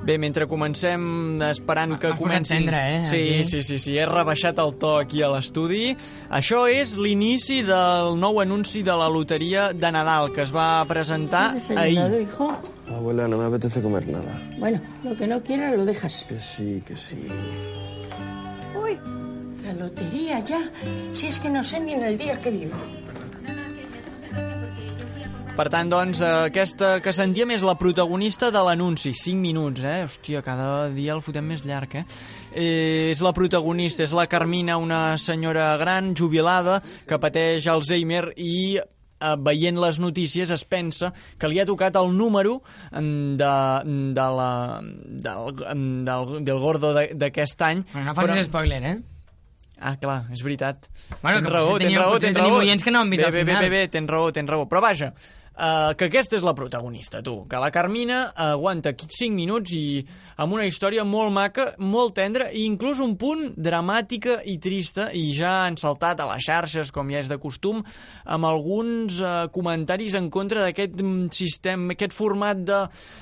Bé, 0.08 0.14
mentre 0.16 0.46
comencem 0.48 1.02
esperant 1.50 1.90
que 2.00 2.08
posat 2.14 2.22
comencin... 2.22 2.62
tendre, 2.64 2.78
eh, 3.02 3.06
Sí, 3.06 3.18
aquí. 3.18 3.44
sí, 3.44 3.62
sí, 3.62 3.76
sí, 3.78 3.96
he 4.00 4.06
rebaixat 4.08 4.56
el 4.62 4.70
to 4.80 4.94
aquí 5.02 5.20
a 5.20 5.28
l'estudi. 5.28 5.90
Això 6.32 6.62
és 6.72 6.94
l'inici 6.96 7.58
del 7.66 8.16
nou 8.16 8.40
anunci 8.40 8.80
de 8.86 8.94
la 8.96 9.10
loteria 9.12 9.66
de 9.76 9.90
Nadal 9.92 10.32
que 10.32 10.46
es 10.46 10.54
va 10.54 10.80
presentar 10.88 11.50
ahir. 11.76 12.00
hijo? 12.22 12.48
Abuela, 12.88 13.28
no 13.28 13.36
me 13.36 13.44
apetece 13.52 13.82
comer 13.82 14.08
nada. 14.08 14.40
Bueno, 14.56 14.80
lo 15.04 15.14
que 15.14 15.26
no 15.26 15.42
quieras 15.42 15.76
lo 15.76 15.84
dejas. 15.84 16.24
Que 16.26 16.40
sí, 16.40 16.82
que 16.86 16.96
sí. 16.96 17.28
Uy, 18.82 18.96
la 19.62 19.74
lotería 19.74 20.40
ya. 20.40 20.70
Si 21.12 21.26
es 21.26 21.38
que 21.38 21.50
no 21.50 21.62
sé 21.62 21.80
ni 21.80 21.92
en 21.92 22.02
el 22.04 22.16
día 22.16 22.40
que 22.40 22.50
vivo. 22.50 22.76
Per 25.58 25.64
tant, 25.74 25.88
doncs, 25.90 26.20
aquesta 26.22 27.00
que 27.02 27.10
sentíem 27.16 27.50
és 27.56 27.64
la 27.66 27.72
protagonista 27.80 28.52
de 28.54 28.60
l'anunci. 28.62 29.10
5 29.10 29.40
minuts, 29.42 29.82
eh? 29.82 30.04
Hòstia, 30.06 30.38
cada 30.46 30.68
dia 30.94 31.16
el 31.16 31.22
fotem 31.24 31.48
més 31.50 31.64
llarg, 31.66 31.96
eh? 31.98 32.04
eh? 32.52 33.10
És 33.10 33.18
la 33.24 33.32
protagonista, 33.34 34.04
és 34.06 34.14
la 34.14 34.28
Carmina, 34.30 34.76
una 34.78 35.16
senyora 35.18 35.72
gran, 35.80 36.12
jubilada, 36.14 36.78
que 37.08 37.18
pateix 37.18 37.66
Alzheimer 37.66 38.28
i 38.38 38.78
eh, 38.78 39.34
veient 39.42 39.82
les 39.82 39.98
notícies 39.98 40.54
es 40.54 40.62
pensa 40.62 41.10
que 41.42 41.50
li 41.50 41.58
ha 41.58 41.66
tocat 41.66 41.98
el 41.98 42.14
número 42.14 42.60
mm, 42.92 43.34
de, 43.42 43.52
de 44.14 44.26
la, 44.38 44.50
del, 45.26 45.54
mm, 45.74 46.02
del, 46.06 46.34
del 46.46 46.62
gordo 46.62 46.94
de- 46.94 47.16
d'aquest 47.18 47.66
any. 47.66 47.82
Bueno, 47.96 48.12
no 48.12 48.14
facis 48.20 48.46
spoiler, 48.46 48.84
eh? 48.94 48.98
Ah, 49.80 49.96
clar, 49.98 50.24
és 50.34 50.40
veritat. 50.42 50.86
Bueno, 51.22 51.38
tens 51.42 51.50
raó, 51.50 51.74
tens 51.78 51.94
raó, 51.98 52.14
tens 52.18 52.34
tenim 52.34 52.50
raó. 52.54 52.62
oients 52.64 52.82
que 52.82 52.90
no 52.94 53.02
han 53.02 53.10
vist 53.10 53.22
bé, 53.26 53.30
bé, 53.30 53.44
final. 53.44 53.62
Bé, 53.62 53.68
bé, 53.70 53.82
bé, 53.84 53.90
tens 53.94 54.10
raó, 54.10 54.30
tens 54.34 54.50
raó. 54.50 54.64
Però 54.70 54.80
vaja, 54.82 55.12
uh, 55.58 55.92
que 55.98 56.06
aquesta 56.08 56.38
és 56.38 56.44
la 56.46 56.54
protagonista, 56.56 57.20
tu. 57.24 57.42
Que 57.50 57.60
la 57.60 57.70
Carmina 57.74 58.20
aguanta 58.38 58.94
5 58.94 59.34
minuts 59.34 59.74
i 59.76 60.02
amb 60.38 60.54
una 60.54 60.66
història 60.68 61.04
molt 61.04 61.34
maca, 61.34 61.72
molt 61.82 62.14
tendra 62.16 62.48
i 62.54 62.64
inclús 62.68 63.02
un 63.04 63.16
punt 63.20 63.50
dramàtica 63.58 64.38
i 64.46 64.58
trista 64.62 65.08
i 65.12 65.32
ja 65.36 65.66
han 65.66 65.78
saltat 65.80 66.22
a 66.22 66.28
les 66.30 66.46
xarxes, 66.46 66.92
com 66.94 67.10
ja 67.12 67.22
és 67.22 67.30
de 67.30 67.40
costum, 67.42 67.82
amb 68.24 68.48
alguns 68.48 69.20
uh, 69.20 69.48
comentaris 69.54 70.16
en 70.18 70.30
contra 70.30 70.62
d'aquest 70.64 70.96
mm, 71.02 71.28
sistema, 71.34 71.92
aquest 71.94 72.16
format 72.16 72.62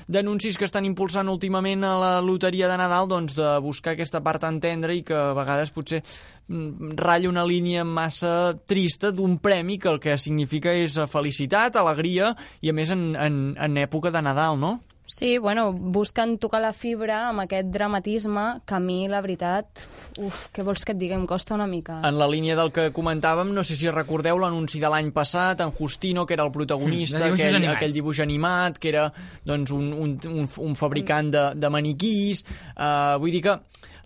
d'anuncis 0.07 0.57
que 0.57 0.67
estan 0.67 0.87
impulsant 0.87 1.29
últimament 1.31 1.83
a 1.83 1.97
la 1.99 2.13
loteria 2.21 2.69
de 2.69 2.77
Nadal, 2.79 3.09
doncs 3.09 3.35
de 3.37 3.57
buscar 3.65 3.95
aquesta 3.95 4.21
part 4.23 4.45
tan 4.45 4.61
tendra 4.63 4.95
i 4.95 5.03
que 5.05 5.17
a 5.17 5.33
vegades 5.37 5.73
potser 5.75 6.03
ratlla 6.47 7.29
una 7.29 7.43
línia 7.45 7.83
massa 7.83 8.53
trista 8.65 9.11
d'un 9.11 9.37
premi 9.43 9.77
que 9.77 9.89
el 9.91 9.99
que 9.99 10.17
significa 10.17 10.71
és 10.71 10.97
eh, 10.97 11.07
felicitat, 11.11 11.75
alegria 11.75 12.33
i 12.61 12.69
a 12.71 12.73
més 12.73 12.91
en, 12.95 13.09
en, 13.19 13.41
en 13.59 13.81
època 13.83 14.11
de 14.11 14.21
Nadal, 14.23 14.59
no? 14.59 14.77
Sí, 15.07 15.37
bueno, 15.37 15.71
busquen 15.71 16.33
tocar 16.35 16.59
la 16.59 16.73
fibra 16.75 17.29
amb 17.29 17.39
aquest 17.45 17.69
dramatisme 17.71 18.41
que 18.67 18.75
a 18.75 18.79
mi, 18.83 19.05
la 19.07 19.21
veritat, 19.23 19.85
uf, 20.19 20.49
què 20.51 20.65
vols 20.67 20.83
que 20.83 20.91
et 20.91 20.99
digui, 20.99 21.15
em 21.15 21.23
costa 21.25 21.55
una 21.55 21.63
mica. 21.65 22.01
En 22.03 22.17
la 22.19 22.27
línia 22.27 22.57
del 22.59 22.73
que 22.75 22.89
comentàvem, 22.91 23.53
no 23.55 23.63
sé 23.63 23.77
si 23.79 23.87
recordeu 23.87 24.35
l'anunci 24.43 24.81
de 24.83 24.91
l'any 24.91 25.13
passat, 25.15 25.63
en 25.63 25.71
Justino, 25.71 26.25
que 26.27 26.35
era 26.35 26.43
el 26.43 26.51
protagonista, 26.51 27.23
Mm, 27.23 27.37
aquell, 27.39 27.55
animats. 27.55 27.77
aquell 27.77 27.95
dibuix 27.95 28.19
animat, 28.19 28.79
que 28.83 28.89
era 28.91 29.05
doncs, 29.47 29.71
un, 29.71 29.93
un, 29.95 30.17
un, 30.27 30.49
un 30.67 30.75
fabricant 30.75 31.31
de, 31.31 31.45
de 31.55 31.69
maniquís. 31.71 32.43
Uh, 32.75 33.15
vull 33.23 33.31
dir 33.31 33.45
que 33.47 33.55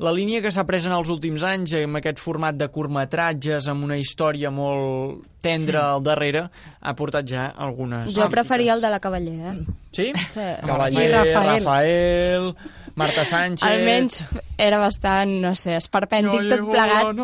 la 0.02 0.12
línia 0.16 0.42
que 0.42 0.52
s'ha 0.54 0.66
pres 0.66 0.88
en 0.90 0.96
els 0.96 1.10
últims 1.14 1.44
anys, 1.46 1.76
amb 1.78 2.00
aquest 2.00 2.20
format 2.22 2.58
de 2.58 2.68
curtmetratges, 2.74 3.68
amb 3.72 3.86
una 3.86 4.00
història 4.02 4.50
molt 4.54 5.22
tendra 5.46 5.88
al 5.94 6.04
darrere, 6.06 6.48
ha 6.82 6.94
portat 6.98 7.28
ja 7.30 7.48
algunes... 7.54 8.10
Jo 8.16 8.28
preferia 8.34 8.74
el 8.76 8.82
de 8.82 8.92
la 8.94 9.00
Cavaller, 9.04 9.54
eh? 9.54 9.56
Sí? 9.94 10.10
Sí. 10.34 10.48
Cavaller, 10.66 11.06
I 11.06 11.14
Rafael. 11.14 11.52
Rafael. 11.62 12.54
Marta 12.96 13.26
Sánchez... 13.34 13.66
Almenys 13.70 14.24
era 14.58 14.82
bastant, 14.82 15.38
no 15.46 15.54
sé, 15.56 15.78
esperpèntic 15.78 16.50
tot 16.50 16.66
plegat. 16.74 17.22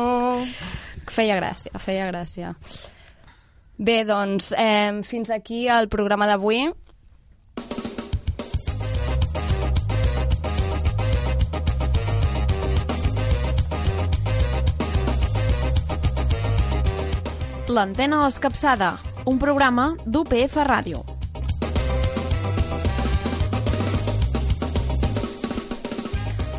feia 1.16 1.38
gràcia, 1.38 1.78
feia 1.82 2.10
gràcia. 2.10 2.54
Bé, 3.80 4.02
doncs, 4.04 4.50
eh, 4.58 5.00
fins 5.08 5.30
aquí 5.32 5.66
el 5.72 5.88
programa 5.88 6.26
d'avui. 6.28 6.66
L'antena 17.76 18.20
escapçada, 18.28 18.88
un 19.32 19.38
programa 19.44 19.86
d'UPF 20.06 20.56
Ràdio. 20.72 21.04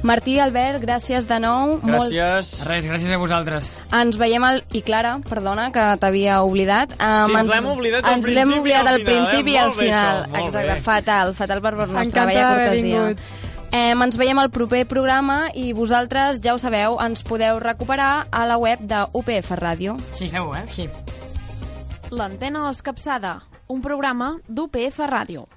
Martí, 0.04 0.40
Albert, 0.42 0.80
gràcies 0.82 1.28
de 1.30 1.38
nou. 1.44 1.76
Gràcies. 1.86 2.48
Res, 2.66 2.88
gràcies 2.90 3.12
a 3.14 3.20
vosaltres. 3.22 3.68
Ens 3.94 4.18
veiem 4.18 4.42
al... 4.48 4.64
I 4.74 4.82
Clara, 4.82 5.12
perdona, 5.30 5.68
que 5.76 5.84
t'havia 6.02 6.40
oblidat. 6.42 6.96
Um, 6.98 7.30
Sí, 7.30 7.36
ens 7.38 7.52
l'hem 7.52 7.68
oblidat 7.70 8.08
al 8.10 8.18
ens 8.18 8.26
principi 8.26 8.40
l'hem 8.40 8.56
i 8.56 8.60
oblidat 8.64 8.90
al 8.90 9.06
principi 9.06 9.54
eh? 9.54 9.54
i 9.54 9.62
al 9.62 9.70
Molt 9.70 9.78
bé, 9.78 9.86
final. 9.86 10.24
això, 10.24 10.32
molt 10.34 10.48
Exacte, 10.50 10.74
bé. 10.74 10.82
fatal, 10.88 11.36
fatal 11.38 11.62
per 11.62 11.74
nostra 11.78 12.02
Encantada 12.02 12.26
bella 12.32 12.48
d'haver 12.48 12.68
cortesia. 12.72 13.06
vingut. 13.06 13.48
Eh, 13.72 13.92
ens 13.94 14.18
veiem 14.20 14.40
al 14.42 14.50
proper 14.52 14.82
programa 14.90 15.38
i 15.56 15.70
vosaltres, 15.78 16.42
ja 16.44 16.58
ho 16.58 16.60
sabeu, 16.60 16.98
ens 17.00 17.22
podeu 17.24 17.62
recuperar 17.62 18.26
a 18.32 18.42
la 18.50 18.58
web 18.60 18.82
de 18.82 19.06
UPF 19.14 19.54
Ràdio. 19.62 20.00
Sí, 20.18 20.28
feu-ho, 20.34 20.56
eh? 20.58 20.66
Sí. 20.74 20.90
L'antena 22.12 22.66
escapçada, 22.68 23.38
un 23.72 23.80
programa 23.80 24.34
d'UPF 24.50 25.00
Ràdio. 25.08 25.48